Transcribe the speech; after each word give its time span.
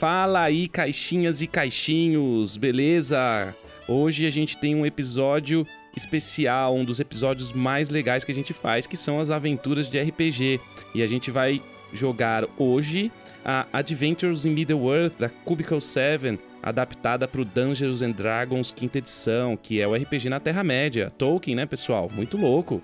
Fala 0.00 0.40
aí, 0.40 0.66
caixinhas 0.66 1.42
e 1.42 1.46
caixinhos, 1.46 2.56
beleza? 2.56 3.54
Hoje 3.86 4.26
a 4.26 4.30
gente 4.30 4.56
tem 4.56 4.74
um 4.74 4.86
episódio 4.86 5.66
especial, 5.94 6.74
um 6.74 6.86
dos 6.86 7.00
episódios 7.00 7.52
mais 7.52 7.90
legais 7.90 8.24
que 8.24 8.32
a 8.32 8.34
gente 8.34 8.54
faz, 8.54 8.86
que 8.86 8.96
são 8.96 9.20
as 9.20 9.30
aventuras 9.30 9.90
de 9.90 10.00
RPG. 10.00 10.58
E 10.94 11.02
a 11.02 11.06
gente 11.06 11.30
vai 11.30 11.62
jogar 11.92 12.46
hoje 12.56 13.12
a 13.44 13.66
Adventures 13.74 14.46
in 14.46 14.52
Middle-earth 14.52 15.18
da 15.18 15.28
Cubicle 15.28 15.82
7, 15.82 16.38
adaptada 16.62 17.28
para 17.28 17.42
o 17.42 17.44
Dungeons 17.44 18.00
and 18.00 18.12
Dragons 18.12 18.70
quinta 18.70 18.96
edição, 18.96 19.54
que 19.54 19.82
é 19.82 19.86
o 19.86 19.94
RPG 19.94 20.30
na 20.30 20.40
Terra-média. 20.40 21.10
Tolkien, 21.10 21.54
né, 21.54 21.66
pessoal? 21.66 22.08
Muito 22.10 22.38
louco. 22.38 22.82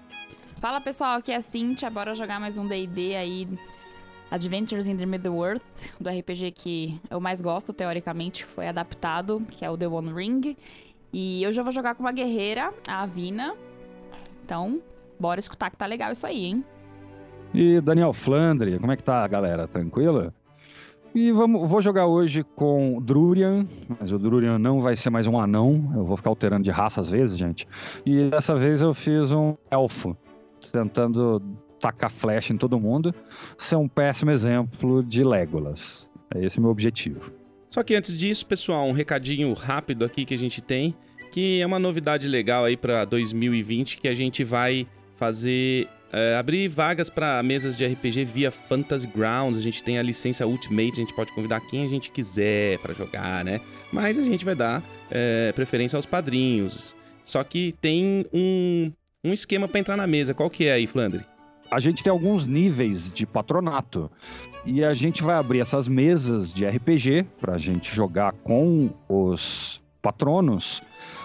Fala 0.61 0.83
pessoal, 0.83 1.17
aqui 1.17 1.33
é 1.33 1.37
a 1.37 1.41
Cintia, 1.41 1.89
bora 1.89 2.14
jogar 2.14 2.39
mais 2.39 2.59
um 2.59 2.67
D&D 2.67 3.17
aí 3.17 3.48
Adventures 4.30 4.88
in 4.88 4.96
the 4.96 5.06
Middle-earth, 5.06 5.62
do 6.00 6.10
RPG 6.10 6.50
que 6.50 7.00
eu 7.08 7.20
mais 7.20 7.41
gosto, 7.41 7.72
teoricamente, 7.72 8.44
foi 8.44 8.66
adaptado, 8.66 9.41
que 9.50 9.64
é 9.64 9.70
o 9.70 9.77
The 9.77 9.86
One 9.86 10.12
Ring. 10.12 10.56
E 11.12 11.42
eu 11.42 11.52
vou 11.62 11.72
jogar 11.72 11.94
com 11.94 12.02
uma 12.02 12.12
guerreira, 12.12 12.72
a 12.86 13.02
Avina. 13.02 13.54
Então, 14.44 14.80
bora 15.19 15.38
escutar 15.38 15.70
que 15.70 15.77
tá 15.77 15.86
legal 15.86 16.10
isso 16.10 16.27
aí, 16.27 16.44
hein? 16.44 16.64
E 17.54 17.80
Daniel 17.80 18.12
Flandre, 18.12 18.78
como 18.78 18.92
é 18.92 18.97
que 18.97 19.04
tá, 19.04 19.27
galera? 19.27 19.66
Tranquila? 19.66 20.34
E 21.14 21.32
vamos, 21.32 21.69
vou 21.70 21.80
jogar 21.80 22.06
hoje 22.06 22.42
com 22.42 23.00
Drurian, 23.00 23.66
mas 23.98 24.12
o 24.12 24.19
Drurian 24.19 24.58
não 24.58 24.80
vai 24.80 24.97
ser 24.97 25.08
mais 25.08 25.27
um 25.27 25.41
anão, 25.41 25.92
eu 25.94 26.04
vou 26.04 26.16
ficar 26.16 26.28
alterando 26.28 26.64
de 26.64 26.70
raça 26.70 27.00
às 27.00 27.10
vezes, 27.10 27.38
gente. 27.38 27.66
E 28.04 28.28
dessa 28.28 28.54
vez 28.54 28.82
eu 28.82 28.92
fiz 28.92 29.32
um 29.32 29.56
elfo, 29.70 30.14
tentando 30.70 31.41
tacar 31.81 32.10
flecha 32.10 32.53
em 32.53 32.56
todo 32.56 32.78
mundo, 32.81 33.14
ser 33.59 33.76
um 33.76 33.88
péssimo 33.88 34.31
exemplo 34.31 35.03
de 35.03 35.22
Legolas. 35.22 36.09
É 36.34 36.44
esse 36.44 36.59
o 36.59 36.62
meu 36.62 36.70
objetivo. 36.70 37.32
Só 37.70 37.82
que 37.82 37.94
antes 37.94 38.16
disso, 38.16 38.47
pessoal, 38.47 38.87
um 38.87 38.92
recadinho 38.92 39.53
rápido 39.53 40.04
aqui 40.04 40.25
que 40.25 40.34
a 40.34 40.38
gente 40.38 40.62
tem, 40.62 40.94
que 41.31 41.60
é 41.60 41.66
uma 41.66 41.78
novidade 41.78 42.26
legal 42.26 42.65
aí 42.65 42.76
para 42.76 43.04
2020, 43.04 43.98
que 43.98 44.09
a 44.09 44.15
gente 44.15 44.42
vai 44.42 44.86
fazer 45.16 45.88
é, 46.12 46.36
abrir 46.36 46.69
vagas 46.69 47.10
para 47.10 47.42
mesas 47.42 47.76
de 47.76 47.84
RPG 47.84 48.25
via 48.25 48.50
Fantasy 48.50 49.06
Grounds. 49.06 49.59
A 49.59 49.62
gente 49.62 49.82
tem 49.82 49.98
a 49.98 50.03
licença 50.03 50.47
Ultimate, 50.47 50.92
a 50.92 51.04
gente 51.04 51.15
pode 51.15 51.32
convidar 51.32 51.60
quem 51.60 51.84
a 51.84 51.88
gente 51.88 52.10
quiser 52.10 52.78
para 52.78 52.94
jogar, 52.94 53.44
né? 53.44 53.60
Mas 53.92 54.19
a 54.19 54.22
gente 54.22 54.44
vai 54.44 54.54
dar 54.54 54.82
é, 55.10 55.53
preferência 55.53 55.97
aos 55.97 56.06
padrinhos. 56.06 56.97
Só 57.25 57.42
que 57.44 57.75
tem 57.81 58.25
um, 58.32 58.92
um 59.22 59.32
esquema 59.32 59.69
para 59.69 59.81
entrar 59.81 59.97
na 59.97 60.06
mesa. 60.06 60.32
Qual 60.32 60.48
que 60.48 60.66
é 60.66 60.72
aí, 60.72 60.86
Flandre? 60.86 61.25
A 61.71 61.78
gente 61.81 62.03
tem 62.03 62.10
alguns 62.10 62.47
níveis 62.47 63.10
de 63.10 63.27
patronato. 63.27 64.10
E 64.65 64.84
a 64.84 64.94
gente 64.94 65.22
vai 65.22 65.37
abrir 65.37 65.60
essas 65.60 65.87
mesas 65.87 66.53
de 66.53 66.66
RPG 66.66 67.25
para 67.41 67.54
a 67.54 67.59
gente 67.59 67.94
jogar 67.94 68.32
com 68.32 68.91
os 69.09 69.81
patronos. 70.03 70.82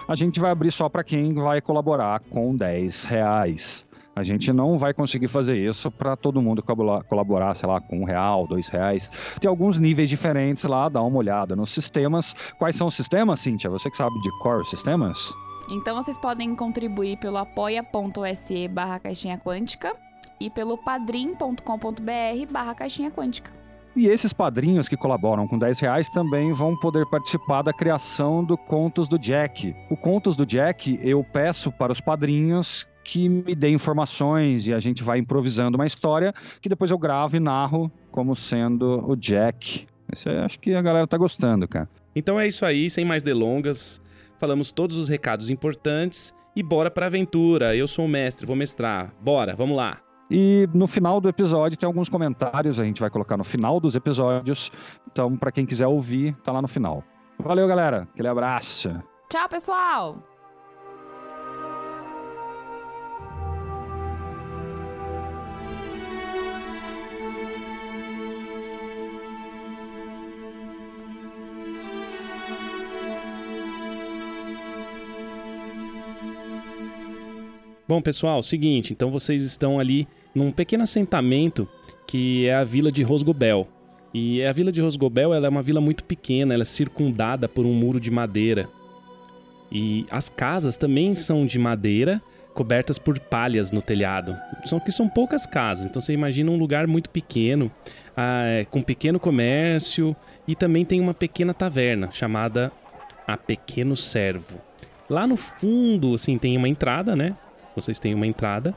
A 0.08 0.16
gente 0.16 0.40
vai 0.40 0.52
abrir 0.52 0.72
só 0.72 0.88
para 0.90 1.04
quem 1.04 1.34
vai 1.34 1.62
colaborar 1.62 2.20
com 2.20 2.56
10 2.56 3.04
reais. 3.04 3.86
A 4.16 4.24
gente 4.24 4.52
não 4.52 4.78
vai 4.78 4.94
conseguir 4.94 5.28
fazer 5.28 5.58
isso 5.58 5.90
para 5.90 6.18
todo 6.18 6.42
mundo 6.42 6.62
colaborar, 7.08 7.56
sei 7.56 7.68
lá, 7.68 7.80
com 7.80 8.02
um 8.02 8.04
real, 8.04 8.46
dois 8.46 8.68
reais. 8.68 9.10
Tem 9.40 9.48
alguns 9.50 9.78
níveis 9.78 10.10
diferentes 10.10 10.64
lá, 10.66 10.90
dá 10.90 11.02
uma 11.02 11.18
olhada 11.18 11.56
nos 11.56 11.72
sistemas. 11.72 12.36
Quais 12.60 12.76
são 12.76 12.88
os 12.88 12.94
sistemas, 12.94 13.40
Cíntia? 13.40 13.70
Você 13.70 13.90
que 13.90 13.96
sabe 13.96 14.20
de 14.20 14.30
core 14.40 14.66
sistemas? 14.66 15.34
Então 15.70 15.96
vocês 15.96 16.18
podem 16.18 16.54
contribuir 16.56 17.18
pelo 17.18 17.38
apoia.se 17.38 18.68
barra 18.68 19.00
caixinha 19.00 19.38
quântica 19.38 19.96
e 20.46 20.50
pelo 20.50 20.78
padrim.com.br 20.78 22.52
barra 22.52 22.76
caixinha 22.76 23.12
quântica. 23.12 23.52
E 23.96 24.08
esses 24.08 24.32
padrinhos 24.32 24.88
que 24.88 24.96
colaboram 24.96 25.48
com 25.48 25.58
10 25.58 25.80
reais 25.80 26.10
também 26.10 26.54
vão 26.54 26.78
poder 26.78 27.06
participar 27.08 27.62
da 27.62 27.74
criação 27.74 28.44
do 28.44 28.58
Contos 28.58 29.08
do 29.08 29.20
Jack. 29.20 29.76
O 29.90 29.98
Contos 29.98 30.38
do 30.38 30.46
Jack 30.46 30.98
eu 31.04 31.24
peço 31.24 31.72
para 31.72 31.92
os 31.92 32.00
padrinhos 32.00 32.88
que 33.04 33.28
me 33.28 33.54
dê 33.54 33.70
informações 33.70 34.66
e 34.68 34.74
a 34.74 34.80
gente 34.80 35.04
vai 35.04 35.20
improvisando 35.20 35.78
uma 35.78 35.86
história 35.86 36.34
que 36.62 36.70
depois 36.70 36.90
eu 36.90 36.98
gravo 36.98 37.36
e 37.36 37.40
narro 37.40 37.92
como 38.12 38.36
sendo 38.36 39.04
o 39.10 39.16
Jack. 39.16 39.88
Esse, 40.12 40.30
acho 40.30 40.60
que 40.60 40.74
a 40.74 40.82
galera 40.82 41.06
tá 41.06 41.18
gostando, 41.18 41.68
cara. 41.68 41.90
Então 42.16 42.40
é 42.40 42.48
isso 42.48 42.66
aí, 42.66 42.90
sem 42.90 43.04
mais 43.04 43.22
delongas. 43.22 44.02
Falamos 44.40 44.72
todos 44.72 44.96
os 44.96 45.10
recados 45.10 45.50
importantes 45.50 46.34
e 46.56 46.64
bora 46.64 46.90
pra 46.90 47.08
aventura. 47.08 47.76
Eu 47.76 47.88
sou 47.88 48.06
o 48.06 48.10
mestre, 48.10 48.46
vou 48.46 48.56
mestrar. 48.56 49.14
Bora, 49.22 49.54
vamos 49.56 49.76
lá. 49.76 50.02
E 50.34 50.66
no 50.74 50.88
final 50.88 51.20
do 51.20 51.28
episódio 51.28 51.78
tem 51.78 51.86
alguns 51.86 52.08
comentários, 52.08 52.80
a 52.80 52.86
gente 52.86 53.02
vai 53.02 53.10
colocar 53.10 53.36
no 53.36 53.44
final 53.44 53.82
dos 53.82 53.96
episódios. 53.96 54.72
Então, 55.12 55.36
para 55.36 55.52
quem 55.52 55.66
quiser 55.66 55.88
ouvir, 55.88 56.34
tá 56.38 56.54
lá 56.54 56.62
no 56.62 56.70
final. 56.70 57.04
Valeu, 57.38 57.68
galera. 57.68 58.08
Aquele 58.14 58.30
abraço. 58.30 58.90
Tchau, 59.30 59.50
pessoal. 59.50 60.24
Bom, 77.86 78.02
pessoal, 78.02 78.42
seguinte, 78.42 78.94
então 78.94 79.12
vocês 79.12 79.44
estão 79.44 79.78
ali 79.78 80.08
num 80.34 80.52
pequeno 80.52 80.84
assentamento 80.84 81.68
que 82.08 82.48
é 82.48 82.56
a 82.56 82.64
vila 82.64 82.92
de 82.92 83.04
Rosgobel. 83.04 83.68
E 84.14 84.44
a 84.44 84.52
vila 84.52 84.72
de 84.72 84.82
Rosgobel 84.82 85.34
ela 85.34 85.48
é 85.48 85.50
uma 85.50 85.64
vila 85.64 85.80
muito 85.80 86.04
pequena, 86.04 86.54
ela 86.54 86.64
é 86.64 86.66
circundada 86.66 87.48
por 87.48 87.66
um 87.66 87.74
muro 87.74 88.00
de 88.00 88.12
madeira. 88.12 88.68
E 89.72 90.06
as 90.12 90.28
casas 90.28 90.76
também 90.76 91.16
são 91.16 91.46
de 91.46 91.58
madeira, 91.58 92.22
cobertas 92.54 93.00
por 93.00 93.18
palhas 93.18 93.72
no 93.72 93.82
telhado. 93.82 94.36
Só 94.66 94.80
que 94.80 94.92
são 94.92 95.08
poucas 95.08 95.46
casas, 95.46 95.86
então 95.86 96.02
você 96.02 96.12
imagina 96.12 96.52
um 96.52 96.58
lugar 96.58 96.86
muito 96.88 97.10
pequeno, 97.10 97.72
ah, 98.18 98.66
com 98.70 98.82
pequeno 98.82 99.18
comércio 99.18 100.14
e 100.46 100.54
também 100.54 100.84
tem 100.84 101.00
uma 101.00 101.14
pequena 101.14 101.54
taverna 101.54 102.10
chamada 102.12 102.72
a 103.26 103.38
Pequeno 103.38 103.96
Servo. 103.96 104.60
Lá 105.10 105.26
no 105.26 105.38
fundo, 105.38 106.16
assim, 106.16 106.38
tem 106.38 106.58
uma 106.58 106.68
entrada, 106.68 107.16
né? 107.16 107.38
Vocês 107.76 108.00
têm 108.00 108.14
uma 108.14 108.28
entrada 108.28 108.76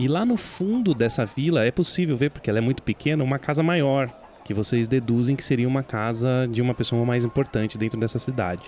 e 0.00 0.08
lá 0.08 0.24
no 0.24 0.38
fundo 0.38 0.94
dessa 0.94 1.26
vila 1.26 1.62
é 1.62 1.70
possível 1.70 2.16
ver, 2.16 2.30
porque 2.30 2.48
ela 2.48 2.58
é 2.58 2.62
muito 2.62 2.82
pequena, 2.82 3.22
uma 3.22 3.38
casa 3.38 3.62
maior, 3.62 4.10
que 4.46 4.54
vocês 4.54 4.88
deduzem 4.88 5.36
que 5.36 5.44
seria 5.44 5.68
uma 5.68 5.82
casa 5.82 6.48
de 6.50 6.62
uma 6.62 6.72
pessoa 6.72 7.04
mais 7.04 7.22
importante 7.22 7.76
dentro 7.76 8.00
dessa 8.00 8.18
cidade. 8.18 8.62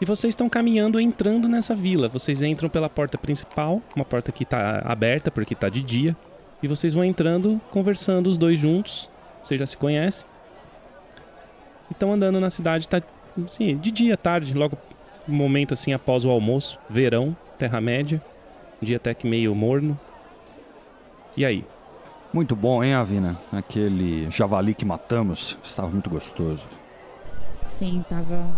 E 0.00 0.06
vocês 0.06 0.32
estão 0.32 0.48
caminhando, 0.48 0.98
entrando 0.98 1.50
nessa 1.50 1.74
vila. 1.74 2.08
Vocês 2.08 2.40
entram 2.40 2.70
pela 2.70 2.88
porta 2.88 3.18
principal, 3.18 3.82
uma 3.94 4.06
porta 4.06 4.32
que 4.32 4.42
está 4.42 4.78
aberta 4.86 5.30
porque 5.30 5.52
está 5.52 5.68
de 5.68 5.82
dia. 5.82 6.16
E 6.62 6.66
vocês 6.66 6.94
vão 6.94 7.04
entrando, 7.04 7.60
conversando 7.70 8.30
os 8.30 8.38
dois 8.38 8.58
juntos. 8.58 9.10
Vocês 9.42 9.60
já 9.60 9.66
se 9.66 9.76
conhecem. 9.76 10.26
Estão 11.90 12.10
andando 12.10 12.40
na 12.40 12.48
cidade, 12.48 12.88
tá 12.88 13.02
assim, 13.46 13.76
de 13.76 13.92
dia, 13.92 14.16
tarde, 14.16 14.54
logo 14.54 14.78
um 15.28 15.34
momento 15.34 15.74
assim 15.74 15.92
após 15.92 16.24
o 16.24 16.30
almoço, 16.30 16.78
verão, 16.88 17.36
Terra-média. 17.58 18.22
Um 18.82 18.86
dia 18.86 18.96
até 18.96 19.12
que 19.12 19.26
meio 19.26 19.54
morno. 19.54 20.00
E 21.36 21.44
aí? 21.44 21.64
Muito 22.32 22.54
bom, 22.54 22.82
hein, 22.82 22.94
Avina? 22.94 23.36
Aquele 23.52 24.30
javali 24.30 24.74
que 24.74 24.84
matamos 24.84 25.58
estava 25.62 25.88
muito 25.88 26.08
gostoso. 26.08 26.66
Sim, 27.60 28.00
estava 28.00 28.56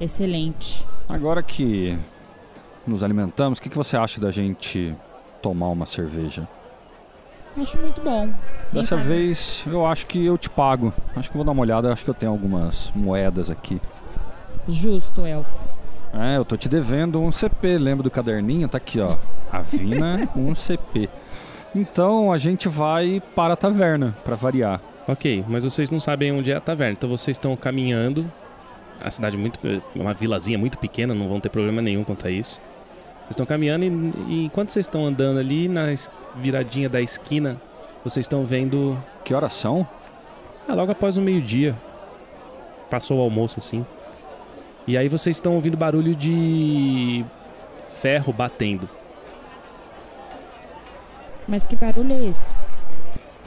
excelente. 0.00 0.86
Agora 1.08 1.42
que 1.42 1.98
nos 2.86 3.02
alimentamos, 3.02 3.58
o 3.58 3.62
que, 3.62 3.68
que 3.68 3.76
você 3.76 3.96
acha 3.96 4.20
da 4.20 4.30
gente 4.30 4.94
tomar 5.40 5.68
uma 5.68 5.86
cerveja? 5.86 6.46
Acho 7.56 7.78
muito 7.78 8.00
bom. 8.00 8.32
Dessa 8.72 8.96
vez 8.96 9.64
eu 9.66 9.84
acho 9.86 10.06
que 10.06 10.24
eu 10.24 10.38
te 10.38 10.48
pago. 10.48 10.92
Acho 11.16 11.30
que 11.30 11.36
vou 11.36 11.44
dar 11.44 11.52
uma 11.52 11.62
olhada, 11.62 11.92
acho 11.92 12.04
que 12.04 12.10
eu 12.10 12.14
tenho 12.14 12.32
algumas 12.32 12.92
moedas 12.94 13.50
aqui. 13.50 13.80
Justo, 14.68 15.24
elfo. 15.24 15.68
É, 16.12 16.36
eu 16.36 16.44
tô 16.44 16.56
te 16.56 16.68
devendo 16.68 17.20
um 17.20 17.30
CP, 17.30 17.78
lembra 17.78 18.02
do 18.02 18.10
caderninho? 18.10 18.68
Tá 18.68 18.78
aqui, 18.78 19.00
ó. 19.00 19.16
Avina, 19.50 20.28
um 20.36 20.54
CP. 20.54 21.08
Então 21.74 22.32
a 22.32 22.38
gente 22.38 22.68
vai 22.68 23.22
para 23.34 23.54
a 23.54 23.56
taverna, 23.56 24.16
para 24.24 24.34
variar. 24.34 24.80
Ok, 25.06 25.44
mas 25.48 25.64
vocês 25.64 25.90
não 25.90 26.00
sabem 26.00 26.32
onde 26.32 26.50
é 26.50 26.56
a 26.56 26.60
taverna, 26.60 26.92
então 26.92 27.08
vocês 27.08 27.36
estão 27.36 27.56
caminhando. 27.56 28.30
A 29.00 29.10
cidade 29.10 29.36
é 29.36 29.38
muito. 29.38 29.58
uma 29.94 30.12
vilazinha 30.12 30.58
muito 30.58 30.78
pequena, 30.78 31.14
não 31.14 31.28
vão 31.28 31.40
ter 31.40 31.48
problema 31.48 31.80
nenhum 31.80 32.04
quanto 32.04 32.26
a 32.26 32.30
isso. 32.30 32.60
Vocês 33.20 33.30
estão 33.30 33.46
caminhando 33.46 33.84
e, 33.84 33.88
e 34.28 34.44
enquanto 34.44 34.70
vocês 34.70 34.86
estão 34.86 35.06
andando 35.06 35.38
ali 35.38 35.68
na 35.68 35.86
viradinha 36.36 36.88
da 36.88 37.00
esquina, 37.00 37.56
vocês 38.04 38.24
estão 38.24 38.44
vendo. 38.44 38.98
Que 39.24 39.32
horas 39.32 39.52
são? 39.52 39.86
É 40.68 40.72
logo 40.72 40.92
após 40.92 41.16
o 41.16 41.20
meio-dia. 41.20 41.74
Passou 42.90 43.18
o 43.18 43.22
almoço 43.22 43.58
assim. 43.58 43.86
E 44.86 44.98
aí 44.98 45.08
vocês 45.08 45.36
estão 45.36 45.54
ouvindo 45.54 45.76
barulho 45.76 46.14
de 46.14 47.24
ferro 48.00 48.32
batendo. 48.32 48.88
Mas 51.50 51.66
que 51.66 51.74
barulho 51.74 52.12
é 52.12 52.26
esse? 52.28 52.64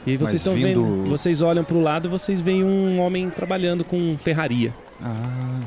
E 0.05 0.17
vocês 0.17 0.41
estão 0.41 0.53
vindo- 0.53 0.83
vendo, 0.83 1.09
vocês 1.09 1.41
olham 1.41 1.63
pro 1.63 1.79
lado 1.79 2.07
e 2.07 2.11
vocês 2.11 2.41
veem 2.41 2.61
um 2.63 2.99
homem 2.99 3.29
trabalhando 3.29 3.85
com 3.85 4.17
ferraria. 4.17 4.73
Ah. 5.01 5.61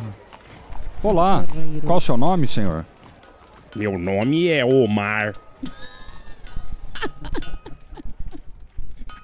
Olá, 1.02 1.44
Ferreiro. 1.44 1.86
qual 1.86 1.96
o 1.96 2.00
seu 2.00 2.18
nome, 2.18 2.46
senhor? 2.46 2.84
Meu 3.74 3.98
nome 3.98 4.48
é 4.48 4.62
Omar. 4.64 5.34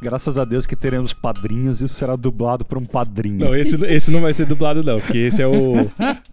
Graças 0.00 0.37
a 0.38 0.44
Deus 0.44 0.67
que 0.67 0.75
teremos 0.75 1.12
padrinhos 1.12 1.81
isso 1.81 1.94
será 1.94 2.17
dublado 2.17 2.64
por 2.64 2.76
um 2.79 2.85
padrinho. 2.85 3.38
Não, 3.38 3.55
esse, 3.55 3.76
esse 3.85 4.11
não 4.11 4.20
vai 4.23 4.32
ser 4.32 4.47
dublado 4.47 4.82
não, 4.82 4.99
porque 4.99 5.19
esse 5.19 5.41
é 5.43 5.47
o 5.47 5.76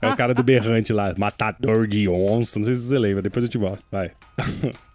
é 0.02 0.08
o 0.10 0.16
cara 0.16 0.34
do 0.34 0.42
berrante 0.42 0.92
lá, 0.92 1.14
matador 1.18 1.86
de 1.86 2.08
onça, 2.10 2.58
não 2.58 2.66
sei 2.66 2.74
se 2.74 2.82
você 2.88 2.98
lembra, 2.98 3.22
depois 3.22 3.44
eu 3.46 3.50
te 3.52 3.58
mostro, 3.60 3.86
vai. 3.92 4.12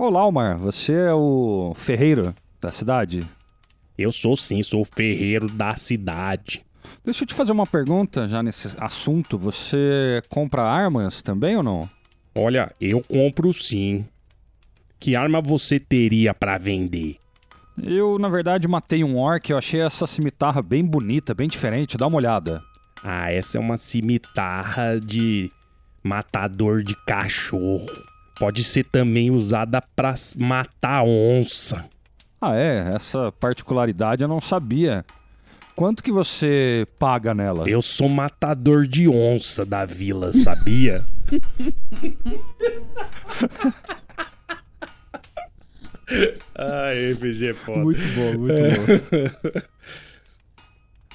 Olá, 0.00 0.24
Omar, 0.24 0.56
você 0.56 0.92
é 0.92 1.12
o 1.12 1.72
ferreiro 1.74 2.32
da 2.60 2.70
cidade? 2.70 3.26
Eu 3.98 4.12
sou 4.12 4.36
sim, 4.36 4.62
sou 4.62 4.82
o 4.82 4.84
ferreiro 4.84 5.48
da 5.48 5.74
cidade. 5.74 6.64
Deixa 7.04 7.24
eu 7.24 7.26
te 7.26 7.34
fazer 7.34 7.50
uma 7.50 7.66
pergunta 7.66 8.28
já 8.28 8.40
nesse 8.40 8.68
assunto. 8.78 9.36
Você 9.36 10.22
compra 10.28 10.62
armas 10.62 11.20
também 11.20 11.56
ou 11.56 11.64
não? 11.64 11.90
Olha, 12.32 12.72
eu 12.80 13.02
compro 13.02 13.52
sim. 13.52 14.06
Que 15.00 15.16
arma 15.16 15.40
você 15.40 15.80
teria 15.80 16.32
pra 16.32 16.58
vender? 16.58 17.16
Eu, 17.82 18.20
na 18.20 18.28
verdade, 18.28 18.68
matei 18.68 19.02
um 19.02 19.18
orc. 19.18 19.50
Eu 19.50 19.58
achei 19.58 19.80
essa 19.80 20.06
cimitarra 20.06 20.62
bem 20.62 20.84
bonita, 20.84 21.34
bem 21.34 21.48
diferente. 21.48 21.98
Dá 21.98 22.06
uma 22.06 22.18
olhada. 22.18 22.62
Ah, 23.02 23.32
essa 23.32 23.58
é 23.58 23.60
uma 23.60 23.76
cimitarra 23.76 25.00
de 25.00 25.50
matador 26.04 26.84
de 26.84 26.94
cachorro. 27.04 27.90
Pode 28.38 28.62
ser 28.64 28.84
também 28.84 29.30
usada 29.30 29.82
pra 29.96 30.10
s- 30.10 30.38
matar 30.38 31.02
onça. 31.04 31.84
Ah, 32.40 32.54
é? 32.56 32.92
Essa 32.94 33.32
particularidade 33.32 34.22
eu 34.22 34.28
não 34.28 34.40
sabia. 34.40 35.04
Quanto 35.74 36.02
que 36.02 36.10
você 36.12 36.86
paga 36.98 37.34
nela? 37.34 37.68
Eu 37.68 37.82
sou 37.82 38.08
matador 38.08 38.86
de 38.86 39.08
onça 39.08 39.64
da 39.64 39.84
vila, 39.84 40.32
sabia? 40.32 41.04
Ai, 46.56 47.12
RPG 47.12 47.48
é 47.50 47.54
foda. 47.54 47.80
Muito 47.80 48.00
bom, 48.14 48.38
muito 48.38 48.54
bom. 48.54 49.60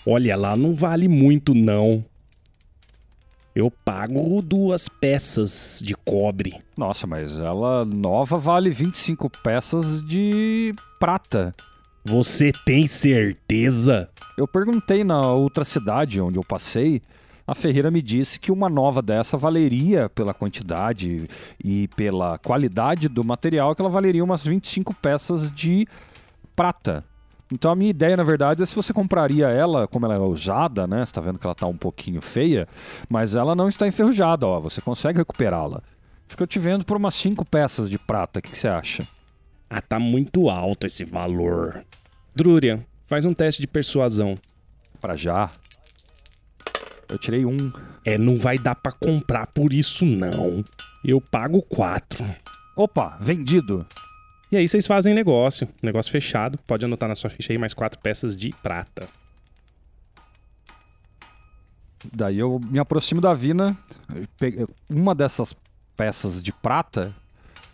Olha, 0.14 0.36
lá 0.36 0.56
não 0.56 0.74
vale 0.74 1.08
muito, 1.08 1.54
não. 1.54 2.04
Eu 3.56 3.70
pago 3.70 4.42
duas 4.42 4.90
peças 4.90 5.80
de 5.86 5.94
cobre. 5.94 6.60
Nossa, 6.76 7.06
mas 7.06 7.40
ela 7.40 7.86
nova 7.86 8.36
vale 8.38 8.72
25 8.72 9.30
peças 9.44 10.04
de 10.08 10.74
prata. 11.00 11.54
Você 12.04 12.52
tem 12.66 12.88
certeza? 12.88 14.10
Eu 14.36 14.48
perguntei 14.48 15.04
na 15.04 15.22
outra 15.22 15.64
cidade 15.64 16.20
onde 16.20 16.40
eu 16.40 16.44
passei. 16.44 17.00
A 17.46 17.54
ferreira 17.54 17.92
me 17.92 18.02
disse 18.02 18.40
que 18.40 18.52
uma 18.52 18.70
nova 18.70 19.04
dessa 19.04 19.38
valeria 19.38 20.10
pela 20.10 20.34
quantidade 20.34 21.30
e 21.64 21.88
pela 21.90 22.40
qualidade 22.40 23.08
do 23.08 23.24
material 23.24 23.76
que 23.76 23.82
ela 23.84 23.90
valeria 23.90 24.24
umas 24.24 24.44
25 24.44 24.96
peças 24.96 25.54
de 25.54 25.88
prata. 26.56 27.04
Então 27.54 27.72
a 27.72 27.76
minha 27.76 27.92
ideia, 27.92 28.18
na 28.18 28.24
verdade, 28.24 28.64
é 28.64 28.66
se 28.66 28.76
você 28.76 28.92
compraria 28.92 29.48
ela, 29.48 29.88
como 29.88 30.08
ela 30.08 30.16
é 30.16 30.20
usada, 30.20 30.88
né? 30.88 31.06
Você 31.06 31.14
tá 31.14 31.22
vendo 31.22 31.38
que 31.38 31.46
ela 31.46 31.54
tá 31.54 31.68
um 31.68 31.78
pouquinho 31.78 32.20
feia, 32.20 32.68
mas 33.08 33.36
ela 33.36 33.54
não 33.54 33.70
está 33.70 33.88
enferrujada, 33.88 34.48
ó. 34.48 34.60
Você 34.60 34.82
consegue 34.82 35.20
recuperá-la. 35.20 35.82
Acho 36.28 36.36
que 36.36 36.42
eu 36.42 36.48
te 36.48 36.58
vendo 36.58 36.84
por 36.84 36.98
umas 36.98 37.14
5 37.14 37.46
peças 37.46 37.90
de 37.90 38.00
prata. 38.00 38.40
O 38.40 38.42
que 38.42 38.50
que 38.50 38.58
você 38.58 38.68
acha? 38.68 39.08
Ah, 39.70 39.82
tá 39.82 40.00
muito 40.00 40.50
alto 40.50 40.88
esse 40.88 41.06
valor. 41.06 41.86
Drúria, 42.36 42.84
faz 43.06 43.24
um 43.24 43.34
teste 43.34 43.62
de 43.62 43.68
persuasão. 43.68 44.36
Pra 45.00 45.16
já. 45.16 45.50
Eu 47.08 47.20
tirei 47.20 47.46
um. 47.46 47.72
É, 48.04 48.18
não 48.18 48.40
vai 48.40 48.58
dar 48.58 48.74
pra 48.74 48.92
comprar 48.92 49.46
por 49.48 49.72
isso, 49.74 50.06
não. 50.06 50.66
Eu 51.06 51.22
pago 51.22 51.62
quatro. 51.62 52.26
Opa, 52.76 53.16
vendido. 53.22 53.86
E 54.54 54.56
aí 54.56 54.68
vocês 54.68 54.86
fazem 54.86 55.16
negócio. 55.16 55.68
Negócio 55.82 56.12
fechado. 56.12 56.60
Pode 56.60 56.86
anotar 56.86 57.10
na 57.10 57.16
sua 57.16 57.28
ficha 57.28 57.52
aí 57.52 57.58
mais 57.58 57.74
quatro 57.74 58.00
peças 58.00 58.38
de 58.38 58.52
prata. 58.62 59.08
Daí 62.14 62.38
eu 62.38 62.62
me 62.64 62.78
aproximo 62.78 63.20
da 63.20 63.34
Vina. 63.34 63.76
Uma 64.88 65.16
dessas 65.16 65.56
peças 65.98 66.40
de 66.40 66.52
prata, 66.52 67.12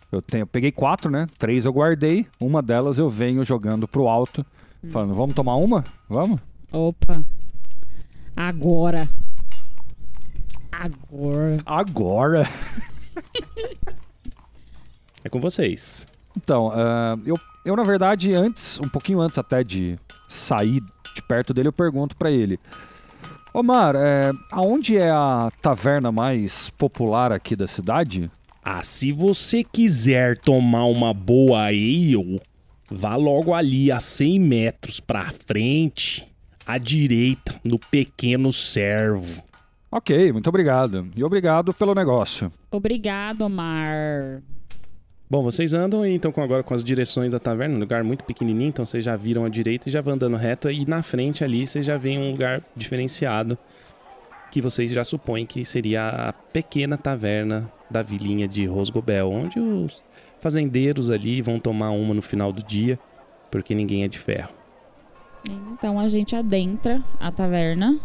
eu 0.09 0.21
tenho, 0.21 0.43
eu 0.43 0.47
peguei 0.47 0.71
quatro, 0.71 1.11
né? 1.11 1.27
Três 1.37 1.65
eu 1.65 1.73
guardei. 1.73 2.25
Uma 2.39 2.61
delas 2.61 2.97
eu 2.97 3.09
venho 3.09 3.43
jogando 3.43 3.85
pro 3.85 4.07
alto, 4.07 4.45
falando: 4.89 5.13
vamos 5.13 5.35
tomar 5.35 5.57
uma? 5.57 5.83
Vamos? 6.07 6.39
Opa. 6.71 7.25
Agora. 8.33 9.09
Agora. 10.71 11.61
Agora! 11.65 12.49
É 15.21 15.27
com 15.27 15.41
vocês. 15.41 16.07
Então, 16.41 16.71
ah, 16.73 17.17
eu, 17.25 17.37
eu 17.65 17.75
na 17.75 17.83
verdade, 17.83 18.33
antes, 18.33 18.79
um 18.79 18.87
pouquinho 18.87 19.19
antes 19.19 19.37
até 19.37 19.61
de 19.61 19.99
sair 20.27 20.81
de 21.13 21.21
perto 21.21 21.53
dele, 21.53 21.67
eu 21.67 21.73
pergunto 21.73 22.15
pra 22.15 22.31
ele: 22.31 22.57
Omar, 23.53 23.93
é, 23.95 24.31
aonde 24.51 24.97
é 24.97 25.09
a 25.11 25.51
taverna 25.61 26.11
mais 26.11 26.69
popular 26.69 27.31
aqui 27.33 27.55
da 27.55 27.67
cidade? 27.67 28.31
Ah, 28.63 28.83
se 28.83 29.11
você 29.11 29.63
quiser 29.63 30.37
tomar 30.37 30.85
uma 30.85 31.13
boa 31.13 31.65
ale, 31.65 32.41
vá 32.89 33.15
logo 33.15 33.53
ali 33.53 33.91
a 33.91 33.99
100 33.99 34.39
metros 34.39 34.99
pra 34.99 35.31
frente, 35.45 36.27
à 36.65 36.77
direita, 36.77 37.55
no 37.63 37.77
pequeno 37.77 38.53
servo. 38.53 39.43
Ok, 39.91 40.31
muito 40.31 40.47
obrigado. 40.47 41.09
E 41.15 41.23
obrigado 41.23 41.73
pelo 41.73 41.95
negócio. 41.95 42.51
Obrigado, 42.71 43.41
Omar. 43.41 44.41
Bom, 45.31 45.43
vocês 45.43 45.75
andam 45.75 46.03
e 46.03 46.15
então 46.15 46.31
com 46.31 46.41
agora 46.41 46.63
com 46.63 46.73
as 46.73 46.83
direções 46.83 47.31
da 47.31 47.39
taverna, 47.39 47.75
um 47.75 47.79
lugar 47.79 48.03
muito 48.03 48.23
pequenininho, 48.23 48.69
então 48.69 48.83
vocês 48.83 49.05
já 49.05 49.15
viram 49.15 49.45
à 49.45 49.49
direita 49.49 49.87
e 49.87 49.91
já 49.91 50.01
vão 50.01 50.15
andando 50.15 50.35
reto 50.35 50.71
e 50.71 50.85
na 50.87 51.03
frente 51.03 51.43
ali 51.43 51.67
vocês 51.67 51.85
já 51.85 51.97
veem 51.97 52.17
um 52.17 52.31
lugar 52.31 52.63
diferenciado 52.75 53.55
que 54.49 54.59
vocês 54.59 54.89
já 54.89 55.03
supõem 55.03 55.45
que 55.45 55.63
seria 55.63 56.07
a 56.09 56.33
pequena 56.33 56.97
taverna 56.97 57.71
da 57.91 58.01
vilinha 58.01 58.47
de 58.47 58.65
Rosgobel, 58.65 59.29
onde 59.29 59.59
os 59.59 60.03
fazendeiros 60.41 61.11
ali 61.11 61.43
vão 61.43 61.59
tomar 61.59 61.91
uma 61.91 62.15
no 62.15 62.23
final 62.23 62.51
do 62.51 62.63
dia, 62.63 62.97
porque 63.51 63.75
ninguém 63.75 64.03
é 64.03 64.07
de 64.07 64.17
ferro. 64.17 64.49
Então 65.73 65.99
a 65.99 66.07
gente 66.07 66.35
adentra 66.35 67.03
a 67.19 67.31
taverna. 67.31 67.99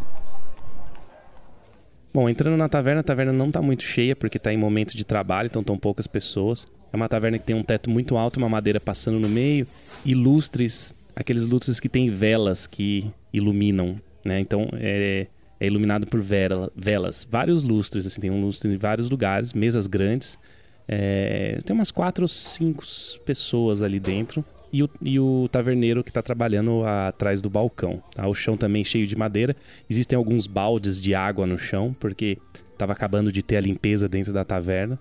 Bom, 2.13 2.29
entrando 2.29 2.55
na 2.55 2.69
taverna, 2.69 3.01
a 3.01 3.03
taverna 3.03 3.33
não 3.33 3.49
tá 3.49 3.63
muito 3.63 3.81
cheia 3.81 4.15
porque 4.15 4.37
tá 4.37 4.53
em 4.53 4.57
momento 4.57 4.95
de 4.95 5.03
trabalho, 5.03 5.47
então 5.47 5.61
estão 5.61 5.75
poucas 5.75 6.05
pessoas. 6.05 6.67
É 6.95 6.97
uma 6.97 7.09
taverna 7.09 7.37
que 7.37 7.43
tem 7.43 7.53
um 7.53 7.61
teto 7.61 7.89
muito 7.89 8.15
alto, 8.15 8.37
uma 8.37 8.47
madeira 8.47 8.79
passando 8.79 9.19
no 9.19 9.27
meio 9.27 9.67
e 10.05 10.15
lustres, 10.15 10.95
aqueles 11.13 11.45
lustres 11.45 11.77
que 11.77 11.89
tem 11.89 12.09
velas 12.09 12.65
que 12.65 13.05
iluminam, 13.33 13.99
né? 14.23 14.39
Então 14.39 14.69
é, 14.75 15.27
é 15.59 15.67
iluminado 15.67 16.07
por 16.07 16.21
vela- 16.21 16.71
velas, 16.73 17.27
vários 17.29 17.65
lustres, 17.65 18.07
assim, 18.07 18.21
tem 18.21 18.31
um 18.31 18.39
lustre 18.39 18.71
em 18.73 18.77
vários 18.77 19.09
lugares, 19.09 19.51
mesas 19.51 19.87
grandes. 19.87 20.39
É, 20.87 21.59
tem 21.65 21.75
umas 21.75 21.91
quatro 21.91 22.23
ou 22.23 22.29
cinco 22.29 22.81
pessoas 23.25 23.81
ali 23.81 23.99
dentro. 23.99 24.45
E 24.71 24.81
o, 24.81 24.89
e 25.01 25.19
o 25.19 25.49
taverneiro 25.51 26.01
que 26.01 26.13
tá 26.13 26.21
trabalhando 26.21 26.85
atrás 26.85 27.41
do 27.41 27.49
balcão. 27.49 28.01
Tá? 28.13 28.25
O 28.25 28.33
chão 28.33 28.55
também 28.55 28.85
cheio 28.85 29.05
de 29.05 29.17
madeira. 29.17 29.53
Existem 29.89 30.15
alguns 30.15 30.47
baldes 30.47 30.99
de 31.01 31.13
água 31.13 31.45
no 31.45 31.57
chão, 31.57 31.93
porque 31.99 32.37
tava 32.77 32.93
acabando 32.93 33.33
de 33.33 33.43
ter 33.43 33.57
a 33.57 33.61
limpeza 33.61 34.07
dentro 34.07 34.31
da 34.31 34.45
taverna. 34.45 34.97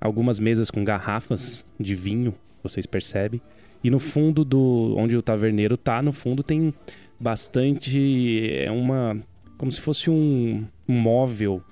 Algumas 0.00 0.38
mesas 0.38 0.70
com 0.70 0.84
garrafas 0.84 1.64
de 1.78 1.94
vinho, 1.94 2.34
vocês 2.62 2.86
percebem. 2.86 3.40
E 3.82 3.90
no 3.90 3.98
fundo 3.98 4.44
do 4.44 4.94
onde 4.96 5.16
o 5.16 5.22
taverneiro 5.22 5.76
tá, 5.76 6.02
no 6.02 6.12
fundo 6.12 6.42
tem 6.42 6.72
bastante 7.18 8.50
é 8.52 8.70
uma 8.70 9.16
como 9.56 9.72
se 9.72 9.80
fosse 9.80 10.10
um, 10.10 10.66
um 10.88 11.00
móvel, 11.00 11.62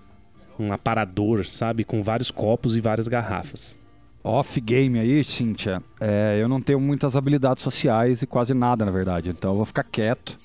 um 0.59 0.73
aparador, 0.73 1.45
sabe, 1.45 1.85
com 1.85 2.03
vários 2.03 2.31
copos 2.31 2.77
e 2.77 2.81
várias 2.81 3.09
garrafas. 3.09 3.77
Off 4.23 4.59
game 4.59 4.99
aí, 4.99 5.23
Cíntia. 5.23 5.83
É, 6.01 6.39
eu 6.41 6.49
não 6.49 6.63
tenho 6.63 6.81
muitas 6.81 7.15
habilidades 7.15 7.63
sociais 7.63 8.23
e 8.23 8.27
quase 8.27 8.55
nada, 8.55 8.85
na 8.85 8.91
verdade. 8.91 9.29
Então 9.29 9.51
eu 9.51 9.57
vou 9.57 9.67
ficar 9.67 9.85
quieto. 9.85 10.39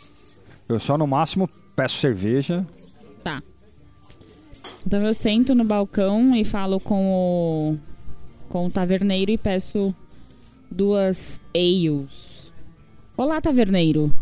Eu 0.68 0.80
só 0.80 0.98
no 0.98 1.08
máximo 1.08 1.50
peço 1.78 1.98
cerveja. 1.98 2.68
Tá. 3.24 3.42
Então 4.86 5.02
eu 5.02 5.14
sento 5.14 5.54
no 5.54 5.64
balcão 5.64 6.36
e 6.36 6.44
falo 6.44 6.80
com 6.80 7.06
o, 7.06 7.78
com 8.48 8.66
o 8.66 8.70
taverneiro 8.70 9.32
e 9.32 9.38
peço 9.38 9.94
duas 10.72 11.40
ales. 11.54 12.52
Olá, 13.18 13.42
taverneiro. 13.42 14.14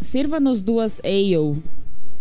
Sirva-nos 0.00 0.62
duas 0.62 1.00
ale. 1.04 1.62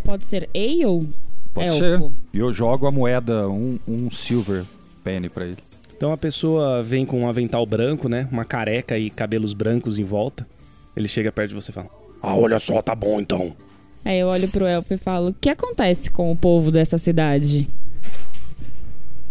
Pode 0.03 0.25
ser 0.25 0.49
ale? 0.55 1.07
Pode 1.53 1.67
Elfo. 1.69 1.79
ser. 1.79 2.11
E 2.33 2.39
eu 2.39 2.51
jogo 2.51 2.87
a 2.87 2.91
moeda, 2.91 3.47
um, 3.47 3.77
um 3.87 4.09
silver 4.09 4.63
penny 5.03 5.29
pra 5.29 5.45
ele. 5.45 5.57
Então 5.95 6.11
a 6.11 6.17
pessoa 6.17 6.81
vem 6.81 7.05
com 7.05 7.21
um 7.21 7.29
avental 7.29 7.65
branco, 7.65 8.09
né? 8.09 8.27
Uma 8.31 8.43
careca 8.43 8.97
e 8.97 9.09
cabelos 9.09 9.53
brancos 9.53 9.99
em 9.99 10.03
volta. 10.03 10.47
Ele 10.95 11.07
chega 11.07 11.31
perto 11.31 11.49
de 11.49 11.55
você 11.55 11.69
e 11.71 11.73
fala: 11.73 11.89
Ah, 12.21 12.35
olha 12.35 12.57
só, 12.57 12.81
tá 12.81 12.95
bom 12.95 13.19
então. 13.19 13.55
Aí 14.03 14.19
eu 14.19 14.27
olho 14.27 14.49
pro 14.49 14.65
elfo 14.65 14.93
e 14.93 14.97
falo: 14.97 15.29
O 15.29 15.33
que 15.33 15.49
acontece 15.49 16.09
com 16.09 16.31
o 16.31 16.35
povo 16.35 16.71
dessa 16.71 16.97
cidade? 16.97 17.67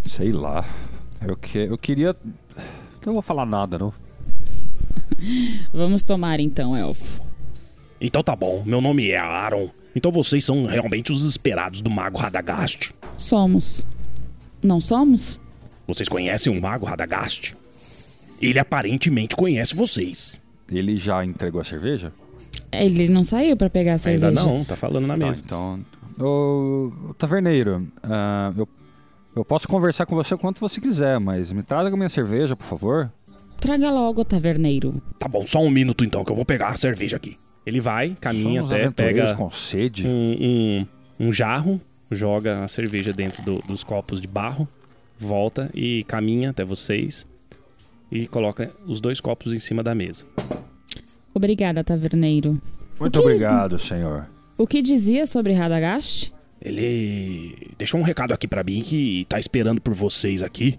Sei 0.04 0.32
lá. 0.32 0.64
Eu, 1.26 1.36
que, 1.36 1.58
eu 1.58 1.76
queria. 1.76 2.16
Não 3.04 3.12
vou 3.12 3.22
falar 3.22 3.46
nada, 3.46 3.78
não. 3.78 3.92
Vamos 5.72 6.04
tomar 6.04 6.40
então, 6.40 6.76
elfo. 6.76 7.20
Então 8.00 8.22
tá 8.22 8.34
bom, 8.34 8.62
meu 8.64 8.80
nome 8.80 9.10
é 9.10 9.18
Aaron. 9.18 9.68
Então 9.94 10.10
vocês 10.10 10.44
são 10.44 10.66
realmente 10.66 11.12
os 11.12 11.24
esperados 11.24 11.80
do 11.80 11.90
Mago 11.90 12.18
Radagast. 12.18 12.94
Somos. 13.16 13.84
Não 14.62 14.80
somos? 14.80 15.38
Vocês 15.86 16.08
conhecem 16.08 16.56
o 16.56 16.60
Mago 16.60 16.86
Radagast? 16.86 17.54
Ele 18.40 18.58
aparentemente 18.58 19.36
conhece 19.36 19.74
vocês. 19.74 20.38
Ele 20.70 20.96
já 20.96 21.24
entregou 21.24 21.60
a 21.60 21.64
cerveja? 21.64 22.12
Ele 22.72 23.08
não 23.08 23.24
saiu 23.24 23.56
pra 23.56 23.68
pegar 23.70 23.94
a 23.94 23.98
cerveja. 23.98 24.28
Ainda 24.28 24.40
não, 24.42 24.64
tá 24.64 24.76
falando 24.76 25.06
na 25.06 25.16
Tá, 25.18 25.26
mesa. 25.26 25.42
então. 25.44 25.80
Ô, 26.18 26.90
taverneiro, 27.18 27.86
ah, 28.02 28.52
eu, 28.56 28.68
eu 29.36 29.44
posso 29.44 29.66
conversar 29.66 30.06
com 30.06 30.14
você 30.14 30.34
o 30.34 30.38
quanto 30.38 30.60
você 30.60 30.80
quiser, 30.80 31.18
mas 31.18 31.50
me 31.52 31.62
traga 31.62 31.96
minha 31.96 32.08
cerveja, 32.08 32.54
por 32.54 32.64
favor. 32.64 33.10
Traga 33.60 33.90
logo, 33.90 34.24
taverneiro. 34.24 35.00
Tá 35.18 35.26
bom, 35.28 35.46
só 35.46 35.60
um 35.60 35.70
minuto 35.70 36.04
então 36.04 36.24
que 36.24 36.30
eu 36.32 36.36
vou 36.36 36.44
pegar 36.44 36.68
a 36.68 36.76
cerveja 36.76 37.16
aqui. 37.16 37.36
Ele 37.66 37.80
vai, 37.80 38.16
caminha 38.20 38.60
Somos 38.62 38.72
até, 38.72 38.90
pega 38.90 39.34
com 39.34 39.50
sede. 39.50 40.06
um, 40.06 40.36
um, 41.20 41.26
um 41.28 41.32
jarro, 41.32 41.80
joga 42.10 42.64
a 42.64 42.68
cerveja 42.68 43.12
dentro 43.12 43.42
do- 43.42 43.58
dos 43.66 43.84
copos 43.84 44.20
de 44.20 44.26
barro, 44.26 44.66
volta 45.18 45.70
e 45.74 46.04
caminha 46.04 46.50
até 46.50 46.64
vocês 46.64 47.26
e 48.10 48.26
coloca 48.26 48.72
os 48.86 49.00
dois 49.00 49.20
copos 49.20 49.52
em 49.52 49.58
cima 49.58 49.82
da 49.82 49.94
mesa. 49.94 50.24
Obrigada, 51.34 51.82
taverneiro. 51.84 52.60
Muito 52.98 53.18
que- 53.20 53.24
obrigado, 53.26 53.78
senhor. 53.78 54.26
O 54.58 54.66
que 54.66 54.82
dizia 54.82 55.26
sobre 55.26 55.52
Radagast? 55.52 56.32
Ele 56.60 57.72
deixou 57.78 57.98
um 57.98 58.02
recado 58.02 58.32
aqui 58.34 58.46
pra 58.46 58.62
mim 58.62 58.82
que 58.82 59.24
tá 59.28 59.38
esperando 59.40 59.80
por 59.80 59.94
vocês 59.94 60.42
aqui. 60.42 60.78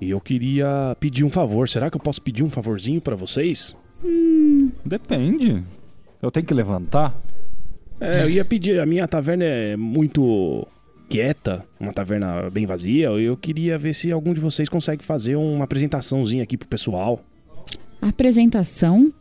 E 0.00 0.10
eu 0.10 0.20
queria 0.20 0.96
pedir 0.98 1.24
um 1.24 1.30
favor. 1.30 1.68
Será 1.68 1.90
que 1.90 1.96
eu 1.96 2.00
posso 2.00 2.22
pedir 2.22 2.42
um 2.42 2.50
favorzinho 2.50 3.00
pra 3.00 3.14
vocês? 3.16 3.74
Depende. 4.84 5.62
Eu 6.22 6.30
tenho 6.30 6.46
que 6.46 6.54
levantar? 6.54 7.14
É, 8.00 8.22
eu 8.22 8.30
ia 8.30 8.44
pedir. 8.44 8.80
A 8.80 8.86
minha 8.86 9.06
taverna 9.08 9.44
é 9.44 9.76
muito 9.76 10.66
quieta, 11.08 11.64
uma 11.80 11.92
taverna 11.92 12.48
bem 12.50 12.64
vazia. 12.64 13.08
Eu 13.08 13.36
queria 13.36 13.76
ver 13.76 13.94
se 13.94 14.10
algum 14.12 14.32
de 14.32 14.40
vocês 14.40 14.68
consegue 14.68 15.04
fazer 15.04 15.36
uma 15.36 15.64
apresentaçãozinha 15.64 16.42
aqui 16.44 16.56
pro 16.56 16.68
pessoal. 16.68 17.20
Apresentação? 18.00 19.12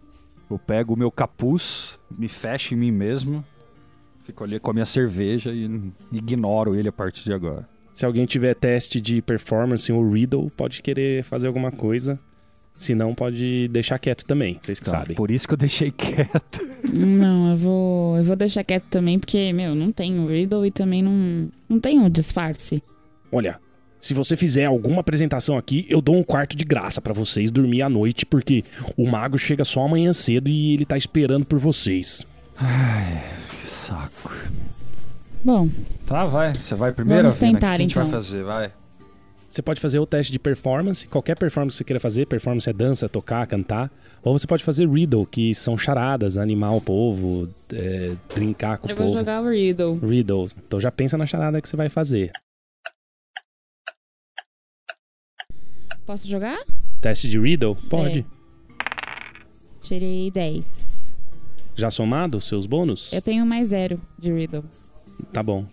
Eu 0.50 0.58
pego 0.58 0.94
o 0.94 0.98
meu 0.98 1.12
capuz, 1.12 1.98
me 2.18 2.28
fecho 2.28 2.74
em 2.74 2.78
mim 2.78 2.92
mesmo, 2.92 3.44
fico 4.24 4.44
ali 4.44 4.60
com 4.60 4.72
a 4.72 4.74
minha 4.74 4.86
cerveja 4.86 5.52
e 5.52 5.70
ignoro 6.12 6.74
ele 6.76 6.88
a 6.90 6.92
partir 6.92 7.24
de 7.24 7.34
agora. 7.34 7.68
Se 7.94 8.06
alguém 8.06 8.26
tiver 8.26 8.54
teste 8.56 9.02
de 9.02 9.22
performance 9.22 9.92
ou 9.92 10.10
riddle, 10.10 10.50
pode 10.56 10.82
querer 10.82 11.24
fazer 11.24 11.48
alguma 11.48 11.72
coisa. 11.72 12.20
Se 12.78 12.94
não, 12.94 13.16
pode 13.16 13.68
deixar 13.70 13.98
quieto 13.98 14.24
também, 14.24 14.60
vocês 14.62 14.80
que 14.80 14.86
Tá, 14.86 15.00
sabem. 15.00 15.16
por 15.16 15.32
isso 15.32 15.48
que 15.48 15.56
eu 15.56 15.58
deixei 15.58 15.90
quieto. 15.90 16.62
Não, 16.94 17.50
eu 17.52 17.58
vou, 17.58 18.18
eu 18.18 18.24
vou 18.24 18.36
deixar 18.36 18.64
quieto 18.64 18.86
também, 18.86 19.18
porque, 19.20 19.52
meu, 19.52 19.74
não 19.74 19.92
tenho 19.92 20.28
riddle 20.28 20.64
e 20.66 20.70
também 20.72 21.02
não, 21.02 21.50
não 21.68 21.80
tenho 21.80 22.08
disfarce. 22.08 22.82
Olha, 23.32 23.60
se 24.00 24.14
você 24.14 24.36
fizer 24.36 24.66
alguma 24.66 25.00
apresentação 25.02 25.58
aqui, 25.58 25.86
eu 25.90 26.02
dou 26.02 26.16
um 26.16 26.24
quarto 26.24 26.56
de 26.56 26.64
graça 26.64 27.02
pra 27.02 27.14
vocês 27.14 27.52
dormir 27.52 27.82
à 27.82 27.90
noite, 27.90 28.26
porque 28.26 28.64
o 28.96 29.06
mago 29.10 29.38
chega 29.38 29.64
só 29.64 29.84
amanhã 29.86 30.14
cedo 30.14 30.50
e 30.50 30.74
ele 30.74 30.86
tá 30.86 30.98
esperando 30.98 31.46
por 31.46 31.60
vocês. 31.60 32.26
Que 33.50 33.68
saco. 33.68 34.34
Bom, 35.44 35.70
Tá, 36.08 36.26
vai. 36.26 36.54
Você 36.54 36.74
vai 36.74 36.94
primeiro, 36.94 37.24
Vamos 37.24 37.36
Avina? 37.36 37.52
O 37.52 37.56
que 37.56 37.60
tentar, 37.60 37.74
a 37.74 37.78
gente 37.78 37.94
vai 37.96 38.06
então. 38.08 38.18
fazer? 38.22 38.44
Vai. 38.44 38.72
Você 39.50 39.62
pode 39.62 39.80
fazer 39.80 40.00
o 40.00 40.06
teste 40.06 40.32
de 40.32 40.40
performance, 40.40 41.08
qualquer 41.08 41.38
performance 41.38 41.74
que 41.74 41.78
você 41.78 41.84
queira 41.84 42.00
fazer, 42.00 42.26
performance 42.28 42.70
é 42.70 42.74
dança, 42.74 43.08
tocar, 43.08 43.46
cantar, 43.48 43.90
ou 44.22 44.38
você 44.38 44.46
pode 44.46 44.64
fazer 44.64 44.88
riddle, 44.90 45.26
que 45.26 45.56
são 45.56 45.78
charadas, 45.78 46.38
animar 46.38 46.76
o 46.76 46.82
povo, 46.82 47.48
é, 47.74 48.08
brincar 48.36 48.78
com 48.78 48.90
eu 48.90 48.94
o 48.94 48.98
vou 48.98 49.08
povo. 49.08 49.20
jogar 49.20 49.42
o 49.42 49.50
riddle. 49.50 49.98
Riddle. 50.00 50.50
Então 50.66 50.80
já 50.82 50.92
pensa 50.92 51.18
na 51.18 51.26
charada 51.26 51.62
que 51.62 51.68
você 51.68 51.78
vai 51.78 51.88
fazer. 51.90 52.32
Posso 56.08 56.28
jogar? 56.28 56.58
Teste 57.02 57.30
de 57.30 57.38
riddle? 57.40 57.76
Pode. 57.90 58.20
É. 58.22 58.38
Tirei 59.82 60.32
10. 60.32 61.16
Já 61.76 61.92
somado 61.92 62.38
os 62.38 62.48
seus 62.48 62.66
bônus? 62.66 63.12
Eu 63.14 63.22
tenho 63.22 63.46
mais 63.46 63.68
zero 63.68 64.02
de 64.18 64.32
riddle. 64.34 64.64
Tá 65.32 65.44
bom. 65.44 65.66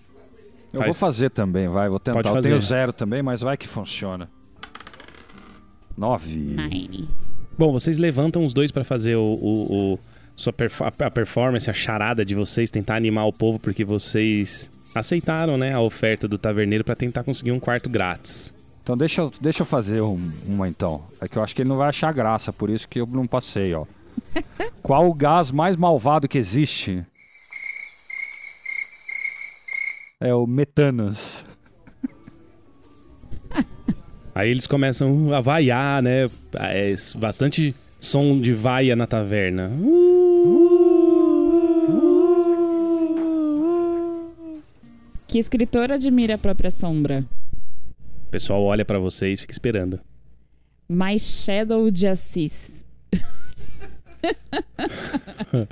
Eu 0.72 0.80
Faz. 0.80 0.86
vou 0.88 0.94
fazer 0.94 1.30
também, 1.30 1.68
vai. 1.68 1.88
Vou 1.88 1.98
tentar. 2.00 2.18
Pode 2.18 2.28
Eu 2.28 2.34
fazer. 2.34 2.48
tenho 2.48 2.60
zero 2.60 2.92
também, 2.92 3.22
mas 3.22 3.40
vai 3.40 3.56
que 3.56 3.66
funciona. 3.68 4.28
Nove. 5.96 6.36
Nine. 6.36 7.08
Bom, 7.56 7.72
vocês 7.72 7.96
levantam 7.98 8.44
os 8.44 8.52
dois 8.52 8.72
pra 8.72 8.82
fazer 8.84 9.14
o, 9.14 9.22
o- 9.22 9.92
o- 9.94 9.98
sua 10.34 10.52
perfa- 10.52 10.88
a 10.98 11.10
performance, 11.10 11.70
a 11.70 11.72
charada 11.72 12.24
de 12.24 12.34
vocês, 12.34 12.70
tentar 12.70 12.96
animar 12.96 13.24
o 13.26 13.32
povo, 13.32 13.60
porque 13.60 13.84
vocês 13.84 14.68
aceitaram, 14.94 15.56
né, 15.56 15.72
a 15.72 15.80
oferta 15.80 16.26
do 16.26 16.36
taverneiro 16.36 16.82
pra 16.82 16.96
tentar 16.96 17.22
conseguir 17.22 17.52
um 17.52 17.60
quarto 17.60 17.88
grátis. 17.88 18.52
Então 18.84 18.98
deixa 18.98 19.22
eu, 19.22 19.32
deixa 19.40 19.62
eu 19.62 19.66
fazer 19.66 20.02
um- 20.02 20.30
uma 20.46 20.68
então. 20.68 21.02
É 21.18 21.26
que 21.26 21.38
eu 21.38 21.42
acho 21.42 21.56
que 21.56 21.62
ele 21.62 21.70
não 21.70 21.78
vai 21.78 21.88
achar 21.88 22.12
graça, 22.12 22.52
por 22.52 22.68
isso 22.68 22.86
que 22.86 23.00
eu 23.00 23.06
não 23.06 23.26
passei, 23.26 23.72
ó. 23.74 23.86
Qual 24.82 25.08
o 25.08 25.14
gás 25.14 25.50
mais 25.50 25.74
malvado 25.74 26.28
que 26.28 26.36
existe? 26.36 27.02
É 30.20 30.34
o 30.34 30.46
metanos. 30.46 31.46
Aí 34.34 34.50
eles 34.50 34.66
começam 34.66 35.34
a 35.34 35.40
vaiar, 35.40 36.02
né? 36.02 36.28
É 36.52 36.94
bastante 37.16 37.74
som 37.98 38.38
de 38.38 38.52
vaia 38.52 38.94
na 38.94 39.06
taverna. 39.06 39.72
Que 45.26 45.38
escritor 45.38 45.90
admira 45.90 46.34
a 46.34 46.38
própria 46.38 46.70
sombra? 46.70 47.24
Pessoal 48.34 48.64
olha 48.64 48.84
pra 48.84 48.98
vocês 48.98 49.38
e 49.38 49.42
fica 49.42 49.52
esperando. 49.52 50.00
Mais 50.88 51.22
Shadow 51.22 51.88
de 51.88 52.08
Assis. 52.08 52.84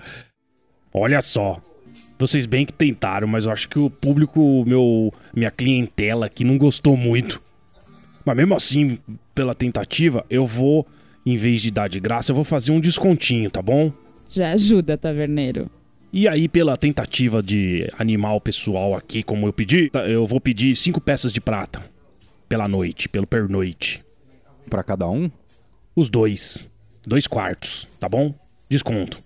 Olha 0.95 1.21
só. 1.21 1.61
Vocês 2.17 2.47
bem 2.47 2.65
que 2.65 2.73
tentaram, 2.73 3.27
mas 3.27 3.47
eu 3.47 3.51
acho 3.51 3.69
que 3.69 3.81
o 3.81 3.91
público, 3.91 4.65
meu, 4.65 5.13
minha 5.35 5.51
clientela 5.51 6.27
aqui 6.27 6.45
não 6.45 6.57
gostou 6.57 6.97
muito. 6.97 7.43
Mas 8.25 8.37
mesmo 8.37 8.55
assim, 8.55 8.97
pela 9.35 9.57
tentativa, 9.57 10.25
eu 10.31 10.47
vou, 10.47 10.87
em 11.27 11.37
vez 11.37 11.63
de 11.63 11.73
dar 11.73 11.89
de 11.89 11.99
graça, 11.99 12.31
eu 12.31 12.37
vou 12.37 12.45
fazer 12.45 12.71
um 12.71 12.79
descontinho, 12.79 13.51
tá 13.51 13.61
bom? 13.61 13.93
Já 14.29 14.53
ajuda, 14.53 14.97
taverneiro. 14.97 15.69
E 16.13 16.29
aí, 16.29 16.47
pela 16.47 16.77
tentativa 16.77 17.43
de 17.43 17.91
animar 17.99 18.35
o 18.35 18.41
pessoal 18.41 18.95
aqui, 18.95 19.21
como 19.25 19.49
eu 19.49 19.53
pedi, 19.53 19.91
tá, 19.91 20.07
eu 20.07 20.25
vou 20.29 20.41
pedir 20.41 20.77
cinco 20.77 21.01
peças 21.01 21.33
de 21.33 21.41
prata. 21.41 21.83
Pela 22.53 22.69
noite, 22.69 23.09
pelo 23.09 23.27
pernoite. 23.27 24.05
Pra 24.69 24.83
cada 24.83 25.09
um? 25.09 25.31
Os 25.97 26.11
dois. 26.11 26.69
Dois 27.03 27.27
quartos, 27.27 27.89
tá 27.99 28.07
bom? 28.11 28.35
Desconto. 28.69 29.19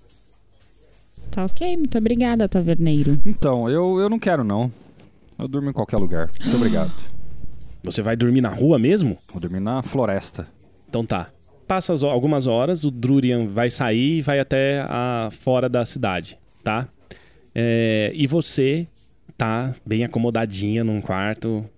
Tá 1.33 1.45
ok, 1.45 1.77
muito 1.77 1.99
obrigada, 1.99 2.49
taverneiro. 2.49 3.21
Então, 3.27 3.69
eu, 3.69 3.99
eu 3.99 4.09
não 4.09 4.21
quero 4.21 4.45
não. 4.45 4.71
Eu 5.37 5.49
durmo 5.49 5.69
em 5.69 5.73
qualquer 5.73 5.97
lugar. 5.97 6.31
Muito 6.41 6.55
obrigado. 6.55 6.93
Você 7.83 8.01
vai 8.01 8.15
dormir 8.15 8.43
na 8.43 8.49
rua 8.49 8.79
mesmo? 8.79 9.19
Vou 9.33 9.41
dormir 9.41 9.59
na 9.59 9.83
floresta. 9.83 10.47
Então 10.89 11.05
tá. 11.05 11.29
Passa 11.67 11.95
algumas 12.07 12.47
horas, 12.47 12.85
o 12.85 12.93
Drurian 12.93 13.45
vai 13.45 13.73
sair 13.73 14.19
e 14.19 14.23
vai 14.23 14.39
até 14.39 14.87
a 14.89 15.31
fora 15.33 15.69
da 15.69 15.85
cidade, 15.85 16.39
tá? 16.63 16.87
É, 17.53 18.13
e 18.15 18.25
você 18.29 18.87
tá 19.37 19.75
bem 19.85 20.05
acomodadinha 20.05 20.85
num 20.85 21.01
quarto 21.01 21.69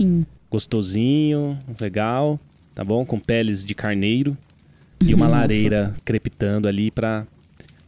Hum. 0.00 0.24
Gostosinho, 0.50 1.58
legal, 1.80 2.38
tá 2.74 2.84
bom? 2.84 3.04
Com 3.04 3.18
peles 3.18 3.64
de 3.64 3.74
carneiro 3.74 4.36
e 5.00 5.14
uma 5.14 5.26
Nossa. 5.26 5.40
lareira 5.40 5.94
crepitando 6.04 6.66
ali 6.66 6.90
pra 6.90 7.26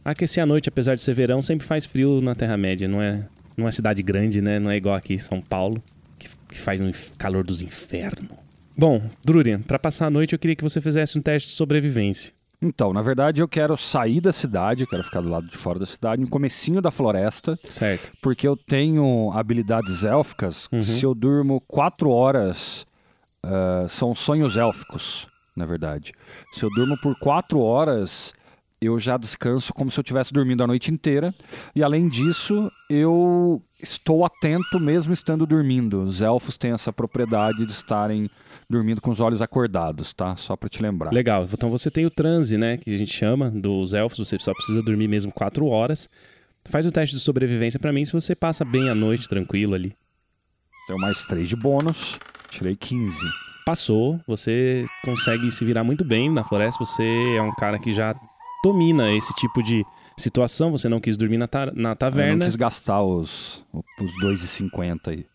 aquecer 0.03 0.43
a 0.43 0.45
noite, 0.45 0.69
apesar 0.69 0.95
de 0.95 1.01
ser 1.01 1.13
verão, 1.13 1.41
sempre 1.41 1.65
faz 1.65 1.85
frio 1.85 2.21
na 2.21 2.35
Terra-média, 2.35 2.87
não 2.87 3.01
é, 3.01 3.23
não 3.55 3.67
é 3.67 3.71
cidade 3.71 4.01
grande, 4.01 4.41
né? 4.41 4.59
Não 4.59 4.71
é 4.71 4.77
igual 4.77 4.95
aqui 4.95 5.17
São 5.19 5.41
Paulo, 5.41 5.81
que, 6.17 6.27
que 6.49 6.57
faz 6.57 6.81
um 6.81 6.91
calor 7.17 7.43
dos 7.43 7.61
infernos. 7.61 8.37
Bom, 8.77 9.01
Drurian, 9.23 9.61
pra 9.61 9.77
passar 9.77 10.07
a 10.07 10.09
noite 10.09 10.33
eu 10.33 10.39
queria 10.39 10.55
que 10.55 10.63
você 10.63 10.81
fizesse 10.81 11.17
um 11.17 11.21
teste 11.21 11.49
de 11.49 11.55
sobrevivência. 11.55 12.31
Então, 12.61 12.93
na 12.93 13.01
verdade, 13.01 13.41
eu 13.41 13.47
quero 13.47 13.75
sair 13.75 14.21
da 14.21 14.31
cidade, 14.31 14.85
quero 14.85 15.03
ficar 15.03 15.21
do 15.21 15.29
lado 15.29 15.47
de 15.47 15.57
fora 15.57 15.79
da 15.79 15.85
cidade, 15.85 16.21
no 16.21 16.27
comecinho 16.29 16.79
da 16.81 16.91
floresta, 16.91 17.57
Certo. 17.71 18.11
porque 18.21 18.47
eu 18.47 18.55
tenho 18.55 19.31
habilidades 19.33 20.03
élficas. 20.03 20.67
Uhum. 20.71 20.83
Se 20.83 21.03
eu 21.03 21.15
durmo 21.15 21.59
quatro 21.61 22.11
horas, 22.11 22.85
ah, 23.43 23.85
são 23.89 24.13
sonhos 24.13 24.57
élficos, 24.57 25.27
na 25.55 25.65
verdade. 25.65 26.13
Se 26.51 26.63
eu 26.63 26.69
durmo 26.69 26.95
por 27.01 27.17
quatro 27.17 27.59
horas, 27.59 28.31
eu 28.79 28.99
já 28.99 29.17
descanso 29.17 29.73
como 29.73 29.89
se 29.89 29.99
eu 29.99 30.03
tivesse 30.03 30.31
dormindo 30.31 30.63
a 30.63 30.67
noite 30.67 30.91
inteira. 30.91 31.33
E 31.75 31.83
além 31.83 32.07
disso, 32.07 32.71
eu 32.89 33.61
estou 33.81 34.23
atento 34.23 34.79
mesmo 34.79 35.13
estando 35.13 35.45
dormindo. 35.45 36.03
Os 36.03 36.21
elfos 36.21 36.57
têm 36.57 36.71
essa 36.71 36.93
propriedade 36.93 37.65
de 37.65 37.71
estarem 37.71 38.29
dormindo 38.71 38.99
com 39.01 39.11
os 39.11 39.19
olhos 39.19 39.41
acordados, 39.41 40.13
tá? 40.13 40.35
Só 40.35 40.55
para 40.55 40.69
te 40.69 40.81
lembrar. 40.81 41.11
Legal. 41.11 41.47
Então 41.51 41.69
você 41.69 41.91
tem 41.91 42.05
o 42.05 42.09
transe, 42.09 42.57
né? 42.57 42.77
Que 42.77 42.93
a 42.93 42.97
gente 42.97 43.13
chama 43.13 43.51
dos 43.51 43.93
elfos. 43.93 44.17
Você 44.27 44.37
só 44.39 44.53
precisa 44.53 44.81
dormir 44.81 45.07
mesmo 45.07 45.31
quatro 45.31 45.67
horas. 45.67 46.09
Faz 46.69 46.85
o 46.85 46.91
teste 46.91 47.15
de 47.15 47.21
sobrevivência 47.21 47.79
para 47.79 47.91
mim 47.93 48.05
se 48.05 48.13
você 48.13 48.35
passa 48.35 48.63
bem 48.65 48.89
a 48.89 48.95
noite 48.95 49.27
tranquilo 49.27 49.75
ali. 49.75 49.93
Tenho 50.87 50.99
mais 50.99 51.23
três 51.25 51.47
de 51.49 51.55
bônus. 51.55 52.17
Tirei 52.49 52.75
15. 52.75 53.15
Passou, 53.65 54.19
você 54.27 54.85
consegue 55.03 55.51
se 55.51 55.63
virar 55.63 55.83
muito 55.83 56.03
bem 56.03 56.29
na 56.31 56.43
floresta. 56.43 56.83
Você 56.83 57.03
é 57.37 57.41
um 57.41 57.53
cara 57.53 57.77
que 57.79 57.93
já 57.93 58.15
domina 58.63 59.11
esse 59.13 59.33
tipo 59.35 59.61
de 59.61 59.85
situação. 60.17 60.71
Você 60.71 60.89
não 60.89 60.99
quis 60.99 61.17
dormir 61.17 61.37
na, 61.37 61.47
ta 61.47 61.67
na 61.75 61.91
Eu 61.91 61.95
taverna. 61.95 62.37
não 62.37 62.45
quis 62.45 62.55
gastar 62.55 63.01
os, 63.03 63.63
os 63.73 64.11
2,50 64.23 65.07
aí. 65.07 65.25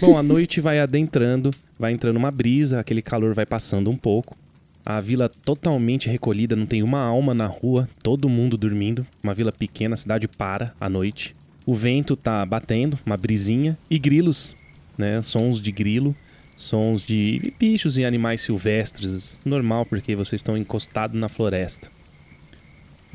Bom, 0.00 0.16
a 0.16 0.22
noite 0.22 0.60
vai 0.60 0.78
adentrando, 0.78 1.50
vai 1.78 1.92
entrando 1.92 2.16
uma 2.16 2.30
brisa, 2.30 2.80
aquele 2.80 3.02
calor 3.02 3.34
vai 3.34 3.44
passando 3.44 3.90
um 3.90 3.96
pouco. 3.96 4.36
A 4.84 5.00
vila 5.00 5.28
totalmente 5.28 6.08
recolhida, 6.08 6.56
não 6.56 6.64
tem 6.64 6.82
uma 6.82 7.00
alma 7.00 7.34
na 7.34 7.46
rua, 7.46 7.88
todo 8.02 8.28
mundo 8.28 8.56
dormindo. 8.56 9.06
Uma 9.22 9.34
vila 9.34 9.52
pequena, 9.52 9.94
a 9.94 9.98
cidade 9.98 10.26
para 10.26 10.74
à 10.80 10.88
noite. 10.88 11.36
O 11.66 11.74
vento 11.74 12.16
tá 12.16 12.44
batendo, 12.46 12.98
uma 13.04 13.16
brisinha 13.16 13.76
e 13.90 13.98
grilos, 13.98 14.54
né? 14.96 15.20
Sons 15.22 15.60
de 15.60 15.72
grilo, 15.72 16.14
sons 16.54 17.02
de 17.06 17.52
bichos 17.58 17.98
e 17.98 18.04
animais 18.04 18.40
silvestres, 18.40 19.38
normal 19.44 19.84
porque 19.84 20.14
vocês 20.14 20.40
estão 20.40 20.56
encostados 20.56 21.18
na 21.18 21.28
floresta. 21.28 21.90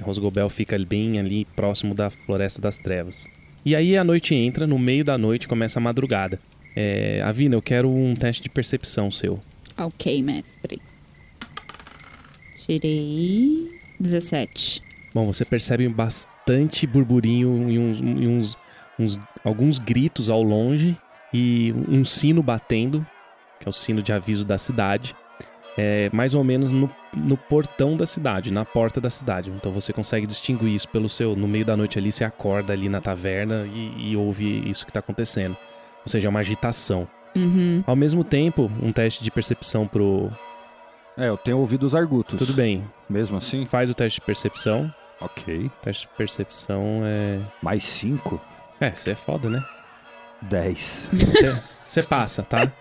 Rosgobel 0.01 0.49
fica 0.49 0.77
bem 0.77 1.19
ali 1.19 1.45
próximo 1.55 1.93
da 1.93 2.09
Floresta 2.09 2.61
das 2.61 2.77
Trevas. 2.77 3.27
E 3.65 3.75
aí 3.75 3.97
a 3.97 4.03
noite 4.03 4.33
entra, 4.33 4.65
no 4.65 4.79
meio 4.79 5.03
da 5.03 5.17
noite 5.17 5.47
começa 5.47 5.79
a 5.79 5.81
madrugada. 5.81 6.39
É, 6.81 7.21
Avina, 7.25 7.55
eu 7.55 7.61
quero 7.61 7.89
um 7.89 8.15
teste 8.15 8.41
de 8.43 8.49
percepção 8.49 9.11
seu. 9.11 9.37
Ok, 9.77 10.23
mestre. 10.23 10.81
Tirei 12.55 13.69
17. 13.99 14.81
Bom, 15.13 15.25
você 15.25 15.43
percebe 15.43 15.89
bastante 15.89 16.87
burburinho 16.87 17.69
e 17.69 17.77
uns, 17.77 17.99
e 17.99 18.27
uns- 18.27 18.57
uns- 18.97 19.19
alguns 19.43 19.77
gritos 19.77 20.29
ao 20.29 20.41
longe 20.41 20.95
e 21.33 21.73
um 21.89 22.05
sino 22.05 22.41
batendo, 22.41 23.05
que 23.59 23.67
é 23.67 23.69
o 23.69 23.73
sino 23.73 24.01
de 24.01 24.13
aviso 24.13 24.45
da 24.45 24.57
cidade, 24.57 25.13
é, 25.77 26.09
mais 26.13 26.33
ou 26.33 26.45
menos 26.45 26.71
no, 26.71 26.89
no 27.13 27.35
portão 27.35 27.97
da 27.97 28.05
cidade, 28.05 28.53
na 28.53 28.63
porta 28.63 29.01
da 29.01 29.09
cidade. 29.09 29.49
Então 29.53 29.73
você 29.73 29.91
consegue 29.91 30.25
distinguir 30.25 30.73
isso 30.73 30.87
pelo 30.87 31.09
seu. 31.09 31.35
No 31.35 31.45
meio 31.47 31.65
da 31.65 31.75
noite 31.75 31.99
ali, 31.99 32.09
você 32.09 32.23
acorda 32.23 32.71
ali 32.71 32.87
na 32.87 33.01
taverna 33.01 33.67
e, 33.67 34.11
e 34.11 34.15
ouve 34.15 34.69
isso 34.69 34.85
que 34.85 34.91
está 34.91 35.01
acontecendo. 35.01 35.57
Ou 36.09 36.11
seja, 36.11 36.27
é 36.27 36.29
uma 36.29 36.39
agitação. 36.39 37.07
Uhum. 37.37 37.83
Ao 37.85 37.95
mesmo 37.95 38.23
tempo, 38.23 38.71
um 38.81 38.91
teste 38.91 39.23
de 39.23 39.29
percepção 39.29 39.87
pro. 39.87 40.31
É, 41.15 41.29
eu 41.29 41.37
tenho 41.37 41.59
ouvido 41.59 41.83
os 41.85 41.93
argutos. 41.93 42.35
Tudo 42.39 42.53
bem. 42.53 42.83
Mesmo 43.07 43.37
assim? 43.37 43.63
Faz 43.63 43.91
o 43.91 43.93
teste 43.93 44.19
de 44.19 44.25
percepção. 44.25 44.91
Ok. 45.21 45.69
Teste 45.83 46.07
de 46.07 46.13
percepção 46.17 47.01
é. 47.03 47.39
Mais 47.61 47.83
5? 47.83 48.41
É, 48.81 48.89
você 48.89 49.11
é 49.11 49.15
foda, 49.15 49.49
né? 49.49 49.63
10. 50.41 51.09
Você- 51.13 51.61
Você 51.87 52.01
passa, 52.03 52.41
tá? 52.43 52.71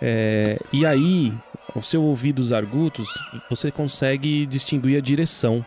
É, 0.00 0.58
e 0.72 0.84
aí, 0.86 1.32
o 1.74 1.80
seu 1.82 2.02
ouvido 2.02 2.38
os 2.40 2.52
argutos, 2.52 3.08
você 3.50 3.70
consegue 3.72 4.44
distinguir 4.46 4.98
a 4.98 5.00
direção. 5.00 5.64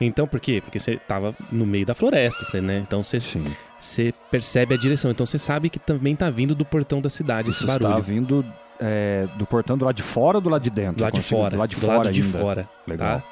Então, 0.00 0.26
por 0.26 0.38
quê? 0.40 0.60
Porque 0.64 0.78
você 0.78 0.96
tava 0.96 1.34
no 1.50 1.64
meio 1.64 1.86
da 1.86 1.94
floresta, 1.94 2.44
você, 2.44 2.60
né? 2.60 2.78
Então 2.78 3.02
você, 3.02 3.18
Sim. 3.20 3.44
Você 3.84 4.14
percebe 4.30 4.74
a 4.74 4.78
direção. 4.78 5.10
Então 5.10 5.26
você 5.26 5.38
sabe 5.38 5.68
que 5.68 5.78
também 5.78 6.16
tá 6.16 6.30
vindo 6.30 6.54
do 6.54 6.64
portão 6.64 7.00
da 7.00 7.10
cidade 7.10 7.50
Isso 7.50 7.64
esse 7.64 7.66
barulho. 7.66 7.98
está 7.98 8.00
vindo 8.00 8.44
é, 8.80 9.26
do 9.36 9.46
portão 9.46 9.76
do 9.78 9.84
lado 9.84 9.94
de 9.96 10.02
fora 10.02 10.38
ou 10.38 10.40
do 10.40 10.48
lado 10.48 10.62
de 10.62 10.70
dentro? 10.70 10.96
do 10.96 11.02
lado 11.02 11.14
de 11.14 11.20
fora. 11.22 11.50
Do 11.50 11.58
lado 11.58 11.70
de 11.70 11.76
do 11.76 11.80
fora 11.86 11.96
lado 11.98 12.12
de 12.12 12.22
fora, 12.22 12.68
Legal. 12.86 13.20
tá? 13.20 13.26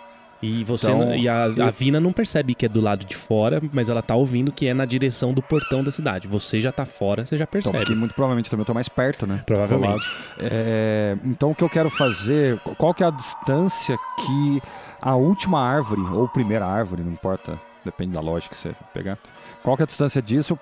E 0.45 0.65
você 0.65 0.87
Então, 0.89 0.99
não- 1.07 1.15
e 1.15 1.29
a, 1.29 1.45
a 1.45 1.49
eu- 1.49 1.73
Vina 1.73 2.01
não 2.01 2.13
percebe 2.13 2.53
que 2.55 2.67
é 2.67 2.69
do 2.69 2.81
lado 2.81 3.05
de 3.05 3.15
fora, 3.17 3.63
mas 3.73 3.89
ela 3.89 4.03
tá 4.03 4.17
ouvindo 4.17 4.51
que 4.51 4.67
é 4.67 4.75
na 4.75 4.85
direção 4.85 5.33
do 5.33 5.41
portão 5.41 5.85
da 5.85 5.93
cidade. 5.93 6.27
Você 6.27 6.61
já 6.61 6.73
tá 6.73 6.85
fora, 6.85 7.25
você 7.25 7.37
já 7.37 7.45
Então, 7.45 7.53
percebe. 7.53 7.79
porque 7.79 7.95
muito 7.95 8.13
provavelmente 8.13 8.51
também 8.51 8.63
eu 8.63 8.67
tô 8.67 8.75
mais 8.75 8.89
perto, 8.89 9.25
né? 9.25 9.41
Provavelmente. 9.47 10.05
É, 10.41 11.17
então 11.25 11.53
o 11.53 11.55
que 11.55 11.63
eu 11.63 11.69
quero 11.71 11.89
fazer, 11.89 12.59
qual 12.77 12.93
que 12.93 13.05
é 13.05 13.07
a 13.07 13.11
distância 13.11 13.97
que 14.19 14.63
a 15.01 15.15
última 15.15 15.61
árvore, 15.65 16.01
ou 16.13 16.29
primeira 16.29 16.67
árvore, 16.67 17.03
não 17.05 17.13
importa, 17.13 17.57
depende 17.85 18.13
da 18.13 18.21
lógica 18.21 18.55
que 18.55 18.61
você 18.61 18.75
pegar, 18.93 19.17
qual 19.63 19.77
que 19.77 19.83
é 19.83 19.85
a 19.85 19.87
distância 19.87 20.21
disso 20.23 20.59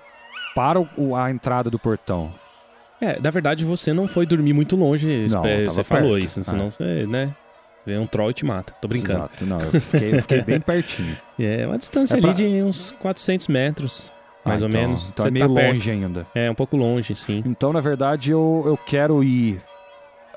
para 0.55 0.79
o- 0.79 1.15
a 1.15 1.29
entrada 1.31 1.69
do 1.69 1.79
portão? 1.79 2.31
É, 2.99 3.19
na 3.19 3.29
verdade 3.31 3.65
você 3.65 3.91
não 3.93 4.07
foi 4.07 4.25
dormir 4.25 4.53
muito 4.53 4.75
longe, 4.75 5.27
Não, 5.31 5.43
é, 5.45 5.65
você 5.65 5.83
falou 5.83 6.11
perto. 6.13 6.25
isso, 6.25 6.43
senão 6.43 6.67
Ah. 6.67 6.71
você, 6.71 7.05
né? 7.07 7.33
Vem 7.83 7.97
um 7.97 8.05
troll 8.05 8.29
e 8.29 8.33
te 8.35 8.45
mata. 8.45 8.73
Tô 8.79 8.87
brincando. 8.87 9.19
Exato, 9.19 9.45
não, 9.45 9.59
eu 9.59 9.81
fiquei, 9.81 10.13
eu 10.15 10.21
fiquei 10.21 10.41
bem 10.43 10.59
pertinho. 10.59 11.17
É 11.39 11.65
uma 11.65 11.79
distância 11.79 12.13
É 12.13 12.17
ali 12.17 12.21
pra- 12.27 12.31
de 12.33 12.45
uns 12.61 12.91
400 12.99 13.47
metros, 13.47 14.11
mais 14.45 14.61
Ah, 14.61 14.65
ou 14.65 14.69
então- 14.69 14.81
menos. 14.81 15.07
Então 15.07 15.23
Você 15.23 15.29
é 15.29 15.31
meio 15.31 15.47
tá 15.49 15.55
perto. 15.55 15.73
longe 15.73 15.89
ainda. 15.91 16.27
É, 16.35 16.51
um 16.51 16.53
pouco 16.53 16.77
longe, 16.77 17.15
sim. 17.15 17.41
Então, 17.43 17.73
na 17.73 17.79
verdade, 17.81 18.31
eu, 18.31 18.63
eu 18.67 18.77
quero 18.77 19.23
ir 19.23 19.59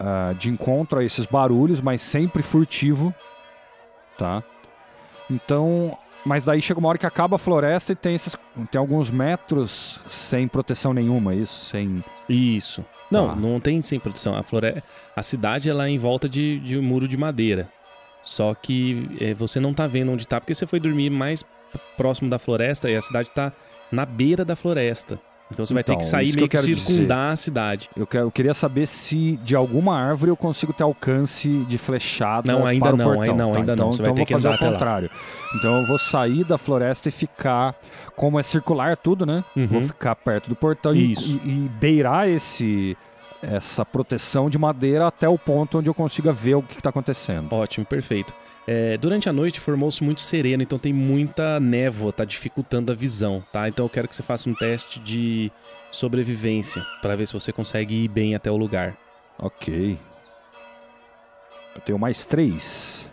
ah, 0.01 0.35
de 0.39 0.49
encontro 0.51 0.99
a 0.99 1.05
esses 1.05 1.27
barulhos, 1.27 1.81
mas 1.83 2.01
sempre 2.01 2.43
furtivo, 2.43 3.15
tá? 4.19 4.43
Então, 5.31 5.97
mas 6.25 6.45
daí 6.45 6.61
chega 6.63 6.81
uma 6.81 6.89
hora 6.89 6.99
que 6.99 7.07
acaba 7.07 7.37
a 7.37 7.39
floresta 7.39 7.93
e 7.93 7.97
tem 7.97 8.15
esses, 8.15 8.37
tem 8.71 8.79
alguns 8.79 9.11
metros 9.11 10.01
sem 10.09 10.49
proteção 10.49 10.93
nenhuma, 10.95 11.33
é 11.33 11.37
isso, 11.37 11.67
sem. 11.67 12.03
Isso. 12.29 12.85
Não, 13.11 13.29
Tá. 13.29 13.37
não 13.37 13.61
tem 13.61 13.81
sem 13.83 14.01
produção. 14.01 14.35
A, 14.37 14.43
flore... 14.43 14.83
a 15.15 15.23
cidade 15.23 15.69
ela 15.69 15.87
é 15.87 15.91
em 15.91 15.99
volta 15.99 16.29
de, 16.29 16.59
de 16.61 16.79
um 16.79 16.83
muro 16.83 17.07
de 17.07 17.17
madeira. 17.17 17.69
Só 18.23 18.55
que 18.55 19.09
é, 19.21 19.35
você 19.35 19.61
não 19.61 19.75
tá 19.75 19.87
vendo 19.87 20.11
onde 20.11 20.27
tá, 20.27 20.41
porque 20.41 20.55
você 20.55 20.67
foi 20.67 20.81
dormir 20.81 21.11
mais 21.11 21.45
próximo 21.97 22.31
da 22.31 22.39
floresta 22.39 22.91
e 22.91 22.97
a 22.97 23.03
cidade 23.03 23.31
tá 23.31 23.53
na 23.93 24.07
beira 24.07 24.45
da 24.45 24.57
floresta. 24.57 25.21
Então 25.55 25.65
você 25.65 25.73
vai 25.73 25.83
ter 25.83 25.93
Então, 25.93 26.01
que 26.05 26.11
sair 26.11 26.25
isso 26.25 26.33
que 26.35 26.37
meio 26.41 26.49
que, 26.49 26.57
quero 26.59 26.77
circundar 26.77 27.33
a 27.33 27.37
cidade. 27.37 27.89
Eu, 27.97 28.07
que- 28.07 28.17
eu 28.19 28.31
queria 28.31 28.53
saber 28.53 28.87
se 28.87 29.39
de 29.43 29.57
alguma 29.57 29.97
árvore 29.99 30.31
eu 30.31 30.37
consigo 30.37 30.73
ter 30.73 30.83
alcance 30.83 31.49
de 31.69 31.79
flechada. 31.79 32.53
Não, 32.53 32.67
ainda 32.67 32.87
para 32.87 32.95
o 32.95 32.99
não, 32.99 33.05
portão. 33.05 33.23
aí 33.23 33.29
não, 33.39 33.53
Tá, 33.53 33.59
ainda 33.61 33.77
não. 33.77 33.85
então, 33.89 33.93
Você 33.93 34.03
vai 34.03 34.11
então 34.11 34.15
ter 34.15 34.21
eu 34.23 34.25
vou 34.25 34.27
que 34.27 34.33
fazer 34.35 34.49
o 34.49 34.53
até 34.53 34.65
lá. 34.67 34.73
contrário. 34.73 35.11
Então 35.57 35.81
eu 35.81 35.87
vou 35.87 35.99
sair 35.99 36.45
da 36.45 36.59
floresta 36.59 37.09
e 37.09 37.13
ficar, 37.13 37.75
como 38.17 38.39
é 38.39 38.43
circular 38.43 38.97
tudo, 38.97 39.25
né? 39.25 39.43
Uhum. 39.57 39.67
Vou 39.67 39.81
ficar 39.81 40.15
perto 40.17 40.49
do 40.49 40.55
portão 40.57 40.95
e, 40.95 41.13
e- 41.13 41.41
e 41.45 41.71
beirar 41.81 42.29
esse 42.29 42.97
essa 43.51 43.85
proteção 43.85 44.49
de 44.49 44.59
madeira 44.59 45.07
até 45.07 45.29
o 45.29 45.39
ponto 45.39 45.79
onde 45.79 45.89
eu 45.89 45.95
consiga 45.95 46.33
ver 46.33 46.55
o 46.55 46.63
que 46.63 46.79
está 46.79 46.91
acontecendo. 46.91 47.53
Ótimo, 47.53 47.85
perfeito. 47.87 48.33
É, 48.67 48.97
durante 48.97 49.29
a 49.29 49.33
noite 49.33 49.61
formou-se 49.61 50.03
muito 50.03 50.23
sereno, 50.23 50.63
então 50.63 50.79
tem 50.79 50.93
muita 50.93 51.61
névoa, 51.61 52.13
tá 52.13 52.25
dificultando 52.25 52.91
a 52.91 52.95
visão, 52.95 53.45
tá? 53.53 53.69
Então 53.69 53.85
eu 53.85 53.91
quero 53.91 54.09
que 54.09 54.17
você 54.17 54.23
faça 54.23 54.49
um 54.49 54.55
teste 54.55 54.99
de 54.99 55.53
sobrevivência 55.91 56.83
para 57.03 57.15
ver 57.15 57.27
se 57.27 57.33
você 57.33 57.53
consegue 57.53 58.05
ir 58.05 58.09
bem 58.09 58.35
até 58.35 58.51
o 58.51 58.57
lugar. 58.57 58.97
Ok. 59.39 59.99
Eu 61.75 61.81
tenho 61.83 61.99
mais 61.99 62.25
três. 62.25 63.09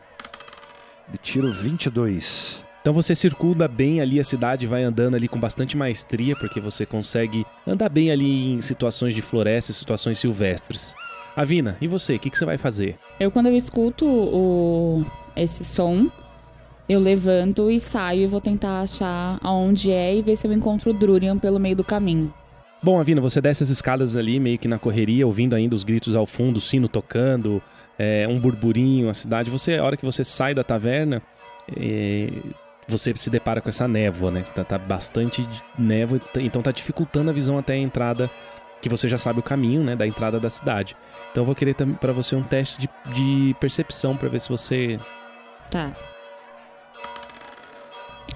E 1.13 1.17
tiro 1.17 1.51
22. 1.51 2.63
Então 2.81 2.93
você 2.93 3.13
circula 3.13 3.67
bem 3.67 4.01
ali 4.01 4.19
a 4.19 4.23
cidade, 4.23 4.65
vai 4.65 4.83
andando 4.83 5.15
ali 5.15 5.27
com 5.27 5.39
bastante 5.39 5.77
maestria, 5.77 6.35
porque 6.35 6.59
você 6.59 6.83
consegue 6.83 7.45
andar 7.65 7.89
bem 7.89 8.11
ali 8.11 8.53
em 8.53 8.61
situações 8.61 9.13
de 9.13 9.21
floresta, 9.21 9.71
situações 9.71 10.17
silvestres. 10.17 10.95
Avina, 11.35 11.77
e 11.79 11.87
você? 11.87 12.15
O 12.15 12.19
que, 12.19 12.29
que 12.29 12.37
você 12.37 12.45
vai 12.45 12.57
fazer? 12.57 12.97
Eu, 13.19 13.29
quando 13.29 13.45
eu 13.45 13.55
escuto 13.55 14.05
o, 14.05 15.05
esse 15.35 15.63
som, 15.63 16.09
eu 16.89 16.99
levanto 16.99 17.69
e 17.69 17.79
saio 17.79 18.23
e 18.23 18.27
vou 18.27 18.41
tentar 18.41 18.81
achar 18.81 19.39
aonde 19.41 19.91
é 19.91 20.15
e 20.15 20.21
ver 20.23 20.35
se 20.35 20.47
eu 20.47 20.51
encontro 20.51 20.89
o 20.89 20.93
Drurian 20.93 21.37
pelo 21.37 21.59
meio 21.59 21.75
do 21.75 21.83
caminho. 21.83 22.33
Bom, 22.83 22.99
Avina, 22.99 23.21
você 23.21 23.39
desce 23.39 23.61
as 23.61 23.69
escadas 23.69 24.15
ali, 24.15 24.39
meio 24.39 24.57
que 24.57 24.67
na 24.67 24.79
correria, 24.79 25.27
ouvindo 25.27 25.55
ainda 25.55 25.75
os 25.75 25.83
gritos 25.83 26.15
ao 26.15 26.25
fundo, 26.25 26.57
o 26.57 26.61
sino 26.61 26.87
tocando, 26.87 27.61
é, 27.97 28.27
um 28.27 28.39
burburinho, 28.39 29.07
a 29.07 29.13
cidade. 29.13 29.51
Você, 29.51 29.75
a 29.75 29.83
hora 29.83 29.95
que 29.95 30.03
você 30.03 30.23
sai 30.23 30.55
da 30.55 30.63
taverna, 30.63 31.21
é, 31.77 32.29
você 32.91 33.13
se 33.15 33.29
depara 33.29 33.61
com 33.61 33.69
essa 33.69 33.87
névoa, 33.87 34.29
né? 34.31 34.41
Tá, 34.41 34.63
tá 34.63 34.77
bastante 34.77 35.47
névoa, 35.77 36.19
então 36.37 36.61
tá 36.61 36.71
dificultando 36.71 37.29
a 37.29 37.33
visão 37.33 37.57
até 37.57 37.73
a 37.73 37.77
entrada, 37.77 38.29
que 38.81 38.89
você 38.89 39.07
já 39.07 39.17
sabe 39.17 39.39
o 39.39 39.43
caminho, 39.43 39.83
né? 39.83 39.95
Da 39.95 40.05
entrada 40.05 40.39
da 40.39 40.49
cidade. 40.49 40.95
Então 41.31 41.41
eu 41.41 41.45
vou 41.45 41.55
querer 41.55 41.75
para 41.99 42.11
você 42.13 42.35
um 42.35 42.43
teste 42.43 42.79
de, 42.79 42.89
de 43.13 43.55
percepção 43.59 44.15
para 44.17 44.29
ver 44.29 44.41
se 44.41 44.49
você. 44.49 44.99
Tá. 45.69 45.91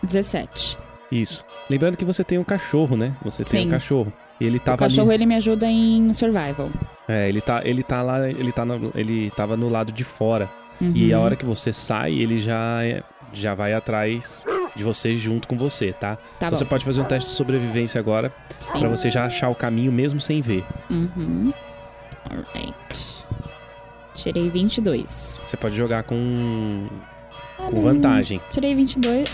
17. 0.03 0.77
Isso. 1.11 1.43
Lembrando 1.69 1.97
que 1.97 2.05
você 2.05 2.23
tem 2.23 2.37
um 2.37 2.43
cachorro, 2.43 2.95
né? 2.97 3.15
Você 3.23 3.43
tem 3.43 3.61
Sim. 3.63 3.67
um 3.67 3.71
cachorro. 3.71 4.13
E 4.39 4.45
ele 4.45 4.57
O 4.57 4.59
tava 4.59 4.77
cachorro, 4.77 5.09
ali. 5.09 5.15
ele 5.15 5.25
me 5.25 5.35
ajuda 5.35 5.65
em 5.67 6.11
survival. 6.13 6.69
É, 7.07 7.29
ele 7.29 7.41
tá, 7.41 7.61
ele 7.63 7.83
tá 7.83 8.01
lá, 8.01 8.27
ele 8.29 8.51
tá 8.51 8.65
no, 8.65 8.91
ele 8.95 9.31
tava 9.31 9.55
no 9.55 9.69
lado 9.69 9.91
de 9.91 10.03
fora. 10.03 10.49
Uhum. 10.81 10.91
E 10.95 11.13
a 11.13 11.19
hora 11.19 11.35
que 11.35 11.45
você 11.45 11.71
sai, 11.73 12.13
ele 12.13 12.39
já 12.39 12.83
é- 12.83 13.01
já 13.33 13.53
vai 13.53 13.73
atrás 13.73 14.45
de 14.75 14.83
você 14.83 15.15
junto 15.17 15.47
com 15.47 15.57
você, 15.57 15.91
tá? 15.93 16.15
Tá 16.15 16.21
então 16.37 16.49
bom. 16.51 16.55
você 16.57 16.65
pode 16.65 16.85
fazer 16.85 17.01
um 17.01 17.05
teste 17.05 17.29
de 17.29 17.35
sobrevivência 17.35 17.99
agora 17.99 18.31
pra 18.71 18.87
você 18.89 19.09
já 19.09 19.25
achar 19.25 19.49
o 19.49 19.55
caminho 19.55 19.91
mesmo 19.91 20.19
sem 20.21 20.41
ver. 20.41 20.63
Uhum. 20.89 21.51
Alright. 22.29 23.15
Tirei 24.13 24.49
22. 24.49 25.39
Você 25.45 25.57
pode 25.57 25.75
jogar 25.75 26.03
com 26.03 26.87
Ah, 27.59 27.63
com 27.63 27.71
não. 27.75 27.81
vantagem. 27.81 28.39
Tirei 28.51 28.73
22. 28.73 29.27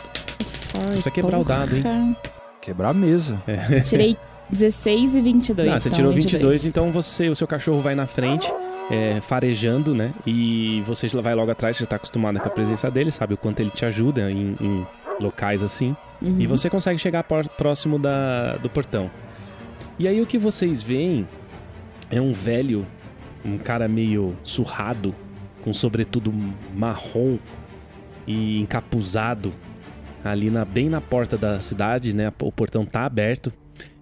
Sorry, 0.43 0.85
Precisa 0.87 1.11
quebrar 1.11 1.39
o 1.39 1.43
dado, 1.43 1.75
hein? 1.75 1.81
porra. 1.83 2.17
Quebrar 2.59 2.89
a 2.89 2.93
mesa. 2.93 3.41
Tirei 3.87 4.17
16 4.49 5.15
e 5.15 5.21
22. 5.21 5.69
Ah, 5.69 5.79
você 5.79 5.87
então 5.89 5.97
tirou 5.97 6.13
22, 6.13 6.65
então 6.65 6.91
você, 6.91 7.29
o 7.29 7.35
seu 7.35 7.47
cachorro 7.47 7.81
vai 7.81 7.95
na 7.95 8.05
frente, 8.07 8.51
é, 8.91 9.21
farejando, 9.21 9.95
né? 9.95 10.13
E 10.25 10.81
você 10.85 11.07
vai 11.07 11.33
logo 11.33 11.49
atrás, 11.51 11.77
você 11.77 11.83
já 11.83 11.87
tá 11.87 11.95
acostumado 11.95 12.39
com 12.39 12.47
a 12.47 12.51
presença 12.51 12.89
dele, 12.91 13.11
sabe 13.11 13.33
o 13.33 13.37
quanto 13.37 13.59
ele 13.59 13.69
te 13.69 13.85
ajuda 13.85 14.29
em, 14.31 14.55
em 14.59 14.87
locais 15.19 15.63
assim. 15.63 15.95
Uhum. 16.21 16.39
E 16.39 16.45
você 16.47 16.69
consegue 16.69 16.99
chegar 16.99 17.23
próximo 17.57 17.97
da, 17.97 18.57
do 18.57 18.69
portão. 18.69 19.09
E 19.97 20.07
aí 20.07 20.21
o 20.21 20.25
que 20.25 20.37
vocês 20.37 20.81
veem 20.81 21.27
é 22.09 22.19
um 22.19 22.31
velho, 22.31 22.85
um 23.45 23.57
cara 23.57 23.87
meio 23.87 24.35
surrado, 24.43 25.15
com 25.63 25.73
sobretudo 25.73 26.33
marrom 26.75 27.37
e 28.27 28.59
encapuzado, 28.61 29.53
ali 30.23 30.49
na, 30.49 30.63
bem 30.65 30.89
na 30.89 31.01
porta 31.01 31.37
da 31.37 31.59
cidade, 31.59 32.15
né? 32.15 32.31
O 32.41 32.51
portão 32.51 32.83
tá 32.85 33.05
aberto. 33.05 33.51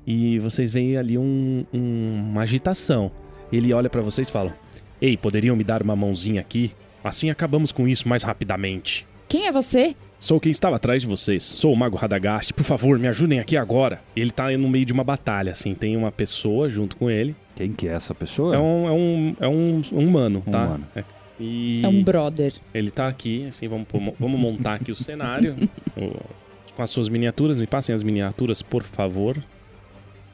E 0.05 0.39
vocês 0.39 0.69
veem 0.71 0.97
ali 0.97 1.17
um- 1.17 1.65
um- 1.73 2.29
uma 2.31 2.41
agitação. 2.41 3.11
Ele 3.51 3.71
olha 3.73 3.89
pra 3.89 4.01
vocês 4.01 4.27
e 4.27 4.31
fala: 4.31 4.55
Ei, 5.01 5.15
poderiam 5.17 5.55
me 5.55 5.63
dar 5.63 5.81
uma 5.81 5.95
mãozinha 5.95 6.41
aqui? 6.41 6.71
Assim 7.03 7.29
acabamos 7.29 7.71
com 7.71 7.87
isso 7.87 8.07
mais 8.07 8.23
rapidamente. 8.23 9.07
Quem 9.27 9.47
é 9.47 9.51
você? 9.51 9.95
Sou 10.17 10.39
quem 10.39 10.51
estava 10.51 10.75
atrás 10.75 11.01
de 11.03 11.07
vocês. 11.07 11.43
Sou 11.43 11.71
o 11.71 11.75
Mago 11.77 11.95
Radagast. 11.95 12.53
Por 12.53 12.65
favor, 12.65 12.99
me 12.99 13.07
ajudem 13.07 13.39
aqui 13.39 13.55
agora. 13.55 14.01
Ele 14.15 14.31
tá 14.31 14.49
no 14.57 14.67
meio 14.67 14.85
de 14.85 14.91
uma 14.91 15.03
batalha, 15.03 15.53
assim. 15.53 15.73
Tem 15.73 15.95
uma 15.95 16.11
pessoa 16.11 16.67
junto 16.69 16.97
com 16.97 17.09
ele. 17.09 17.33
Quem 17.55 17.71
que 17.71 17.87
é 17.87 17.93
essa 17.93 18.13
pessoa? 18.13 18.53
É 18.55 18.59
um, 18.59 18.87
é 18.87 18.91
um, 18.91 19.35
é 19.39 19.47
um, 19.47 19.81
um 19.93 20.07
humano, 20.07 20.43
Um 20.45 20.51
tá? 20.51 20.65
humano. 20.65 20.87
É. 20.95 21.03
E 21.39 21.81
É 21.83 21.87
um 21.87 22.03
brother. 22.03 22.51
ele 22.73 22.91
tá 22.91 23.07
aqui, 23.07 23.45
assim, 23.47 23.65
vamos, 23.69 23.87
pôr- 23.87 24.13
vamos 24.19 24.37
montar 24.37 24.73
aqui 24.73 24.91
o 24.91 24.95
cenário. 24.95 25.55
com 26.75 26.83
as 26.83 26.89
suas 26.89 27.07
miniaturas. 27.07 27.57
Me 27.59 27.67
passem 27.67 27.95
as 27.95 28.03
miniaturas, 28.03 28.61
por 28.61 28.83
favor. 28.83 29.37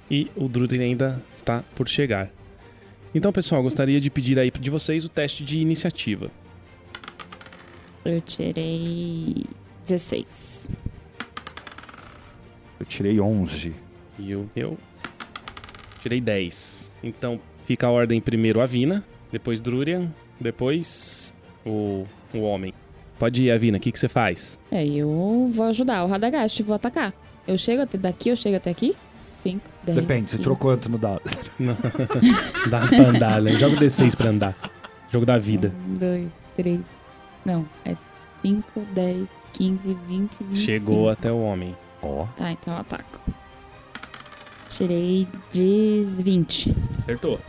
E 0.10 0.32
o 0.36 0.48
Druden 0.48 0.82
ainda 0.82 1.22
está 1.36 1.64
por 1.76 1.88
chegar. 1.88 2.30
Então, 3.16 3.32
pessoal, 3.32 3.64
gostaria 3.64 4.02
de 4.02 4.10
pedir 4.10 4.38
aí 4.38 4.52
de 4.52 4.70
vocês 4.70 5.06
o 5.06 5.10
teste 5.10 5.42
de 5.46 5.58
iniciativa. 5.58 6.30
Eu 8.04 8.20
tirei 8.20 9.46
16. 9.88 10.70
Eu 12.78 12.86
tirei 12.86 13.22
11. 13.22 13.74
E 14.20 14.32
eu, 14.32 14.50
eu 14.54 14.78
tirei 16.02 16.20
10. 16.20 16.98
Então 17.02 17.40
fica 17.66 17.88
a 17.88 17.90
ordem 17.90 18.20
primeiro 18.20 18.60
a 18.60 18.66
Vina, 18.66 19.02
depois 19.32 19.62
Drurian, 19.62 20.14
depois 20.38 21.34
o, 21.66 22.06
o 22.34 22.42
homem. 22.42 22.74
Pode 23.18 23.44
ir, 23.44 23.52
Avina, 23.52 23.78
o 23.78 23.80
que, 23.80 23.94
que 23.94 24.00
você 24.00 24.10
faz? 24.10 24.60
É, 24.70 24.86
eu 24.86 25.50
vou 25.54 25.68
ajudar 25.68 26.04
o 26.04 26.08
Radagast, 26.08 26.62
vou 26.64 26.76
atacar. 26.76 27.14
Eu 27.48 27.58
chego 27.58 27.82
até 27.82 27.98
daqui, 27.98 28.28
eu 28.28 28.36
chego 28.36 28.58
até 28.58 28.72
aqui? 28.72 28.94
5, 29.46 29.70
10. 29.84 30.00
Depende, 30.00 30.32
você 30.32 30.38
tirou 30.40 30.58
quanto 30.58 30.90
no 30.90 30.98
dado? 30.98 31.22
Dá 32.68 32.88
pra 32.88 33.10
andar, 33.10 33.42
né? 33.44 33.52
Joga 33.52 33.76
o 33.76 33.80
D6 33.80 34.16
pra 34.16 34.30
andar. 34.30 34.56
Jogo 35.08 35.24
da 35.24 35.38
vida. 35.38 35.72
1, 35.90 35.94
2, 35.94 36.32
3. 36.58 36.82
Não, 37.46 37.64
é 37.86 37.96
5, 38.42 38.82
10, 38.92 39.28
15, 39.54 39.98
20, 40.08 40.32
25. 40.40 40.56
Chegou 40.56 41.10
até 41.12 41.32
o 41.32 41.40
homem. 41.44 41.78
Ó. 42.02 42.26
Tá, 42.36 42.52
então 42.52 42.74
eu 42.74 42.80
ataco. 42.80 43.20
Tirei 44.68 45.28
de 45.52 46.04
20. 46.24 46.76
Acertou. 47.02 47.40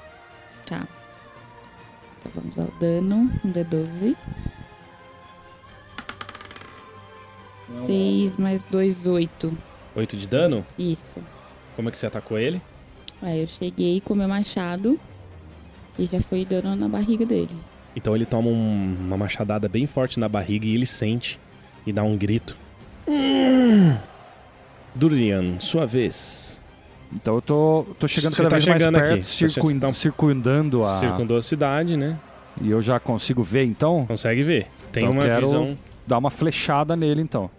Tá. 0.66 0.86
Então 2.18 2.32
vamos 2.34 2.58
ao 2.58 2.68
dano. 2.78 3.32
Um 3.42 3.52
D12. 3.52 4.14
6 7.86 8.36
mais 8.36 8.66
2, 8.66 9.06
8. 9.06 9.58
8 9.94 10.16
de 10.18 10.28
dano? 10.28 10.66
Isso. 10.78 11.18
Como 11.76 11.88
é 11.88 11.92
que 11.92 11.98
você 11.98 12.06
atacou 12.06 12.38
ele? 12.38 12.60
Aí 13.22 13.40
eu 13.42 13.46
cheguei 13.46 14.00
com 14.00 14.14
meu 14.14 14.28
machado 14.28 14.98
e 15.98 16.06
já 16.06 16.20
fui 16.20 16.44
dando 16.44 16.74
na 16.74 16.88
barriga 16.88 17.24
dele. 17.24 17.54
Então 17.94 18.14
ele 18.16 18.26
toma 18.26 18.48
um- 18.48 18.96
uma 19.00 19.16
machadada 19.16 19.68
bem 19.68 19.86
forte 19.86 20.18
na 20.18 20.28
barriga 20.28 20.66
e 20.66 20.74
ele 20.74 20.86
sente 20.86 21.38
e 21.86 21.92
dá 21.92 22.02
um 22.02 22.16
grito. 22.16 22.56
Durian, 24.94 25.58
sua 25.60 25.86
vez. 25.86 26.60
Então 27.12 27.36
eu 27.36 27.42
tô, 27.42 27.86
tô 27.98 28.08
chegando 28.08 28.34
cada 28.36 28.48
tá 28.48 28.56
vez 28.56 28.66
mais 28.66 28.80
chegando 28.82 28.94
perto, 28.96 29.12
aqui. 29.12 29.20
Tá- 29.78 29.92
circundando 29.92 30.80
a... 30.82 30.98
Circundou 30.98 31.36
a 31.36 31.42
cidade, 31.42 31.96
né? 31.96 32.18
E 32.60 32.70
eu 32.70 32.80
já 32.82 32.98
consigo 32.98 33.42
ver, 33.42 33.64
então? 33.64 34.06
Consegue 34.06 34.42
ver. 34.42 34.66
Tem 34.92 35.04
Então 35.04 35.14
uma 35.16 35.22
quero- 35.22 35.46
visão. 35.46 35.78
Dar 36.06 36.18
uma 36.18 36.30
flechada 36.30 36.94
nele, 36.96 37.20
então. 37.20 37.50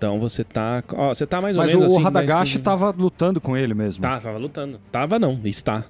Então 0.00 0.18
você 0.18 0.42
tá. 0.42 0.82
Ó, 0.94 1.12
você 1.14 1.26
tá 1.26 1.42
mais 1.42 1.54
ou 1.54 1.62
Mas 1.62 1.74
menos 1.74 1.92
o 1.92 1.96
assim. 1.96 2.02
Radagashi 2.02 2.34
10, 2.38 2.52
15. 2.52 2.58
tava 2.60 2.94
lutando 2.98 3.38
com 3.38 3.54
ele 3.54 3.74
mesmo. 3.74 4.00
Tá, 4.00 4.18
tava 4.18 4.38
lutando. 4.38 4.80
Tava 4.90 5.18
não, 5.18 5.38
está. 5.44 5.84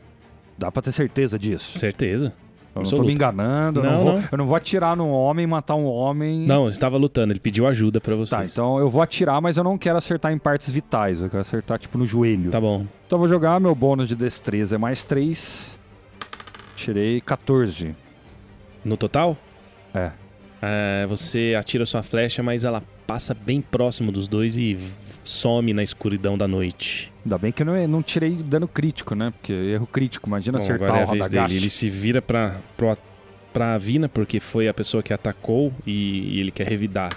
Dá 0.59 0.69
pra 0.73 0.83
ter 0.83 0.91
certeza 0.91 1.39
disso. 1.39 1.79
Certeza. 1.79 2.33
Eu 2.75 2.83
não 2.83 2.91
tô 2.91 3.03
me 3.05 3.13
enganando, 3.13 3.79
eu 3.81 3.85
não, 3.85 3.93
Não, 3.93 3.99
vou, 4.03 4.13
não. 4.15 4.25
eu 4.33 4.39
não 4.39 4.47
vou 4.47 4.57
atirar 4.57 4.97
num 4.97 5.11
homem, 5.11 5.47
matar 5.47 5.77
um 5.77 5.85
homem. 5.87 6.41
Não, 6.41 6.69
estava 6.69 6.97
lutando, 6.97 7.33
ele 7.33 7.39
pediu 7.41 7.69
ajuda 7.69 8.01
pra 8.01 8.17
vocês. 8.17 8.31
Tá, 8.31 8.45
então 8.45 8.79
eu 8.81 8.89
vou 8.89 9.01
atirar, 9.01 9.41
mas 9.41 9.57
eu 9.57 9.63
não 9.65 9.79
quero 9.79 9.97
acertar 9.99 10.33
em 10.33 10.39
partes 10.39 10.69
vitais. 10.71 11.21
Eu 11.21 11.29
quero 11.31 11.41
acertar, 11.41 11.79
tipo, 11.79 11.97
no 11.97 12.05
joelho. 12.05 12.51
Tá 12.51 12.61
bom. 12.61 12.87
Então 13.07 13.17
eu 13.17 13.21
vou 13.21 13.29
jogar, 13.29 13.61
meu 13.61 13.75
bônus 13.77 14.09
de 14.09 14.17
destreza 14.17 14.75
é 14.75 14.79
mais 14.79 15.05
3. 15.05 15.79
Tirei 16.75 17.21
14. 17.21 17.95
No 18.85 18.97
total? 18.97 19.37
É. 19.95 20.11
É, 20.63 21.07
você 21.09 21.55
atira 21.59 21.87
sua 21.87 22.03
flecha, 22.03 22.43
mas 22.43 22.65
ela 22.65 22.83
passa 23.11 23.35
bem 23.35 23.61
próximo 23.61 24.13
dos 24.13 24.29
dois 24.29 24.57
e 24.57 24.79
some 25.25 25.73
na 25.75 25.83
escuridão 25.83 26.39
da 26.39 26.47
noite. 26.47 27.13
Ainda 27.25 27.37
bem 27.39 27.51
que 27.51 27.61
eu 27.61 27.67
não, 27.67 27.89
não 27.89 28.03
tirei 28.05 28.37
dano 28.37 28.69
crítico, 28.69 29.17
né? 29.17 29.33
Porque 29.33 29.53
erro 29.53 29.85
crítico, 29.85 30.29
imagina 30.29 30.59
Bom, 30.59 30.63
acertar 30.63 30.91
agora 30.91 31.01
é 31.01 31.03
a 31.03 31.11
vez 31.11 31.29
dele. 31.29 31.57
Ele 31.57 31.71
se 31.71 31.91
vira 31.91 32.23
pra, 32.23 32.61
pro, 32.77 32.97
pra 33.53 33.77
Vina, 33.79 34.09
porque 34.09 34.39
foi 34.39 34.69
a 34.69 34.75
pessoa 34.75 35.03
que 35.03 35.13
atacou 35.13 35.73
e, 35.85 36.37
e 36.37 36.41
ele 36.41 36.53
quer 36.53 36.69
revidar. 36.69 37.11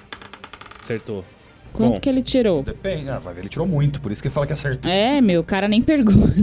Acertou. 0.81 1.23
Quanto 1.71 1.93
Bom. 1.93 1.99
que 1.99 2.09
ele 2.09 2.23
tirou? 2.23 2.63
Depende, 2.63 3.09
ah, 3.09 3.19
vai 3.19 3.35
ver, 3.35 3.41
ele 3.41 3.49
tirou 3.49 3.67
muito, 3.67 4.01
por 4.01 4.11
isso 4.11 4.19
que 4.19 4.27
ele 4.29 4.33
fala 4.33 4.47
que 4.47 4.53
acertou. 4.53 4.91
É, 4.91 5.21
meu, 5.21 5.41
o 5.41 5.43
cara 5.43 5.67
nem 5.67 5.83
pergunta. 5.83 6.33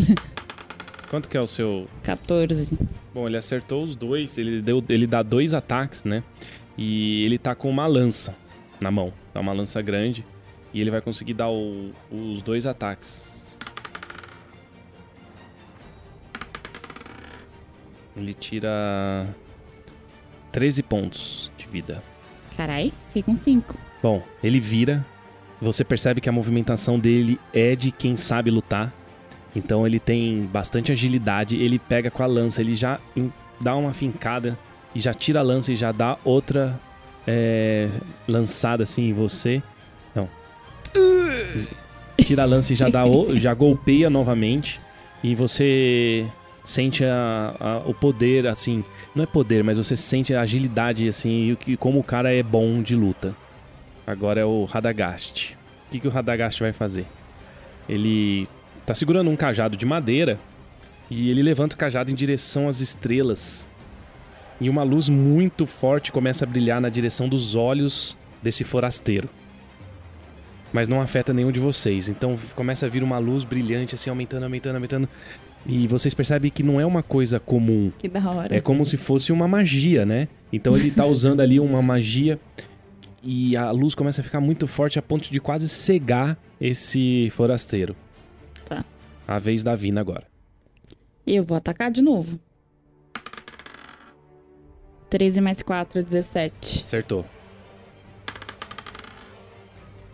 Quanto 1.10 1.28
que 1.28 1.36
é 1.36 1.40
o 1.40 1.48
seu 1.48 1.88
14. 2.04 2.78
Bom, 3.12 3.26
ele 3.26 3.36
acertou 3.36 3.82
os 3.82 3.96
dois, 3.96 4.38
ele, 4.38 4.62
deu, 4.62 4.82
ele 4.88 5.08
dá 5.08 5.24
dois 5.24 5.52
ataques, 5.52 6.04
né? 6.04 6.22
E 6.78 7.24
ele 7.24 7.36
tá 7.36 7.52
com 7.56 7.68
uma 7.68 7.88
lança 7.88 8.32
na 8.80 8.90
mão. 8.90 9.12
Dá 9.34 9.40
uma 9.40 9.52
lança 9.52 9.80
grande. 9.82 10.24
E 10.72 10.80
ele 10.80 10.90
vai 10.90 11.00
conseguir 11.00 11.34
dar 11.34 11.50
o- 11.50 11.90
os 12.10 12.42
dois 12.42 12.64
ataques. 12.66 13.56
Ele 18.16 18.34
tira 18.34 19.26
13 20.52 20.82
pontos 20.82 21.50
de 21.56 21.66
vida. 21.66 22.02
Carai, 22.56 22.92
fiquei 23.08 23.22
com 23.22 23.36
5. 23.36 23.76
Bom, 24.02 24.22
ele 24.42 24.60
vira. 24.60 25.04
Você 25.60 25.84
percebe 25.84 26.20
que 26.20 26.28
a 26.28 26.32
movimentação 26.32 26.98
dele 26.98 27.38
é 27.52 27.74
de 27.74 27.90
quem 27.90 28.16
sabe 28.16 28.50
lutar. 28.50 28.92
Então 29.54 29.86
ele 29.86 29.98
tem 30.00 30.44
bastante 30.46 30.90
agilidade. 30.92 31.56
Ele 31.56 31.78
pega 31.78 32.10
com 32.10 32.22
a 32.22 32.26
lança, 32.26 32.60
ele 32.60 32.74
já 32.74 32.98
dá 33.60 33.76
uma 33.76 33.92
fincada 33.92 34.58
e 34.94 35.00
já 35.00 35.12
tira 35.12 35.40
a 35.40 35.42
lança 35.42 35.72
e 35.72 35.76
já 35.76 35.92
dá 35.92 36.16
outra 36.24 36.78
é, 37.26 37.88
lançada 38.28 38.82
assim 38.82 39.08
em 39.08 39.12
você. 39.12 39.62
Não. 40.14 40.28
Tira 42.18 42.42
a 42.44 42.46
e 42.72 42.76
já 42.76 42.88
dá 42.88 43.04
já 43.34 43.54
golpeia 43.54 44.10
novamente 44.10 44.80
e 45.22 45.34
você 45.34 46.26
sente 46.64 47.04
a- 47.04 47.54
a- 47.58 47.82
o 47.86 47.94
poder 47.94 48.46
assim. 48.46 48.84
Não 49.14 49.24
é 49.24 49.26
poder, 49.26 49.64
mas 49.64 49.78
você 49.78 49.96
sente 49.96 50.34
a 50.34 50.42
agilidade 50.42 51.08
assim 51.08 51.50
e 51.50 51.56
que 51.56 51.76
como 51.76 51.98
o 51.98 52.04
cara 52.04 52.32
é 52.32 52.42
bom 52.42 52.82
de 52.82 52.94
luta. 52.94 53.34
Agora 54.06 54.40
é 54.40 54.44
o 54.44 54.64
Radagast. 54.64 55.56
O 55.86 55.90
que, 55.90 55.98
que 56.00 56.06
o 56.08 56.10
Radagast 56.10 56.60
vai 56.60 56.72
fazer? 56.72 57.06
Ele 57.88 58.46
tá 58.86 58.94
segurando 58.94 59.30
um 59.30 59.36
cajado 59.36 59.76
de 59.76 59.84
madeira 59.86 60.38
e 61.10 61.30
ele 61.30 61.42
levanta 61.42 61.74
o 61.74 61.78
cajado 61.78 62.10
em 62.10 62.14
direção 62.14 62.68
às 62.68 62.80
estrelas. 62.80 63.68
E 64.60 64.68
uma 64.68 64.82
luz 64.82 65.08
muito 65.08 65.66
forte 65.66 66.12
começa 66.12 66.44
a 66.44 66.48
brilhar 66.48 66.80
na 66.80 66.88
direção 66.88 67.28
dos 67.28 67.54
olhos 67.54 68.16
desse 68.42 68.62
forasteiro. 68.62 69.28
Mas 70.72 70.88
não 70.88 71.00
afeta 71.00 71.32
nenhum 71.32 71.50
de 71.50 71.58
vocês. 71.58 72.08
Então 72.08 72.36
começa 72.54 72.86
a 72.86 72.88
vir 72.88 73.02
uma 73.02 73.18
luz 73.18 73.42
brilhante, 73.42 73.94
assim, 73.94 74.10
aumentando, 74.10 74.44
aumentando, 74.44 74.74
aumentando. 74.76 75.08
E 75.66 75.86
vocês 75.86 76.14
percebem 76.14 76.50
que 76.50 76.62
não 76.62 76.80
é 76.80 76.86
uma 76.86 77.02
coisa 77.02 77.40
comum. 77.40 77.90
Que 77.98 78.08
da 78.08 78.30
hora. 78.30 78.54
É 78.54 78.60
como 78.60 78.84
se 78.86 78.96
fosse 78.96 79.32
uma 79.32 79.48
magia, 79.48 80.06
né? 80.06 80.28
Então 80.52 80.76
ele 80.76 80.90
tá 80.90 81.04
usando 81.06 81.40
ali 81.40 81.58
uma 81.58 81.82
magia 81.82 82.38
e 83.22 83.56
a 83.56 83.70
luz 83.70 83.94
começa 83.94 84.20
a 84.20 84.24
ficar 84.24 84.40
muito 84.40 84.66
forte 84.66 84.98
a 84.98 85.02
ponto 85.02 85.30
de 85.30 85.40
quase 85.40 85.68
cegar 85.68 86.38
esse 86.60 87.30
forasteiro. 87.30 87.94
Tá. 88.64 88.84
A 89.26 89.38
vez 89.38 89.62
da 89.62 89.74
Vina 89.74 90.00
agora. 90.00 90.24
E 91.26 91.36
eu 91.36 91.44
vou 91.44 91.56
atacar 91.56 91.90
de 91.90 92.02
novo. 92.02 92.38
13 95.10 95.40
mais 95.40 95.60
4, 95.60 96.02
17. 96.04 96.84
Acertou. 96.84 97.26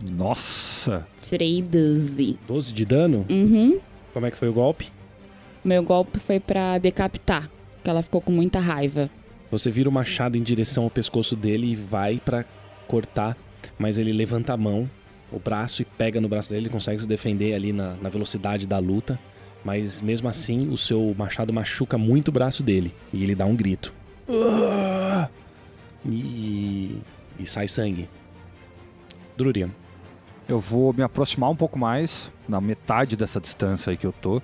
Nossa! 0.03 1.07
Tirei 1.19 1.61
12. 1.61 2.37
12 2.47 2.73
de 2.73 2.85
dano? 2.85 3.25
Uhum. 3.29 3.79
Como 4.13 4.25
é 4.25 4.31
que 4.31 4.37
foi 4.37 4.49
o 4.49 4.53
golpe? 4.53 4.91
Meu 5.63 5.83
golpe 5.83 6.19
foi 6.19 6.39
pra 6.39 6.77
decapitar, 6.79 7.49
porque 7.75 7.89
ela 7.89 8.01
ficou 8.01 8.21
com 8.21 8.31
muita 8.31 8.59
raiva. 8.59 9.09
Você 9.51 9.69
vira 9.69 9.87
o 9.87 9.91
machado 9.91 10.37
em 10.37 10.43
direção 10.43 10.83
ao 10.83 10.89
pescoço 10.89 11.35
dele 11.35 11.71
e 11.71 11.75
vai 11.75 12.19
pra 12.23 12.43
cortar, 12.87 13.37
mas 13.77 13.97
ele 13.97 14.11
levanta 14.11 14.53
a 14.53 14.57
mão, 14.57 14.89
o 15.31 15.39
braço 15.39 15.81
e 15.81 15.85
pega 15.85 16.19
no 16.19 16.27
braço 16.27 16.49
dele, 16.49 16.63
ele 16.63 16.69
consegue 16.69 17.01
se 17.01 17.07
defender 17.07 17.53
ali 17.53 17.71
na, 17.71 17.95
na 17.95 18.09
velocidade 18.09 18.65
da 18.67 18.79
luta, 18.79 19.19
mas 19.63 20.01
mesmo 20.01 20.27
assim 20.27 20.69
o 20.69 20.77
seu 20.77 21.13
machado 21.17 21.53
machuca 21.53 21.97
muito 21.97 22.29
o 22.29 22.31
braço 22.31 22.63
dele 22.63 22.93
e 23.13 23.23
ele 23.23 23.35
dá 23.35 23.45
um 23.45 23.55
grito. 23.55 23.93
Ah! 24.29 25.29
E, 26.05 27.01
e 27.39 27.45
sai 27.45 27.67
sangue. 27.67 28.09
Drurian. 29.37 29.69
Eu 30.47 30.59
vou 30.59 30.93
me 30.93 31.03
aproximar 31.03 31.49
um 31.49 31.55
pouco 31.55 31.77
mais, 31.77 32.31
na 32.47 32.61
metade 32.61 33.15
dessa 33.17 33.39
distância 33.39 33.91
aí 33.91 33.97
que 33.97 34.07
eu 34.07 34.13
tô. 34.13 34.41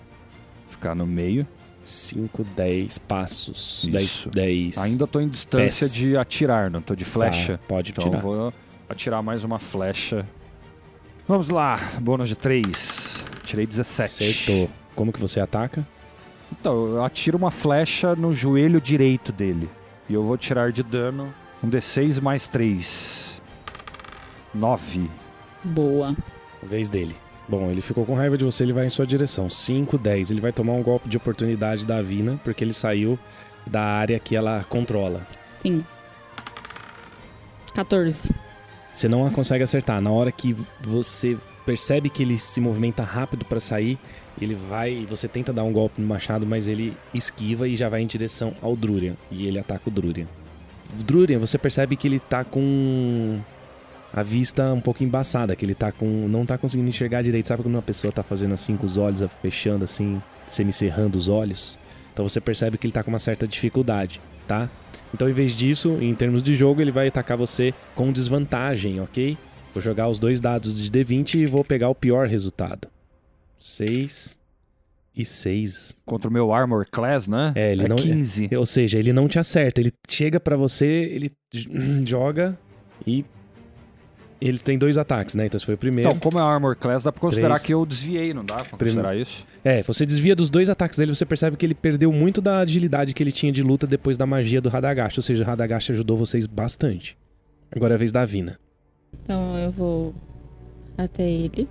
Ficar 0.67 0.93
no 0.95 1.05
meio. 1.07 1.47
5, 1.83 2.43
10 2.43 2.97
passos. 2.99 3.87
Isso. 3.91 4.29
10. 4.29 4.77
Ainda 4.77 5.05
tô 5.07 5.19
em 5.19 5.27
distância 5.27 5.87
Pés. 5.87 5.93
de 5.93 6.15
atirar, 6.17 6.69
não 6.69 6.81
tô 6.81 6.95
de 6.95 7.03
flecha. 7.05 7.57
Tá, 7.57 7.63
pode 7.67 7.91
Então 7.91 8.05
tirar. 8.05 8.17
eu 8.17 8.21
vou 8.21 8.53
atirar 8.87 9.21
mais 9.21 9.43
uma 9.43 9.59
flecha. 9.59 10.27
Vamos 11.27 11.49
lá, 11.49 11.77
bônus 12.01 12.29
de 12.29 12.35
3. 12.35 13.25
Tirei 13.43 13.65
17. 13.65 14.23
Acertou. 14.23 14.69
Como 14.95 15.11
que 15.11 15.19
você 15.19 15.39
ataca? 15.39 15.85
Então, 16.51 16.85
eu 16.87 17.03
atiro 17.03 17.37
uma 17.37 17.51
flecha 17.51 18.15
no 18.15 18.33
joelho 18.33 18.79
direito 18.79 19.31
dele. 19.31 19.69
E 20.09 20.13
eu 20.13 20.23
vou 20.23 20.37
tirar 20.37 20.71
de 20.71 20.83
dano 20.83 21.33
um 21.63 21.69
D6 21.69 22.21
mais 22.21 22.47
3. 22.47 23.41
9. 24.53 25.09
Boa. 25.63 26.15
Vez 26.61 26.89
dele. 26.89 27.15
Bom, 27.47 27.69
ele 27.69 27.81
ficou 27.81 28.05
com 28.05 28.13
raiva 28.13 28.37
de 28.37 28.43
você, 28.43 28.63
ele 28.63 28.73
vai 28.73 28.85
em 28.85 28.89
sua 28.89 29.05
direção. 29.05 29.49
5, 29.49 29.97
10. 29.97 30.31
Ele 30.31 30.41
vai 30.41 30.51
tomar 30.51 30.73
um 30.73 30.83
golpe 30.83 31.09
de 31.09 31.17
oportunidade 31.17 31.85
da 31.85 32.01
Vina, 32.01 32.39
porque 32.43 32.63
ele 32.63 32.73
saiu 32.73 33.17
da 33.65 33.81
área 33.81 34.19
que 34.19 34.35
ela 34.35 34.65
controla. 34.69 35.21
Sim. 35.51 35.83
14. 37.73 38.33
Você 38.93 39.07
não 39.07 39.25
a 39.25 39.31
consegue 39.31 39.63
acertar. 39.63 39.99
Na 40.01 40.11
hora 40.11 40.31
que 40.31 40.55
você 40.81 41.37
percebe 41.65 42.09
que 42.09 42.23
ele 42.23 42.37
se 42.37 42.61
movimenta 42.61 43.03
rápido 43.03 43.45
pra 43.45 43.59
sair, 43.59 43.97
ele 44.39 44.55
vai. 44.55 45.05
Você 45.09 45.27
tenta 45.27 45.51
dar 45.51 45.63
um 45.63 45.71
golpe 45.71 46.01
no 46.01 46.07
machado, 46.07 46.45
mas 46.45 46.67
ele 46.67 46.95
esquiva 47.13 47.67
e 47.67 47.75
já 47.75 47.89
vai 47.89 48.01
em 48.01 48.07
direção 48.07 48.53
ao 48.61 48.75
Drurian. 48.75 49.15
E 49.31 49.47
ele 49.47 49.59
ataca 49.59 49.89
o 49.89 49.91
Drurian. 49.91 50.27
Drurian, 51.05 51.39
você 51.39 51.57
percebe 51.57 51.95
que 51.95 52.07
ele 52.07 52.19
tá 52.19 52.43
com 52.43 53.39
a 54.13 54.21
vista 54.21 54.71
um 54.71 54.79
pouco 54.79 55.03
embaçada, 55.03 55.55
que 55.55 55.65
ele 55.65 55.73
tá 55.73 55.91
com. 55.91 56.05
não 56.27 56.45
tá 56.45 56.57
conseguindo 56.57 56.89
enxergar 56.89 57.23
direito. 57.23 57.47
Sabe 57.47 57.63
quando 57.63 57.75
uma 57.75 57.81
pessoa 57.81 58.11
tá 58.11 58.21
fazendo 58.21 58.53
assim 58.53 58.77
com 58.77 58.85
os 58.85 58.97
olhos, 58.97 59.23
fechando 59.41 59.83
assim, 59.83 60.21
semicerrando 60.45 61.17
os 61.17 61.27
olhos? 61.27 61.77
Então 62.13 62.27
você 62.29 62.39
percebe 62.39 62.77
que 62.77 62.85
ele 62.85 62.93
tá 62.93 63.01
com 63.01 63.09
uma 63.09 63.19
certa 63.19 63.47
dificuldade, 63.47 64.21
tá? 64.47 64.69
Então, 65.13 65.29
em 65.29 65.33
vez 65.33 65.51
disso, 65.51 65.97
em 66.01 66.13
termos 66.15 66.41
de 66.41 66.55
jogo, 66.55 66.81
ele 66.81 66.91
vai 66.91 67.07
atacar 67.07 67.37
você 67.37 67.73
com 67.93 68.11
desvantagem, 68.11 68.99
ok? 68.99 69.37
Vou 69.73 69.81
jogar 69.81 70.09
os 70.09 70.19
dois 70.19 70.39
dados 70.39 70.73
de 70.73 70.89
D20 70.91 71.35
e 71.35 71.45
vou 71.45 71.63
pegar 71.63 71.89
o 71.89 71.95
pior 71.95 72.27
resultado. 72.27 72.87
6 73.59 74.37
e 75.15 75.23
6. 75.23 75.95
Contra 76.05 76.29
o 76.29 76.33
meu 76.33 76.51
Armor 76.53 76.85
Class, 76.89 77.27
né? 77.27 77.53
É, 77.55 77.71
ele 77.71 77.87
não- 77.87 77.95
15. 77.95 78.49
Ou 78.55 78.65
seja, 78.65 78.97
ele 78.99 79.13
não 79.13 79.27
te 79.27 79.39
acerta. 79.39 79.79
Ele 79.79 79.93
chega 80.09 80.39
pra 80.39 80.55
você, 80.55 80.85
ele 80.85 81.31
joga 82.05 82.57
e. 83.05 83.23
Ele 84.45 84.59
tem 84.59 84.77
dois 84.77 84.97
ataques, 84.97 85.35
né? 85.35 85.45
Então 85.45 85.57
esse 85.57 85.65
foi 85.65 85.75
o 85.75 85.77
primeiro. 85.77 86.09
Então, 86.09 86.19
como 86.19 86.37
é 86.37 86.41
Armor 86.41 86.75
Class, 86.75 87.03
dá 87.03 87.11
pra 87.13 87.21
considerar 87.21 87.53
Três. 87.55 87.65
que 87.65 87.73
eu 87.73 87.85
desviei, 87.85 88.33
não 88.33 88.43
dá 88.43 88.55
pra 88.55 88.77
Prime- 88.77 88.77
considerar 88.91 89.15
isso? 89.15 89.45
É, 89.63 89.81
você 89.83 90.05
desvia 90.05 90.35
dos 90.35 90.49
dois 90.49 90.69
ataques 90.69 90.97
dele, 90.99 91.15
você 91.15 91.25
percebe 91.25 91.55
que 91.55 91.65
ele 91.65 91.73
perdeu 91.73 92.11
muito 92.11 92.41
da 92.41 92.57
agilidade 92.59 93.13
que 93.13 93.23
ele 93.23 93.31
tinha 93.31 93.53
de 93.53 93.63
luta 93.63 93.87
depois 93.87 94.17
da 94.17 94.25
magia 94.25 94.59
do 94.59 94.67
Radagast. 94.67 95.17
Ou 95.17 95.23
seja, 95.23 95.43
o 95.43 95.47
Radagast 95.47 95.91
ajudou 95.93 96.17
vocês 96.17 96.45
bastante. 96.45 97.15
Agora 97.73 97.93
é 97.93 97.95
a 97.95 97.97
vez 97.97 98.11
da 98.11 98.25
Vina. 98.25 98.59
Então 99.23 99.57
eu 99.57 99.71
vou 99.71 100.13
até 100.97 101.23
ele. 101.23 101.69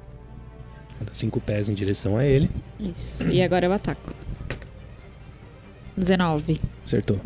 Dá 1.01 1.13
cinco 1.13 1.41
pés 1.41 1.69
em 1.69 1.75
direção 1.75 2.17
a 2.17 2.25
ele. 2.25 2.49
Isso. 2.81 3.23
E 3.29 3.43
agora 3.43 3.67
eu 3.67 3.73
ataco. 3.73 4.15
19. 5.97 6.59
Acertou. 6.85 7.21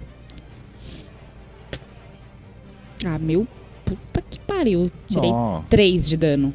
Ah, 3.04 3.18
meu 3.18 3.46
puta 3.86 4.22
que 4.28 4.38
pariu. 4.40 4.90
Tirei 5.08 5.30
Ó, 5.30 5.62
3 5.70 6.06
de 6.08 6.16
dano. 6.18 6.52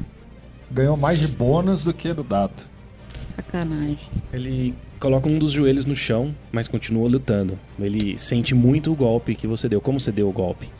ganhou 0.70 0.96
mais 0.96 1.18
de 1.18 1.26
bônus 1.28 1.82
do 1.82 1.92
que 1.92 2.12
do 2.12 2.22
dado. 2.22 2.52
Sacanagem. 3.12 3.98
Ele 4.32 4.74
coloca 5.00 5.28
um 5.28 5.38
dos 5.38 5.50
joelhos 5.52 5.84
no 5.86 5.94
chão, 5.94 6.34
mas 6.52 6.68
continua 6.68 7.08
lutando. 7.08 7.58
Ele 7.78 8.16
sente 8.18 8.54
muito 8.54 8.92
o 8.92 8.94
golpe 8.94 9.34
que 9.34 9.46
você 9.46 9.68
deu. 9.68 9.80
Como 9.80 9.98
você 10.00 10.12
deu 10.12 10.28
o 10.28 10.32
golpe? 10.32 10.70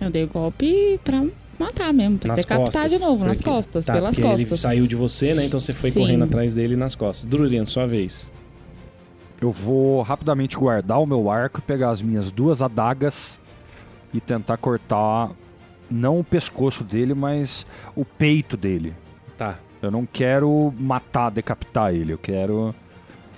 Eu 0.00 0.10
dei 0.10 0.24
o 0.24 0.28
golpe 0.28 0.98
pra 1.04 1.24
matar 1.58 1.92
mesmo, 1.92 2.18
pra 2.18 2.28
Nas 2.28 2.40
decapitar 2.40 2.82
costas. 2.82 2.92
de 2.92 2.98
novo, 3.04 3.24
nas 3.24 3.38
Porque- 3.38 3.50
costas, 3.50 3.84
tá, 3.84 3.92
pelas 3.92 4.14
porque 4.14 4.26
Ele 4.28 4.36
costas. 4.44 4.60
saiu 4.60 4.86
de 4.86 4.94
você, 4.96 5.34
né? 5.34 5.44
Então 5.44 5.58
você 5.60 5.72
foi 5.72 5.90
Sim. 5.90 6.00
correndo 6.00 6.24
atrás 6.24 6.54
dele 6.54 6.76
nas 6.76 6.94
costas. 6.94 7.24
Drurian, 7.28 7.64
sua 7.64 7.86
vez. 7.86 8.30
Eu 9.40 9.50
vou 9.52 10.02
rapidamente 10.02 10.56
guardar 10.56 11.00
o 11.00 11.06
meu 11.06 11.30
arco, 11.30 11.62
pegar 11.62 11.90
as 11.90 12.02
minhas 12.02 12.30
duas 12.30 12.60
adagas 12.60 13.38
e 14.12 14.20
tentar 14.20 14.56
cortar 14.56 15.30
não 15.90 16.20
o 16.20 16.24
pescoço 16.24 16.84
dele, 16.84 17.14
mas 17.14 17.66
o 17.94 18.04
peito 18.04 18.56
dele. 18.56 18.94
Tá. 19.36 19.58
Eu 19.80 19.90
não 19.90 20.04
quero 20.04 20.74
matar, 20.78 21.30
decapitar 21.30 21.94
ele, 21.94 22.12
eu 22.12 22.18
quero 22.18 22.74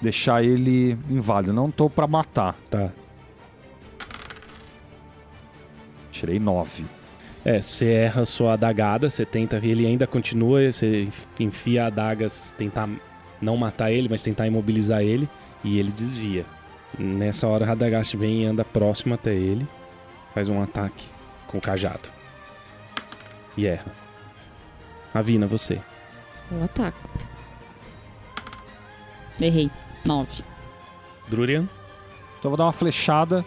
deixar 0.01 0.43
ele 0.43 0.97
inválido. 1.09 1.53
Não 1.53 1.71
tô 1.71 1.91
pra 1.91 2.07
matar. 2.07 2.57
Tá. 2.71 2.91
Tirei 6.11 6.39
nove. 6.39 6.85
É, 7.45 7.63
você 7.63 7.87
erra 7.87 8.23
a 8.23 8.27
sua 8.27 8.53
adagada, 8.53 9.09
você 9.09 9.25
tenta, 9.25 9.57
ele 9.63 9.87
ainda 9.87 10.07
continua, 10.07 10.71
você 10.71 11.09
enfia 11.39 11.85
a 11.85 11.87
adaga, 11.87 12.27
tentar 12.57 12.89
não 13.41 13.57
matar 13.57 13.91
ele, 13.91 14.09
mas 14.11 14.23
tentar 14.23 14.47
imobilizar 14.47 15.01
ele, 15.01 15.27
e 15.65 15.79
ele 15.79 15.91
desvia. 15.91 16.45
Nessa 16.99 17.47
hora, 17.47 17.65
Radagast 17.65 18.15
vem 18.17 18.43
e 18.43 18.47
anda 18.47 18.63
próximo 18.65 19.15
até 19.15 19.35
ele, 19.35 19.67
faz 20.35 20.49
um 20.51 20.63
ataque 20.63 21.07
com 21.47 21.57
o 21.57 21.61
cajado. 21.61 22.20
E 23.61 23.67
erra. 23.67 23.85
Avina, 25.13 25.47
você. 25.47 25.79
Eu 26.51 26.65
ataco. 26.65 27.11
Errei. 29.39 29.71
9. 30.07 30.43
Drurian? 31.29 31.65
Então 32.39 32.45
eu 32.45 32.51
vou 32.51 32.57
dar 32.57 32.65
uma 32.65 32.73
flechada 32.73 33.45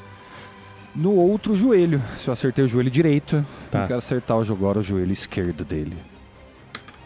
no 0.96 1.14
outro 1.16 1.56
joelho. 1.56 2.00
Se 2.20 2.28
eu 2.28 2.34
acertei 2.34 2.64
o 2.64 2.68
joelho 2.68 2.92
direito, 2.92 3.44
Tá. 3.72 3.82
eu 3.82 3.88
quero 3.88 3.98
acertar 4.00 4.38
agora 4.38 4.78
o 4.78 4.84
joelho 4.84 5.12
esquerdo 5.12 5.66
dele. 5.66 5.98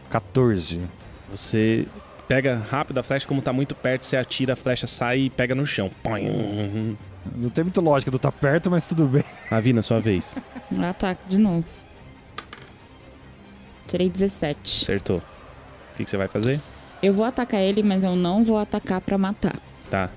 14. 0.10 0.82
Você 1.32 1.88
pega 2.28 2.58
rápido 2.70 2.98
a 2.98 3.04
flecha, 3.04 3.26
como 3.26 3.41
tá 3.41 3.54
muito 3.54 3.74
perto, 3.74 4.06
você 4.06 4.17
atira, 4.17 4.52
a 4.52 4.56
flecha 4.58 4.86
sai 4.86 5.20
e 5.20 5.30
pega 5.30 5.56
no 5.56 5.65
chão. 5.65 5.89
Não 7.36 7.50
tem 7.50 7.63
muita 7.63 7.80
lógica 7.80 8.12
do 8.12 8.20
tá 8.20 8.34
perto, 8.34 8.70
mas 8.70 8.86
tudo 8.86 9.06
bem. 9.08 9.24
Avina, 9.50 9.82
sua 9.82 10.00
vez. 10.02 10.43
Eu 10.70 10.86
ataco 10.89 11.22
de 11.30 11.38
novo. 11.38 11.65
Tirei 13.88 14.10
17. 14.10 14.84
Acertou. 14.84 15.17
O 15.17 15.97
que, 15.97 16.04
que 16.04 16.10
você 16.10 16.17
vai 16.17 16.28
fazer? 16.28 16.60
Eu 17.02 17.13
vou 17.13 17.26
atacar 17.26 17.62
ele, 17.62 17.82
mas 17.82 18.04
eu 18.04 18.15
não 18.15 18.43
vou 18.43 18.58
atacar 18.58 19.02
pra 19.02 19.17
matar. 19.17 19.60
Tá. 19.89 20.10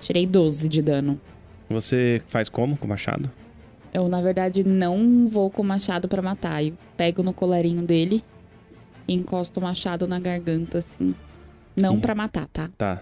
Tirei 0.00 0.26
12 0.26 0.68
de 0.68 0.82
dano. 0.82 1.20
Você 1.68 2.22
faz 2.28 2.48
como 2.48 2.76
com 2.76 2.86
o 2.86 2.88
machado? 2.88 3.30
Eu, 3.92 4.08
na 4.08 4.20
verdade, 4.20 4.62
não 4.62 5.26
vou 5.28 5.50
com 5.50 5.62
o 5.62 5.64
machado 5.64 6.06
pra 6.06 6.20
matar. 6.20 6.62
Eu 6.64 6.74
pego 6.96 7.22
no 7.22 7.32
colarinho 7.32 7.82
dele 7.82 8.22
e 9.08 9.14
encosto 9.14 9.58
o 9.58 9.62
machado 9.62 10.06
na 10.06 10.18
garganta, 10.18 10.78
assim. 10.78 11.14
Não 11.74 11.96
Ih. 11.96 12.00
pra 12.00 12.14
matar, 12.14 12.46
tá? 12.48 12.70
Tá. 12.76 13.00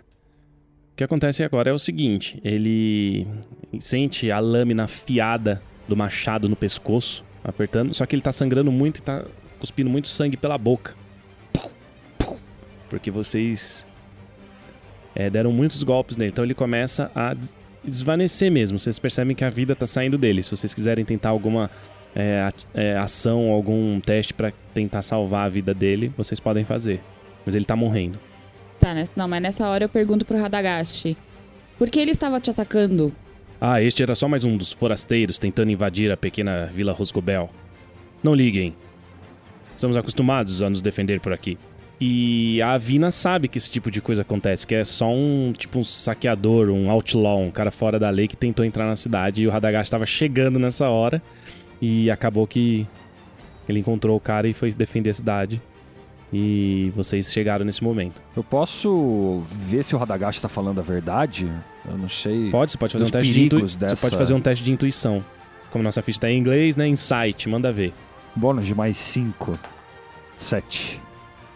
O 0.93 0.97
que 0.97 1.05
acontece 1.05 1.43
agora 1.43 1.71
é 1.71 1.73
o 1.73 1.79
seguinte: 1.79 2.41
ele 2.45 3.27
sente 3.81 4.31
a 4.31 4.39
lâmina 4.39 4.85
afiada 4.85 5.61
do 5.89 5.97
machado 5.97 6.49
no 6.49 6.57
pescoço, 6.57 7.25
apertando, 7.45 7.93
só 7.95 8.07
que 8.07 8.17
ele 8.17 8.23
tá 8.23 8.33
sangrando 8.33 8.73
muito 8.73 8.99
e 8.99 9.03
tá 9.03 9.25
cuspindo 9.61 9.89
muito 9.91 10.09
sangue 10.09 10.37
pela 10.37 10.57
boca. 10.59 10.95
Porque 12.89 13.11
vocês 13.11 13.87
é, 15.15 15.29
deram 15.31 15.53
muitos 15.53 15.83
golpes 15.83 16.17
nele, 16.17 16.31
então 16.31 16.45
ele 16.45 16.55
começa 16.55 17.11
a 17.15 17.35
des- 17.35 17.55
desvanecer 17.85 18.51
mesmo. 18.51 18.79
Vocês 18.79 18.99
percebem 18.99 19.35
que 19.35 19.45
a 19.45 19.51
vida 19.51 19.75
tá 19.75 19.87
saindo 19.87 20.17
dele. 20.17 20.43
Se 20.43 20.51
vocês 20.51 20.73
quiserem 20.73 21.05
tentar 21.05 21.31
alguma 21.31 21.71
é, 22.15 22.49
é, 22.73 22.97
ação, 22.97 23.51
algum 23.51 23.99
teste 24.01 24.33
pra 24.33 24.53
tentar 24.73 25.03
salvar 25.03 25.47
a 25.47 25.49
vida 25.49 25.75
dele, 25.75 26.13
vocês 26.17 26.39
podem 26.39 26.65
fazer. 26.65 27.01
Mas 27.45 27.55
ele 27.55 27.65
tá 27.65 27.75
morrendo. 27.77 28.19
Tá, 28.79 28.95
nessa- 28.95 29.13
não, 29.17 29.27
mas 29.29 29.43
nessa 29.43 29.67
hora 29.69 29.85
eu 29.85 29.89
pergunto 29.89 30.25
pro 30.25 30.39
Radagast. 30.41 31.17
Por 31.77 31.91
que 31.91 31.99
ele 31.99 32.11
estava 32.13 32.39
te 32.41 32.51
atacando? 32.51 33.13
Ah, 33.67 33.81
este 33.81 34.03
era 34.03 34.15
só 34.15 34.29
mais 34.29 34.45
um 34.45 34.59
dos 34.59 34.75
forasteiros 34.75 35.39
tentando 35.39 35.71
invadir 35.71 36.13
a 36.13 36.19
pequena 36.19 36.67
Vila 36.67 36.93
Rosgobel. 36.93 37.49
Não 38.23 38.35
liguem. 38.35 38.77
Estamos 39.75 39.97
acostumados 39.97 40.61
a 40.61 40.69
nos 40.69 40.83
defender 40.83 41.19
por 41.19 41.33
aqui. 41.33 41.57
E 41.99 42.61
a 42.61 42.73
Avina 42.73 43.11
sabe 43.11 43.49
que 43.49 43.57
esse 43.57 43.71
tipo 43.71 43.91
de 43.91 44.03
coisa 44.03 44.21
acontece, 44.21 44.67
que 44.67 44.75
é 44.75 44.85
só 44.85 45.11
um 45.11 45.51
tipo 45.57 45.79
um 45.79 45.83
saqueador, 45.83 46.69
um 46.69 46.91
outlaw, 46.91 47.41
um 47.41 47.51
cara 47.51 47.71
fora 47.71 47.99
da 47.99 48.11
lei 48.11 48.29
que 48.29 48.37
tentou 48.37 48.67
entrar 48.67 48.85
na 48.85 48.97
cidade 48.97 49.43
e 49.43 49.47
o 49.47 49.51
Radagast 49.51 49.87
estava 49.87 50.05
chegando 50.05 50.59
nessa 50.59 50.91
hora 50.91 51.23
e 51.81 52.11
acabou 52.11 52.47
que 52.47 52.87
ele 53.67 53.79
encontrou 53.79 54.15
o 54.15 54.21
cara 54.21 54.47
e 54.47 54.53
foi 54.53 54.75
defender 54.75 55.09
a 55.09 55.15
cidade. 55.15 55.63
E 56.37 56.91
vocês 56.97 57.33
chegaram 57.33 57.65
nesse 57.65 57.85
momento. 57.85 58.21
Eu 58.37 58.43
posso 58.43 59.43
ver 59.47 59.85
se 59.85 59.95
o 59.95 59.99
Radagast 59.99 60.41
tá 60.43 60.49
falando 60.49 60.81
a 60.81 60.83
verdade? 60.83 61.49
Eu 61.89 61.97
não 61.97 62.09
sei. 62.09 62.51
Pode, 62.51 62.73
você 62.73 62.77
pode 62.79 62.93
fazer 62.93 63.05
um 63.05 63.11
teste 63.11 63.33
de 63.33 63.43
intuição. 63.45 63.59
perigos 63.59 63.73
Você 63.73 63.79
dessa- 63.79 64.07
pode 64.07 64.17
fazer 64.17 64.35
um 64.35 64.41
teste 64.41 64.65
de 64.65 64.73
intuição. 64.73 65.25
Como 65.71 65.85
nossa 65.85 66.03
ficha 66.03 66.19
tá 66.21 66.31
em 66.31 66.37
inglês, 66.39 66.75
né? 66.77 66.89
Insight, 66.89 67.49
manda 67.49 67.73
ver. 67.73 67.93
Bônus 68.35 68.67
de 68.67 68.75
mais 68.75 68.97
5. 68.99 69.53
7. 70.37 71.01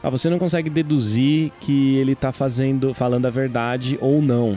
Ah, 0.00 0.10
você 0.10 0.30
não 0.30 0.38
consegue 0.38 0.70
deduzir 0.70 1.50
que 1.60 1.96
ele 1.96 2.14
tá 2.14 2.30
fazendo, 2.30 2.94
falando 2.94 3.26
a 3.26 3.30
verdade 3.30 3.98
ou 4.00 4.22
não. 4.22 4.56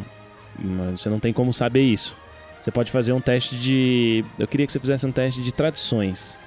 Mas 0.59 1.01
você 1.01 1.09
não 1.09 1.19
tem 1.19 1.33
como 1.33 1.51
saber 1.51 1.81
isso. 1.81 2.15
Você 2.61 2.69
pode 2.69 2.91
fazer 2.91 3.11
um 3.11 3.19
teste 3.21 3.55
de. 3.57 4.23
Eu 4.37 4.47
queria 4.47 4.67
que 4.67 4.71
você 4.71 4.79
fizesse 4.79 5.03
um 5.07 5.11
teste 5.11 5.41
de 5.41 5.51
tradições. 5.51 6.39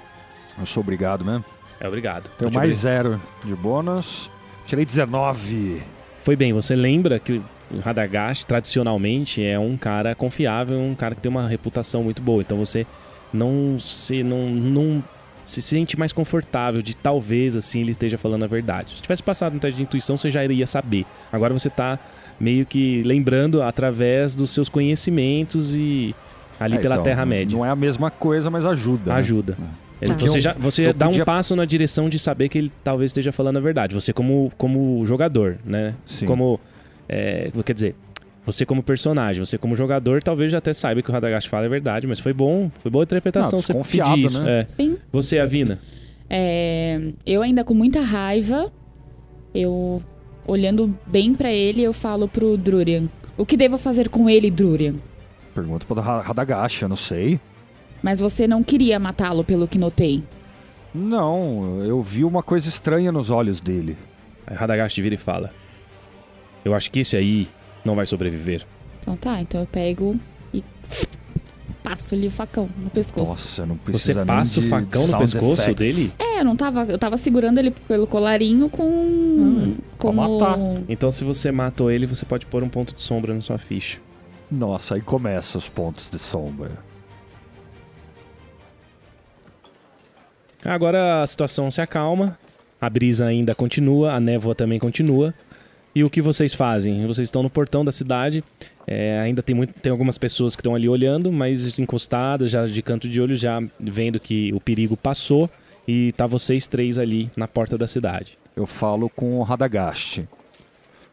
Eu 0.57 0.65
sou 0.65 0.81
obrigado 0.81 1.25
mesmo. 1.25 1.43
É 1.79 1.87
obrigado. 1.87 2.29
Tenho 2.37 2.53
mais 2.53 2.75
zero 2.75 3.21
de 3.43 3.55
bônus. 3.55 4.29
Tirei 4.65 4.85
19. 4.85 5.81
Foi 6.23 6.35
bem, 6.35 6.53
você 6.53 6.75
lembra 6.75 7.19
que 7.19 7.41
o 7.71 7.79
Radagast, 7.79 8.45
tradicionalmente, 8.45 9.43
é 9.43 9.59
um 9.59 9.77
cara 9.77 10.15
confiável, 10.15 10.79
um 10.79 10.95
cara 10.95 11.13
que 11.15 11.21
tem 11.21 11.29
uma 11.29 11.47
reputação 11.47 12.03
muito 12.03 12.21
boa. 12.21 12.41
Então 12.41 12.57
você 12.57 12.85
não 13.33 13.77
se, 13.79 14.23
não, 14.23 14.49
não 14.49 15.03
se 15.43 15.61
sente 15.61 15.97
mais 15.99 16.11
confortável 16.13 16.81
de 16.81 16.95
talvez 16.95 17.55
assim 17.55 17.81
ele 17.81 17.91
esteja 17.91 18.17
falando 18.17 18.43
a 18.43 18.47
verdade. 18.47 18.95
Se 18.95 19.01
tivesse 19.01 19.21
passado 19.21 19.53
no 19.53 19.59
teste 19.59 19.77
de 19.77 19.83
intuição, 19.83 20.17
você 20.17 20.29
já 20.29 20.43
iria 20.43 20.65
saber. 20.65 21.05
Agora 21.31 21.53
você 21.53 21.69
tá 21.69 21.99
meio 22.39 22.65
que 22.65 23.03
lembrando 23.03 23.61
através 23.61 24.33
dos 24.35 24.49
seus 24.51 24.67
conhecimentos 24.69 25.75
e 25.75 26.15
ali 26.59 26.77
É, 26.77 26.79
pela 26.79 26.95
então, 26.95 27.03
Terra-média. 27.03 27.55
Não 27.57 27.65
é 27.65 27.69
a 27.69 27.75
mesma 27.75 28.09
coisa, 28.09 28.49
mas 28.49 28.65
ajuda. 28.65 29.11
né? 29.59 29.67
Tá. 30.05 30.13
Você, 30.15 30.39
já, 30.39 30.53
você 30.53 30.87
eu 30.87 30.93
dá 30.93 31.05
podia- 31.07 31.23
um 31.23 31.25
passo 31.25 31.55
na 31.55 31.63
direção 31.65 32.09
de 32.09 32.19
saber 32.19 32.49
que 32.49 32.57
ele 32.57 32.71
talvez 32.83 33.09
esteja 33.09 33.31
falando 33.31 33.57
a 33.57 33.59
verdade. 33.61 33.95
Você 33.95 34.11
como, 34.11 34.51
como 34.57 35.05
jogador, 35.05 35.57
né? 35.65 35.95
Sim. 36.05 36.25
Como. 36.25 36.59
é, 37.07 37.49
quer 37.65 37.73
dizer, 37.73 37.95
você 38.45 38.65
como 38.65 38.83
personagem, 38.83 39.43
você 39.43 39.57
como 39.57 39.75
jogador, 39.75 40.21
talvez 40.21 40.51
já 40.51 40.57
até 40.59 40.73
saiba 40.73 41.01
que 41.01 41.09
o 41.09 41.13
Radagast 41.13 41.49
fala 41.49 41.65
é 41.65 41.69
verdade, 41.69 42.05
mas 42.07 42.19
foi 42.19 42.33
bom, 42.33 42.69
foi 42.81 42.91
boa 42.91 43.03
a 43.03 43.05
interpretação. 43.05 43.53
Não, 43.53 43.59
você 43.59 43.71
desconfiado, 43.73 44.11
pedir 44.11 44.25
isso. 44.25 44.43
né? 44.43 44.59
É. 44.61 44.65
Sim. 44.67 44.97
Você, 45.11 45.39
Avina. 45.39 45.79
É, 46.29 46.99
eu 47.25 47.41
ainda 47.41 47.63
com 47.63 47.73
muita 47.73 48.01
raiva, 48.01 48.71
eu 49.53 50.01
olhando 50.45 50.95
bem 51.07 51.33
pra 51.33 51.51
ele, 51.51 51.81
eu 51.81 51.93
falo 51.93 52.27
pro 52.27 52.57
Drurian. 52.57 53.05
O 53.37 53.45
que 53.45 53.57
devo 53.57 53.77
fazer 53.77 54.09
com 54.09 54.29
ele, 54.29 54.51
Drurian? 54.51 54.95
Pergunta 55.53 55.85
para 55.87 56.01
Ra- 56.01 56.21
Radagast, 56.21 56.81
eu 56.83 56.89
não 56.89 56.95
sei. 56.95 57.39
Mas 58.05 58.19
você 58.19 58.47
não 58.47 58.61
queria 58.61 58.99
matá-lo, 58.99 59.43
pelo 59.43 59.67
que 59.67 59.79
notei. 59.79 60.23
Não, 60.93 61.81
eu 61.83 61.99
vi 62.03 62.23
uma 62.23 62.43
coisa 62.43 62.69
estranha 62.69 63.11
nos 63.11 63.31
olhos 63.31 63.59
dele. 63.59 63.97
Aí 64.45 64.55
Radagast 64.55 65.01
vira 65.01 65.15
e 65.15 65.17
fala: 65.17 65.51
Eu 66.63 66.75
acho 66.75 66.91
que 66.91 66.99
esse 66.99 67.17
aí 67.17 67.47
não 67.83 67.95
vai 67.95 68.05
sobreviver. 68.05 68.63
Então 68.99 69.17
tá, 69.17 69.41
então 69.41 69.59
eu 69.59 69.65
pego 69.65 70.15
e 70.53 70.63
passo-lhe 71.81 72.27
o 72.27 72.31
facão 72.31 72.69
no 72.77 72.91
pescoço. 72.91 73.31
Nossa, 73.31 73.65
não 73.65 73.73
Você 73.75 73.81
precisa 73.83 74.19
nem 74.23 74.27
passa 74.35 74.59
o 74.59 74.69
facão 74.69 75.07
no 75.07 75.17
pescoço 75.17 75.61
effects. 75.63 75.95
dele? 75.95 76.13
É, 76.19 76.41
eu 76.41 76.45
não 76.45 76.55
tava. 76.55 76.83
Eu 76.83 76.99
tava 76.99 77.17
segurando 77.17 77.57
ele 77.57 77.71
pelo 77.71 78.05
colarinho 78.05 78.69
com. 78.69 79.73
com 79.97 80.11
pra 80.13 80.27
matar. 80.29 80.59
o- 80.59 80.83
Então, 80.87 81.11
se 81.11 81.23
você 81.23 81.51
matou 81.51 81.89
ele, 81.89 82.05
você 82.05 82.23
pode 82.23 82.45
pôr 82.45 82.61
um 82.61 82.69
ponto 82.69 82.93
de 82.93 83.01
sombra 83.01 83.33
na 83.33 83.41
sua 83.41 83.57
ficha. 83.57 83.97
Nossa, 84.51 84.93
aí 84.93 85.01
começa 85.01 85.57
os 85.57 85.67
pontos 85.67 86.07
de 86.07 86.19
sombra. 86.19 86.71
Agora 90.65 91.21
a 91.21 91.27
situação 91.27 91.69
se 91.69 91.79
acalma, 91.79 92.37
a 92.81 92.89
brisa 92.89 93.25
ainda 93.25 93.53
continua, 93.53 94.13
a 94.13 94.19
névoa 94.19 94.55
também 94.55 94.79
continua. 94.79 95.33
E 95.93 96.03
o 96.03 96.09
que 96.09 96.21
vocês 96.21 96.53
fazem? 96.53 97.07
Vocês 97.07 97.27
estão 97.27 97.41
no 97.41 97.49
portão 97.49 97.85
da 97.85 97.91
cidade, 97.91 98.43
é, 98.85 99.19
ainda 99.19 99.41
tem, 99.41 99.55
muito, 99.55 99.73
tem 99.79 99.91
algumas 99.91 100.17
pessoas 100.17 100.55
que 100.55 100.61
estão 100.61 100.75
ali 100.75 100.89
olhando, 100.89 101.31
mas 101.31 101.79
encostadas, 101.79 102.51
já 102.51 102.65
de 102.65 102.81
canto 102.81 103.07
de 103.07 103.21
olho, 103.21 103.35
já 103.35 103.63
vendo 103.79 104.19
que 104.19 104.51
o 104.53 104.59
perigo 104.59 104.97
passou. 104.97 105.49
E 105.87 106.11
tá 106.13 106.25
vocês 106.25 106.67
três 106.67 106.97
ali 106.97 107.29
na 107.37 107.47
porta 107.47 107.77
da 107.77 107.87
cidade. 107.87 108.37
Eu 108.55 108.65
falo 108.65 109.09
com 109.09 109.37
o 109.39 109.43
Radagast. 109.43 110.27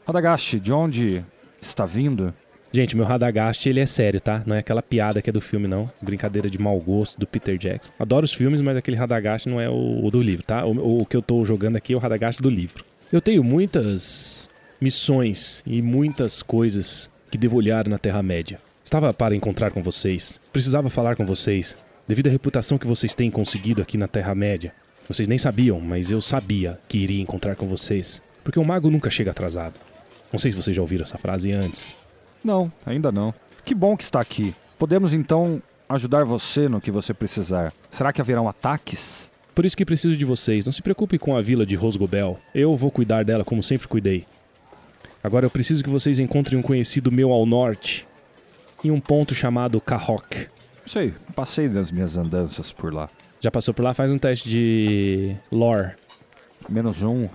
Radagast, 0.07 0.59
de 0.59 0.73
onde 0.73 1.25
está 1.61 1.87
vindo? 1.87 2.35
Gente, 2.75 2.97
meu 2.97 3.05
Radagast, 3.05 3.69
ele 3.69 3.81
é 3.81 3.87
sério, 3.87 4.19
tá? 4.19 4.43
Não 4.47 4.57
é 4.57 4.61
aquela 4.61 4.83
piada 4.83 5.21
que 5.21 5.29
é 5.29 5.33
do 5.33 5.43
filme, 5.43 5.69
não. 5.69 5.91
Brincadeira 6.01 6.49
de 6.49 6.59
mau 6.59 6.81
gosto 6.81 7.21
do 7.21 7.27
Peter 7.27 7.59
Jackson. 7.59 7.93
Adoro 7.99 8.25
os 8.25 8.33
filmes, 8.33 8.63
mas 8.63 8.79
aquele 8.79 8.97
Radagast 8.97 9.47
não 9.47 9.61
é 9.61 9.69
o, 9.69 10.07
o 10.07 10.11
do 10.11 10.23
livro, 10.23 10.43
tá? 10.43 10.65
O, 10.65 11.03
o 11.03 11.05
que 11.05 11.15
eu 11.15 11.21
tô 11.21 11.45
jogando 11.45 11.77
aqui 11.77 11.93
é 11.93 11.97
o 11.97 11.99
Radagast 11.99 12.41
do 12.41 12.49
livro. 12.49 12.83
Eu 13.13 13.21
tenho 13.21 13.45
muitas 13.45 14.49
missões 14.81 15.63
e 15.67 15.83
muitas 15.83 16.43
coisas 16.43 17.11
que 17.31 17.37
devo 17.37 17.57
olhar 17.57 17.87
na 17.87 17.99
Terra-média. 17.99 18.59
Estava 18.83 19.13
para 19.13 19.37
encontrar 19.37 19.71
com 19.71 19.83
vocês. 19.83 20.41
Precisava 20.51 20.89
falar 20.89 21.15
com 21.15 21.27
vocês. 21.27 21.77
Devido 22.09 22.29
à 22.29 22.31
reputação 22.31 22.79
que 22.79 22.87
vocês 22.87 23.15
têm 23.15 23.31
conseguido 23.31 23.83
aqui 23.83 23.99
na 23.99 24.09
Terra-média. 24.09 24.73
Vocês 25.07 25.29
nem 25.29 25.37
sabiam, 25.37 25.79
mas 25.79 26.11
eu 26.11 26.23
sabia 26.23 26.79
que 26.89 26.97
iria 26.97 27.21
encontrar 27.21 27.55
com 27.55 27.67
vocês. 27.67 28.23
Porque 28.43 28.59
o 28.59 28.65
mago 28.65 28.91
nunca 28.91 29.11
chega 29.11 29.31
atrasado. 29.31 29.75
Não 30.33 30.39
sei 30.39 30.51
se 30.51 30.57
vocês 30.57 30.75
já 30.75 30.81
ouviram 30.81 31.05
essa 31.05 31.19
frase 31.19 31.53
antes. 31.53 31.95
Não, 32.45 32.73
ainda 32.85 33.13
não. 33.13 33.33
Que 33.65 33.75
bom 33.75 33.97
que 33.97 34.05
está 34.05 34.21
aqui. 34.21 34.55
Podemos 34.79 35.15
então 35.15 35.63
ajudar 35.89 36.25
você 36.25 36.69
no 36.69 36.81
que 36.81 36.91
você 36.91 37.15
precisar. 37.15 37.73
Será 37.91 38.13
que 38.13 38.21
haverão 38.21 38.49
ataques? 38.49 39.31
Por 39.55 39.65
isso 39.65 39.77
que 39.77 39.85
preciso 39.85 40.17
de 40.17 40.25
vocês. 40.25 40.65
Não 40.65 40.73
se 40.73 40.83
preocupe 40.83 41.19
com 41.19 41.37
a 41.37 41.43
vila 41.43 41.67
de 41.67 41.75
Rosgobel. 41.75 42.39
Eu 42.55 42.75
vou 42.75 42.91
cuidar 42.91 43.25
dela 43.25 43.45
como 43.45 43.63
sempre 43.63 43.87
cuidei. 43.87 44.27
Agora 45.23 45.47
eu 45.47 45.51
preciso 45.51 45.85
que 45.85 45.91
vocês 45.91 46.19
encontrem 46.19 46.59
um 46.59 46.63
conhecido 46.63 47.13
meu 47.13 47.31
ao 47.31 47.47
norte. 47.47 48.09
Em 48.83 48.91
um 48.91 48.99
ponto 48.99 49.35
chamado 49.35 49.81
Kahok. 49.81 50.49
Sei, 50.85 51.15
passei 51.37 51.69
nas 51.69 51.93
minhas 51.93 52.17
andanças 52.17 52.73
por 52.73 52.93
lá. 52.93 53.09
Já 53.41 53.51
passou 53.51 53.73
por 53.73 53.83
lá? 53.83 53.95
Faz 53.95 54.11
um 54.11 54.19
teste 54.19 54.49
de 54.49 55.37
lore. 55.51 55.93
Menos 56.69 57.03
um. 57.03 57.29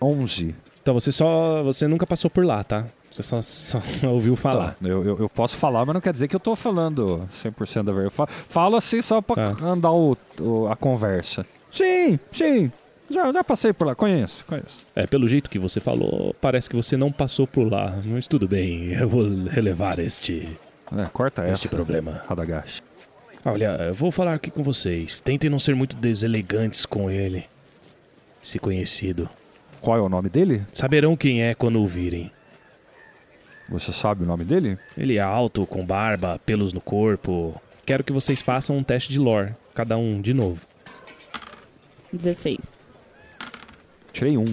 Onze. 0.00 0.54
Então 0.82 0.94
você 0.94 1.10
só. 1.10 1.62
Você 1.62 1.88
nunca 1.88 2.06
passou 2.06 2.30
por 2.30 2.44
lá, 2.44 2.62
tá? 2.62 2.86
Você 3.12 3.22
só, 3.22 3.42
só 3.42 3.80
ouviu 4.08 4.36
falar. 4.36 4.72
Tá, 4.80 4.88
eu, 4.88 5.04
eu, 5.04 5.18
eu 5.20 5.28
posso 5.28 5.56
falar, 5.56 5.84
mas 5.84 5.94
não 5.94 6.00
quer 6.00 6.12
dizer 6.12 6.28
que 6.28 6.36
eu 6.36 6.40
tô 6.40 6.54
falando 6.54 7.20
100% 7.42 7.82
da 7.82 7.92
verdade. 7.92 8.06
Eu 8.06 8.10
fa- 8.10 8.26
falo 8.26 8.76
assim 8.76 9.02
só 9.02 9.20
pra 9.20 9.52
Tá. 9.54 9.64
andar 9.66 9.90
o, 9.92 10.16
o- 10.40 10.68
a 10.68 10.76
conversa. 10.76 11.44
Sim, 11.70 12.18
sim. 12.30 12.70
Já, 13.10 13.32
já 13.32 13.42
passei 13.42 13.72
por 13.72 13.86
lá. 13.88 13.94
Conheço, 13.96 14.44
conheço. 14.44 14.86
É, 14.94 15.04
pelo 15.06 15.26
jeito 15.26 15.50
que 15.50 15.58
você 15.58 15.80
falou, 15.80 16.34
parece 16.40 16.70
que 16.70 16.76
você 16.76 16.96
não 16.96 17.10
passou 17.10 17.44
por 17.46 17.68
lá. 17.70 17.98
Mas 18.06 18.28
tudo 18.28 18.46
bem, 18.46 18.92
eu 18.92 19.08
vou 19.08 19.24
relevar 19.48 19.98
este, 19.98 20.48
É, 20.96 21.06
corta 21.12 21.42
este 21.50 21.66
essa. 21.66 21.74
problema. 21.76 22.22
Radagash. 22.28 22.80
Olha, 23.44 23.76
eu 23.88 23.94
vou 23.94 24.12
falar 24.12 24.34
aqui 24.34 24.50
com 24.50 24.62
vocês. 24.62 25.18
Tentem 25.20 25.50
não 25.50 25.58
ser 25.58 25.74
muito 25.74 25.96
deselegantes 25.96 26.86
com 26.86 27.10
ele. 27.10 27.44
Esse 28.42 28.58
conhecido. 28.60 29.28
Qual 29.80 29.96
é 29.96 30.00
o 30.00 30.08
nome 30.08 30.28
dele? 30.28 30.62
Saberão 30.72 31.16
quem 31.16 31.42
é 31.42 31.54
quando 31.54 31.80
o 31.82 31.86
virem. 31.86 32.30
Você 33.70 33.92
sabe 33.92 34.24
o 34.24 34.26
nome 34.26 34.44
dele? 34.44 34.76
Ele 34.98 35.16
é 35.16 35.20
alto, 35.20 35.64
com 35.66 35.84
barba, 35.86 36.40
pelos 36.44 36.72
no 36.72 36.80
corpo. 36.80 37.60
Quero 37.86 38.02
que 38.02 38.12
vocês 38.12 38.42
façam 38.42 38.76
um 38.76 38.82
teste 38.82 39.12
de 39.12 39.18
lore, 39.18 39.54
cada 39.74 39.96
um 39.96 40.20
de 40.20 40.34
novo. 40.34 40.60
16. 42.12 42.58
Tirei 44.12 44.36
um. 44.36 44.44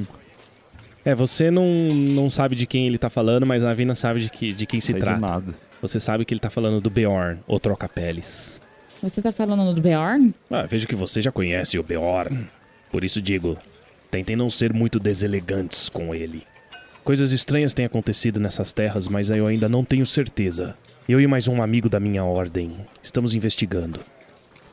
É, 1.03 1.15
você 1.15 1.49
não, 1.49 1.65
não 1.65 2.30
sabe 2.30 2.55
de 2.55 2.68
quem 2.68 2.86
ele 2.86 2.97
tá 2.97 3.09
falando, 3.09 3.45
mas 3.45 3.63
a 3.63 3.74
Vina 3.74 3.95
sabe 3.95 4.20
de, 4.20 4.30
que, 4.30 4.53
de 4.53 4.65
quem 4.65 4.80
se 4.80 4.88
Sei 4.88 4.95
de 4.95 4.99
trata. 5.01 5.20
nada. 5.20 5.53
Você 5.82 5.99
sabe 5.99 6.26
que 6.26 6.34
ele 6.34 6.39
tá 6.39 6.49
falando 6.49 6.82
do 6.82 6.89
Beorn, 6.89 7.39
o 7.47 7.59
Troca-Peles. 7.59 8.61
Você 9.01 9.22
tá 9.22 9.32
falando 9.32 9.74
do 9.74 9.82
Beorn? 9.82 10.34
Ah, 10.49 10.63
vejo 10.63 10.88
que 10.88 10.95
você 10.95 11.22
já 11.22 11.32
conhece 11.32 11.78
o 11.80 11.84
Beorn. 11.84 12.47
Por 12.91 13.03
isso 13.03 13.22
digo, 13.22 13.57
tentem 14.11 14.36
não 14.36 14.49
ser 14.49 14.74
muito 14.74 14.99
deselegantes 14.99 15.88
com 15.89 16.13
ele. 16.13 16.43
Coisas 17.08 17.32
estranhas 17.32 17.74
têm 17.74 17.86
acontecido 17.86 18.38
nessas 18.38 18.74
terras, 18.74 19.08
mas 19.08 19.30
eu 19.30 19.47
ainda 19.47 19.70
não 19.70 19.82
tenho 19.82 20.05
certeza. 20.05 20.76
Eu 21.08 21.22
e 21.22 21.26
mais 21.26 21.47
um 21.47 21.62
amigo 21.62 21.88
da 21.88 22.01
minha 22.01 22.26
ordem 22.26 22.86
estamos 23.01 23.34
investigando. 23.34 24.01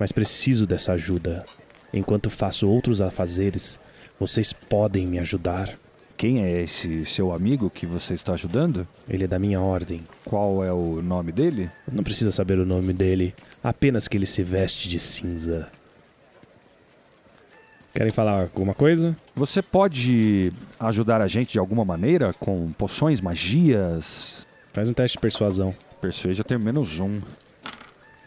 mas 0.01 0.11
preciso 0.11 0.67
dessa 0.67 0.95
ajuda. 0.95 1.47
Enquanto 1.93 2.29
faço 2.29 2.69
outros 2.69 3.01
afazeres, 3.01 3.79
vocês 4.19 4.53
podem 4.53 5.07
me 5.07 5.21
ajudar. 5.21 5.79
Quem 6.17 6.43
é 6.43 6.61
esse 6.61 7.05
seu 7.05 7.33
amigo 7.33 7.71
que 7.71 7.87
você 7.87 8.15
está 8.15 8.33
ajudando? 8.33 8.85
Ele 9.09 9.23
é 9.23 9.29
da 9.29 9.39
minha 9.39 9.61
ordem. 9.61 10.05
Qual 10.25 10.65
é 10.65 10.73
o 10.73 11.01
nome 11.01 11.31
dele? 11.31 11.71
Não 11.93 12.03
precisa 12.03 12.33
saber 12.33 12.59
o 12.59 12.67
nome 12.67 12.93
dele, 12.93 13.33
apenas 13.63 14.09
que 14.09 14.17
ele 14.17 14.27
se 14.27 14.43
veste 14.43 14.89
de 14.89 14.99
cinza. 14.99 15.69
Querem 17.95 18.11
falar 18.11 18.43
alguma 18.43 18.75
coisa? 18.75 19.17
Você 19.37 19.63
pode 19.63 20.53
ajudar 20.81 21.21
a 21.21 21.29
gente 21.29 21.53
de 21.53 21.61
alguma 21.61 21.85
maneira 21.85 22.33
com 22.35 22.73
poções, 22.73 23.21
magias? 23.21 24.45
Faz 24.73 24.89
um 24.89 24.93
teste 24.93 25.17
de 25.17 25.21
persuasão. 25.21 25.73
Persuade 26.01 26.41
eu 26.41 26.45
tenho 26.45 26.59
menos 26.59 26.99
um. 26.99 27.19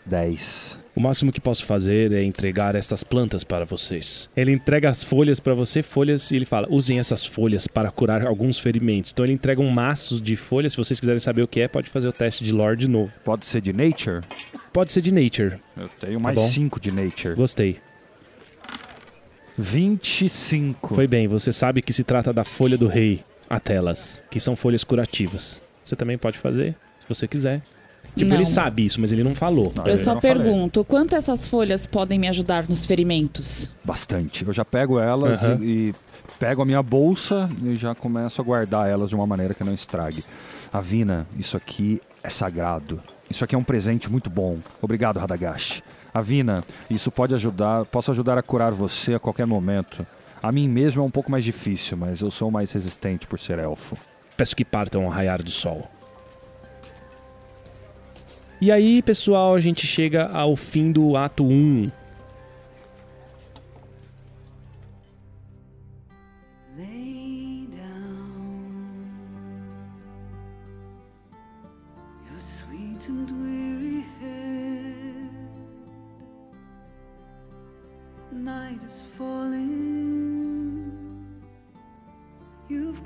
10. 0.06 0.80
O 0.96 1.02
máximo 1.02 1.34
que 1.34 1.42
posso 1.42 1.66
fazer 1.66 2.14
é 2.14 2.24
entregar 2.24 2.76
essas 2.76 3.04
plantas 3.04 3.44
para 3.44 3.66
vocês. 3.66 4.30
Ele 4.38 4.54
entrega 4.54 4.90
as 4.90 5.04
folhas 5.04 5.38
para 5.38 5.54
você, 5.54 5.84
folhas, 5.84 6.32
e 6.32 6.38
ele 6.38 6.46
fala: 6.46 6.66
usem 6.72 6.98
essas 6.98 7.26
folhas 7.26 7.68
para 7.68 7.92
curar 7.92 8.26
alguns 8.26 8.58
ferimentos. 8.58 9.12
Então 9.12 9.26
ele 9.26 9.34
entrega 9.34 9.62
um 9.62 9.70
maço 9.70 10.22
de 10.22 10.38
folhas. 10.38 10.72
Se 10.72 10.78
vocês 10.78 10.98
quiserem 10.98 11.20
saber 11.20 11.42
o 11.42 11.48
que 11.48 11.60
é, 11.60 11.68
pode 11.68 11.90
fazer 11.90 12.08
o 12.08 12.14
teste 12.14 12.44
de 12.44 12.54
lore 12.54 12.78
de 12.78 12.88
novo. 12.88 13.12
Pode 13.26 13.46
ser 13.46 13.60
de 13.60 13.74
nature? 13.74 14.22
Pode 14.72 14.94
ser 14.94 15.02
de 15.02 15.14
nature. 15.14 15.60
Eu 15.76 15.90
tenho 16.00 16.22
mais 16.22 16.36
bom. 16.36 16.48
5 16.48 16.80
de 16.80 16.92
nature. 16.92 17.36
Gostei. 17.36 17.82
25. 19.58 20.94
Foi 20.96 21.08
bem, 21.08 21.28
você 21.28 21.52
sabe 21.52 21.82
que 21.82 21.92
se 21.92 22.04
trata 22.04 22.32
da 22.32 22.44
folha 22.44 22.78
do 22.78 22.88
rei, 22.88 23.24
atelas, 23.50 24.22
que 24.30 24.40
são 24.40 24.56
folhas 24.56 24.84
curativas. 24.84 25.62
Você 25.84 25.96
também 25.96 26.18
pode 26.18 26.38
fazer, 26.38 26.76
se 27.00 27.08
você 27.08 27.28
quiser. 27.28 27.62
Tipo, 28.16 28.30
Não. 28.32 28.38
ele 28.38 28.46
sabe 28.46 28.84
isso, 28.86 29.00
mas 29.00 29.12
ele 29.12 29.24
não 29.24 29.36
falou. 29.36 29.72
Não, 29.76 29.86
Eu 29.86 29.92
eu 29.92 29.98
só 29.98 30.16
não 30.16 30.22
falei. 30.22 30.38
pergunto, 30.38 30.84
quanto 30.84 31.16
essas 31.16 31.48
folhas 31.48 31.86
podem 31.86 32.18
me 32.18 32.28
ajudar 32.28 32.66
nos 32.68 32.86
ferimentos? 32.86 33.70
Bastante. 33.84 34.46
Eu 34.46 34.54
já 34.54 34.66
pego 34.66 35.00
elas 35.00 35.44
Aham. 35.44 35.60
e, 35.62 35.90
e 35.90 35.96
pego 36.40 36.62
a 36.64 36.66
minha 36.66 36.82
bolsa 36.82 37.50
e 37.64 37.76
já 37.76 37.94
começo 37.94 38.42
a 38.42 38.44
guardar 38.44 38.90
elas 38.90 39.10
de 39.10 39.16
uma 39.16 39.28
maneira 39.28 39.54
que 39.54 39.64
não 39.64 39.74
estrague. 39.74 40.24
Avina, 40.74 41.28
isso 41.38 41.56
aqui 41.56 42.02
é 42.24 42.30
sagrado. 42.30 43.02
Isso 43.30 43.44
aqui 43.44 43.54
é 43.54 43.58
um 43.58 43.64
presente 43.64 44.10
muito 44.10 44.30
bom. 44.30 44.58
Obrigado, 44.82 45.20
Radagash. 45.20 45.84
Avina, 46.18 46.64
isso 46.90 47.12
pode 47.12 47.34
ajudar, 47.34 47.86
posso 47.86 48.12
ajudar 48.12 48.38
a 48.38 48.42
curar 48.42 48.72
você 48.72 49.14
a 49.14 49.20
qualquer 49.20 49.46
momento. 49.46 50.06
A 50.42 50.52
mim 50.52 50.68
mesmo 50.68 51.02
é 51.02 51.06
um 51.06 51.12
pouco 51.12 51.32
mais 51.32 51.44
difícil, 51.44 51.98
mas 51.98 52.22
eu 52.22 52.32
sou 52.32 52.52
mais 52.52 52.72
resistente 52.72 53.28
por 53.28 53.40
ser 53.40 53.60
elfo. 53.60 53.98
Peço 54.36 54.56
que 54.56 54.66
partam 54.66 55.04
ao 55.04 55.10
raiar 55.10 55.42
do 55.42 55.50
sol. 55.50 55.90
E 58.60 58.72
aí, 58.72 59.02
pessoal, 59.02 59.54
a 59.54 59.60
gente 59.60 59.86
chega 59.86 60.26
ao 60.28 60.56
fim 60.56 60.92
do 60.92 61.16
ato 61.16 61.44
1. 61.44 61.92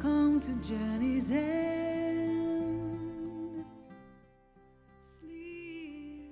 Come 0.02 0.40
to 0.40 0.50
end. 0.50 1.62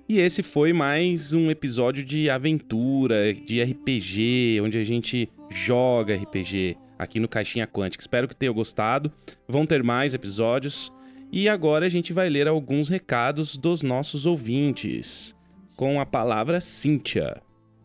E 0.08 0.18
esse 0.18 0.42
foi 0.42 0.72
mais 0.72 1.32
um 1.32 1.52
episódio 1.52 2.04
de 2.04 2.28
aventura, 2.28 3.32
de 3.32 3.62
RPG, 3.62 4.60
onde 4.60 4.76
a 4.76 4.82
gente 4.82 5.30
joga 5.48 6.16
RPG 6.16 6.76
aqui 6.98 7.20
no 7.20 7.28
Caixinha 7.28 7.64
Quântica. 7.64 8.02
Espero 8.02 8.26
que 8.26 8.34
tenham 8.34 8.52
gostado. 8.52 9.12
Vão 9.46 9.64
ter 9.64 9.84
mais 9.84 10.12
episódios. 10.12 10.92
E 11.30 11.48
agora 11.48 11.86
a 11.86 11.88
gente 11.88 12.12
vai 12.12 12.28
ler 12.28 12.48
alguns 12.48 12.88
recados 12.88 13.56
dos 13.56 13.82
nossos 13.82 14.26
ouvintes. 14.26 15.32
Com 15.76 16.00
a 16.00 16.06
palavra 16.06 16.60
Cíntia. 16.60 17.40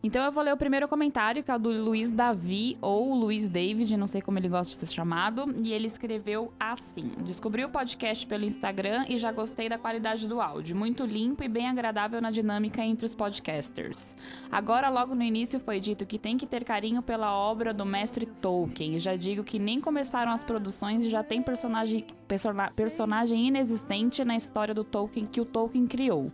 Então 0.06 0.24
eu 0.24 0.32
vou 0.32 0.43
ler 0.43 0.53
o 0.53 0.58
primeiro 0.58 0.88
comentário, 0.88 1.43
que 1.43 1.49
é 1.49 1.56
o 1.56 1.58
do 1.58 1.72
Luiz 1.84 2.12
Davi, 2.12 2.78
ou 2.80 3.16
Luiz 3.16 3.47
David, 3.47 3.97
não 3.97 4.06
sei 4.06 4.22
como 4.22 4.38
ele 4.38 4.47
gosta 4.47 4.72
de 4.72 4.78
ser 4.78 4.93
chamado. 4.93 5.51
E 5.64 5.74
ele 5.74 5.88
escreveu 5.88 6.53
assim: 6.60 7.10
Descobri 7.26 7.66
o 7.66 7.70
podcast 7.70 8.28
pelo 8.28 8.45
Instagram 8.45 9.06
e 9.10 9.18
já 9.18 9.32
gostei 9.32 9.68
da 9.68 9.80
qualidade 9.80 10.28
do 10.28 10.39
áudio. 10.39 10.76
Muito 10.76 11.03
limpo 11.03 11.43
e 11.43 11.47
bem 11.47 11.68
agradável 11.68 12.22
na 12.22 12.30
dinâmica 12.30 12.84
entre 12.86 13.03
os 13.03 13.16
podcasters. 13.16 14.16
Agora, 14.51 14.89
logo 14.89 15.16
no 15.16 15.24
início, 15.24 15.60
foi 15.60 15.80
dito 15.80 16.06
que 16.06 16.20
tem 16.20 16.38
que 16.38 16.45
ter 16.45 16.64
carinho 16.64 17.01
pela 17.01 17.36
obra 17.36 17.74
do 17.74 17.84
mestre 17.84 18.28
Tolkien. 18.28 18.97
E 18.97 18.99
já 18.99 19.16
digo 19.16 19.43
que 19.43 19.58
nem 19.58 19.82
começaram 19.82 20.32
as 20.32 20.43
produções 20.43 21.03
e 21.03 21.10
já 21.10 21.24
tem 21.24 21.41
personagem, 21.41 22.06
persona- 22.28 22.70
personagem 22.76 23.47
inexistente 23.47 24.24
na 24.24 24.36
história 24.36 24.72
do 24.76 24.84
Tolkien 24.84 25.26
que 25.26 25.41
o 25.41 25.45
Tolkien 25.45 25.88
criou. 25.88 26.32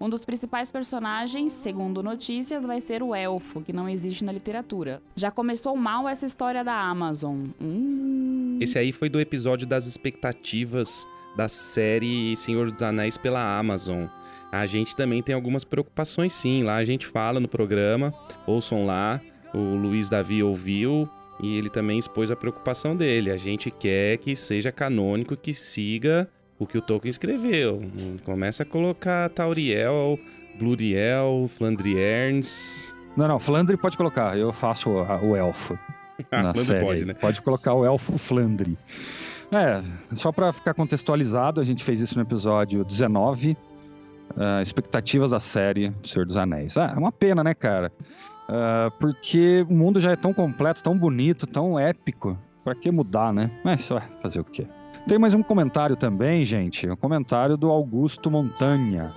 Um 0.00 0.08
dos 0.08 0.24
principais 0.24 0.70
personagens, 0.70 1.52
segundo 1.52 2.02
notícias, 2.02 2.64
vai 2.64 2.80
ser 2.80 3.02
o 3.02 3.14
elfo, 3.14 3.60
que 3.60 3.72
não 3.72 3.88
existe 3.88 4.24
na 4.24 4.30
literatura. 4.30 5.02
Já 5.16 5.30
começou 5.30 5.76
mal 5.76 6.08
essa 6.08 6.24
história 6.24 6.62
da 6.62 6.74
Amazon. 6.74 7.46
Hum. 7.60 8.58
Esse 8.60 8.78
aí 8.78 8.92
foi 8.92 9.08
do 9.08 9.20
episódio 9.20 9.66
das 9.66 9.86
expectativas 9.86 11.04
da 11.36 11.48
série 11.48 12.36
Senhor 12.36 12.70
dos 12.70 12.82
Anéis 12.82 13.18
pela 13.18 13.58
Amazon. 13.58 14.06
A 14.50 14.66
gente 14.66 14.96
também 14.96 15.22
tem 15.22 15.34
algumas 15.34 15.64
preocupações 15.64 16.32
sim, 16.32 16.62
lá 16.62 16.76
a 16.76 16.84
gente 16.84 17.06
fala 17.06 17.38
no 17.38 17.48
programa, 17.48 18.14
ouçam 18.46 18.86
lá, 18.86 19.20
o 19.52 19.58
Luiz 19.58 20.08
Davi 20.08 20.42
ouviu 20.42 21.08
e 21.40 21.56
ele 21.56 21.68
também 21.68 21.98
expôs 21.98 22.30
a 22.30 22.36
preocupação 22.36 22.96
dele. 22.96 23.30
A 23.30 23.36
gente 23.36 23.70
quer 23.70 24.16
que 24.18 24.34
seja 24.34 24.72
canônico, 24.72 25.36
que 25.36 25.52
siga 25.52 26.28
o 26.58 26.66
que 26.66 26.78
o 26.78 26.82
Tolkien 26.82 27.10
escreveu. 27.10 27.80
Começa 28.24 28.62
a 28.62 28.66
colocar 28.66 29.28
Tauriel, 29.30 30.18
Bluriel, 30.58 31.48
Flandrierns... 31.56 32.94
Não, 33.16 33.26
não, 33.26 33.38
Flandre 33.40 33.76
pode 33.76 33.96
colocar, 33.96 34.38
eu 34.38 34.52
faço 34.52 34.90
a- 34.98 35.20
o 35.20 35.34
elfo. 35.36 35.78
Ah, 36.32 36.42
na 36.42 36.52
Flandre 36.52 36.64
série. 36.72 36.84
pode, 36.84 37.04
né? 37.04 37.14
Pode 37.14 37.40
colocar 37.42 37.74
o 37.74 37.84
elfo 37.84 38.18
Flandre. 38.18 38.76
É, 39.52 39.80
só 40.16 40.32
pra 40.32 40.52
ficar 40.52 40.74
contextualizado, 40.74 41.60
a 41.60 41.64
gente 41.64 41.84
fez 41.84 42.00
isso 42.00 42.16
no 42.16 42.22
episódio 42.22 42.84
19, 42.84 43.56
ah, 44.36 44.60
expectativas 44.60 45.30
da 45.30 45.38
série 45.38 45.92
Senhor 46.04 46.26
dos 46.26 46.36
Anéis. 46.36 46.76
Ah, 46.76 46.92
é 46.94 46.98
uma 46.98 47.12
pena, 47.12 47.44
né, 47.44 47.54
cara? 47.54 47.92
Ah, 48.48 48.90
porque 48.98 49.64
o 49.70 49.74
mundo 49.74 50.00
já 50.00 50.10
é 50.10 50.16
tão 50.16 50.34
completo, 50.34 50.82
tão 50.82 50.98
bonito, 50.98 51.46
tão 51.46 51.78
épico. 51.78 52.36
Pra 52.64 52.74
que 52.74 52.90
mudar, 52.90 53.32
né? 53.32 53.48
Mas 53.64 53.84
só 53.84 54.00
fazer 54.20 54.40
o 54.40 54.44
quê? 54.44 54.66
Tem 55.08 55.18
mais 55.18 55.32
um 55.32 55.42
comentário 55.42 55.96
também, 55.96 56.44
gente. 56.44 56.86
Um 56.86 56.94
comentário 56.94 57.56
do 57.56 57.70
Augusto 57.70 58.30
Montanha. 58.30 59.10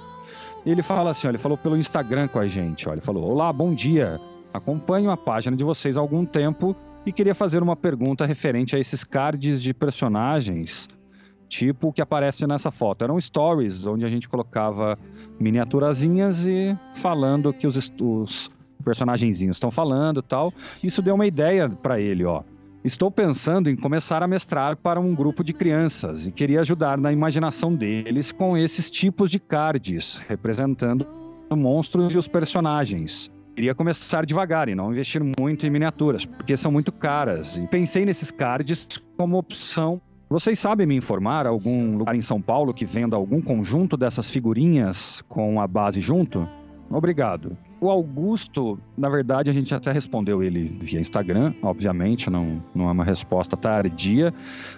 Ele 0.65 0.81
fala 0.81 1.09
assim, 1.09 1.27
ó, 1.27 1.31
ele 1.31 1.37
falou 1.37 1.57
pelo 1.57 1.75
Instagram 1.75 2.29
com 2.29 2.39
a 2.39 2.47
gente, 2.47 2.87
ó, 2.87 2.93
ele 2.93 3.01
falou: 3.01 3.29
"Olá, 3.29 3.51
bom 3.51 3.73
dia. 3.73 4.17
Acompanho 4.53 5.11
a 5.11 5.17
página 5.17 5.57
de 5.57 5.65
vocês 5.65 5.97
há 5.97 5.99
algum 5.99 6.25
tempo 6.25 6.73
e 7.05 7.11
queria 7.11 7.35
fazer 7.35 7.61
uma 7.61 7.75
pergunta 7.75 8.25
referente 8.25 8.73
a 8.73 8.79
esses 8.79 9.03
cards 9.03 9.61
de 9.61 9.73
personagens, 9.73 10.87
tipo 11.49 11.89
o 11.89 11.93
que 11.93 12.01
aparece 12.01 12.47
nessa 12.47 12.71
foto. 12.71 13.03
Eram 13.03 13.19
stories 13.19 13.85
onde 13.85 14.05
a 14.05 14.07
gente 14.07 14.29
colocava 14.29 14.97
miniaturazinhas 15.37 16.45
e 16.45 16.73
falando 16.93 17.51
que 17.51 17.67
os, 17.67 17.91
os 17.99 18.49
personagenzinhos 18.81 19.57
estão 19.57 19.69
falando, 19.69 20.21
tal. 20.21 20.53
Isso 20.81 21.01
deu 21.01 21.15
uma 21.15 21.27
ideia 21.27 21.69
para 21.69 21.99
ele, 21.99 22.23
ó. 22.23 22.43
Estou 22.83 23.11
pensando 23.11 23.69
em 23.69 23.75
começar 23.75 24.23
a 24.23 24.27
mestrar 24.27 24.75
para 24.75 24.99
um 24.99 25.13
grupo 25.13 25.43
de 25.43 25.53
crianças 25.53 26.25
e 26.25 26.31
queria 26.31 26.61
ajudar 26.61 26.97
na 26.97 27.13
imaginação 27.13 27.75
deles 27.75 28.31
com 28.31 28.57
esses 28.57 28.89
tipos 28.89 29.29
de 29.29 29.39
cards, 29.39 30.19
representando 30.27 31.05
monstros 31.51 32.11
e 32.11 32.17
os 32.17 32.27
personagens. 32.27 33.29
Queria 33.55 33.75
começar 33.75 34.25
devagar 34.25 34.67
e 34.67 34.73
não 34.73 34.91
investir 34.91 35.21
muito 35.39 35.63
em 35.63 35.69
miniaturas, 35.69 36.25
porque 36.25 36.57
são 36.57 36.71
muito 36.71 36.91
caras. 36.91 37.55
E 37.57 37.67
pensei 37.67 38.03
nesses 38.03 38.31
cards 38.31 38.87
como 39.15 39.37
opção. 39.37 40.01
Vocês 40.27 40.57
sabem 40.57 40.87
me 40.87 40.95
informar 40.95 41.45
algum 41.45 41.97
lugar 41.97 42.15
em 42.15 42.21
São 42.21 42.41
Paulo 42.41 42.73
que 42.73 42.85
venda 42.85 43.15
algum 43.15 43.41
conjunto 43.41 43.95
dessas 43.95 44.31
figurinhas 44.31 45.21
com 45.29 45.61
a 45.61 45.67
base 45.67 46.01
junto? 46.01 46.49
Obrigado. 46.89 47.55
O 47.81 47.89
Augusto, 47.89 48.77
na 48.95 49.09
verdade, 49.09 49.49
a 49.49 49.53
gente 49.53 49.73
até 49.73 49.91
respondeu 49.91 50.43
ele 50.43 50.65
via 50.79 50.99
Instagram, 50.99 51.51
obviamente, 51.63 52.29
não, 52.29 52.63
não 52.75 52.87
é 52.87 52.91
uma 52.91 53.03
resposta 53.03 53.57
tardia, 53.57 54.31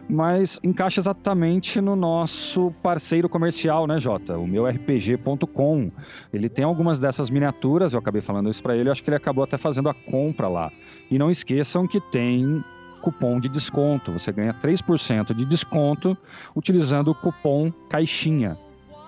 mas 0.09 0.57
encaixa 0.63 1.01
exatamente 1.01 1.81
no 1.81 1.97
nosso 1.97 2.73
parceiro 2.81 3.27
comercial, 3.27 3.85
né, 3.85 3.99
Jota? 3.99 4.37
O 4.37 4.47
meu 4.47 4.65
RPG.com. 4.65 5.91
Ele 6.33 6.47
tem 6.47 6.63
algumas 6.63 6.97
dessas 6.97 7.29
miniaturas, 7.29 7.91
eu 7.91 7.99
acabei 7.99 8.21
falando 8.21 8.49
isso 8.49 8.63
para 8.63 8.77
ele, 8.77 8.89
acho 8.89 9.03
que 9.03 9.09
ele 9.09 9.17
acabou 9.17 9.43
até 9.43 9.57
fazendo 9.57 9.89
a 9.89 9.93
compra 9.93 10.47
lá. 10.47 10.71
E 11.11 11.19
não 11.19 11.29
esqueçam 11.29 11.85
que 11.85 11.99
tem 11.99 12.63
cupom 13.01 13.37
de 13.37 13.49
desconto. 13.49 14.13
Você 14.13 14.31
ganha 14.31 14.53
3% 14.53 15.33
de 15.33 15.43
desconto 15.43 16.17
utilizando 16.55 17.11
o 17.11 17.15
cupom 17.15 17.69
Caixinha. 17.89 18.57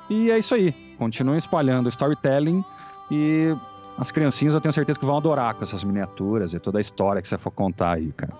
E 0.10 0.30
é 0.30 0.38
isso 0.38 0.54
aí. 0.54 0.74
Continuem 0.98 1.38
espalhando 1.38 1.88
storytelling 1.88 2.62
e 3.10 3.56
As 3.98 4.12
criancinhas 4.12 4.54
eu 4.54 4.62
tenho 4.62 4.74
certeza 4.74 5.00
que 5.00 5.06
vão 5.06 5.18
adorar 5.18 5.54
com 5.54 5.64
essas 5.64 5.84
miniaturas 5.84 6.54
e 6.54 6.60
toda 6.60 6.80
a 6.80 6.82
história 6.82 7.22
que 7.22 7.28
você 7.28 7.38
for 7.38 7.52
contar 7.52 7.94
aí, 7.94 8.12
cara. 8.12 8.34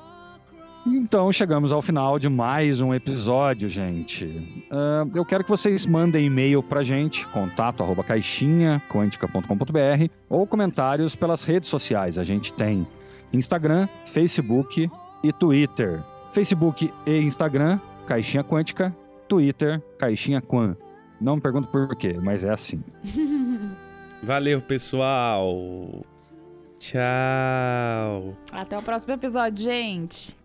Então 0.86 1.32
chegamos 1.32 1.72
ao 1.72 1.82
final 1.82 2.20
de 2.20 2.30
mais 2.30 2.80
um 2.80 2.94
episódio, 2.94 3.68
gente. 3.68 4.68
Ah, 4.70 5.08
eu 5.16 5.26
quero 5.26 5.44
que 5.44 5.50
vocês 5.50 5.86
mandem 5.86 6.28
e-mail 6.28 6.62
pra 6.62 6.84
gente, 6.84 7.28
contato 7.30 7.82
arroba 7.82 8.04
caixinhaquântica.com.br 8.04 10.12
ou 10.30 10.46
comentários 10.46 11.16
pelas 11.16 11.44
redes 11.44 11.70
sociais. 11.70 12.20
A 12.20 12.24
gente 12.24 12.54
tem 12.54 12.86
Instagram, 13.34 13.88
Facebook 14.06 14.90
e 15.24 15.34
Twitter. 15.34 16.04
Facebook 16.32 16.94
e 17.06 17.18
Instagram, 17.20 17.80
Caixinha 18.06 18.44
Quântica, 18.44 18.96
Twitter, 19.28 19.82
Caixinha 19.98 20.42
Quan. 20.42 20.76
Não 21.20 21.38
me 21.38 21.42
pergunto 21.42 21.70
por 21.70 21.96
quê, 21.96 22.16
mas 22.22 22.44
é 22.44 22.52
assim. 22.52 22.84
Valeu, 24.24 24.62
pessoal. 24.62 26.06
Tchau. 26.80 28.36
Até 28.52 28.78
o 28.78 28.82
próximo 28.82 29.14
episódio, 29.14 29.64
gente. 29.64 30.36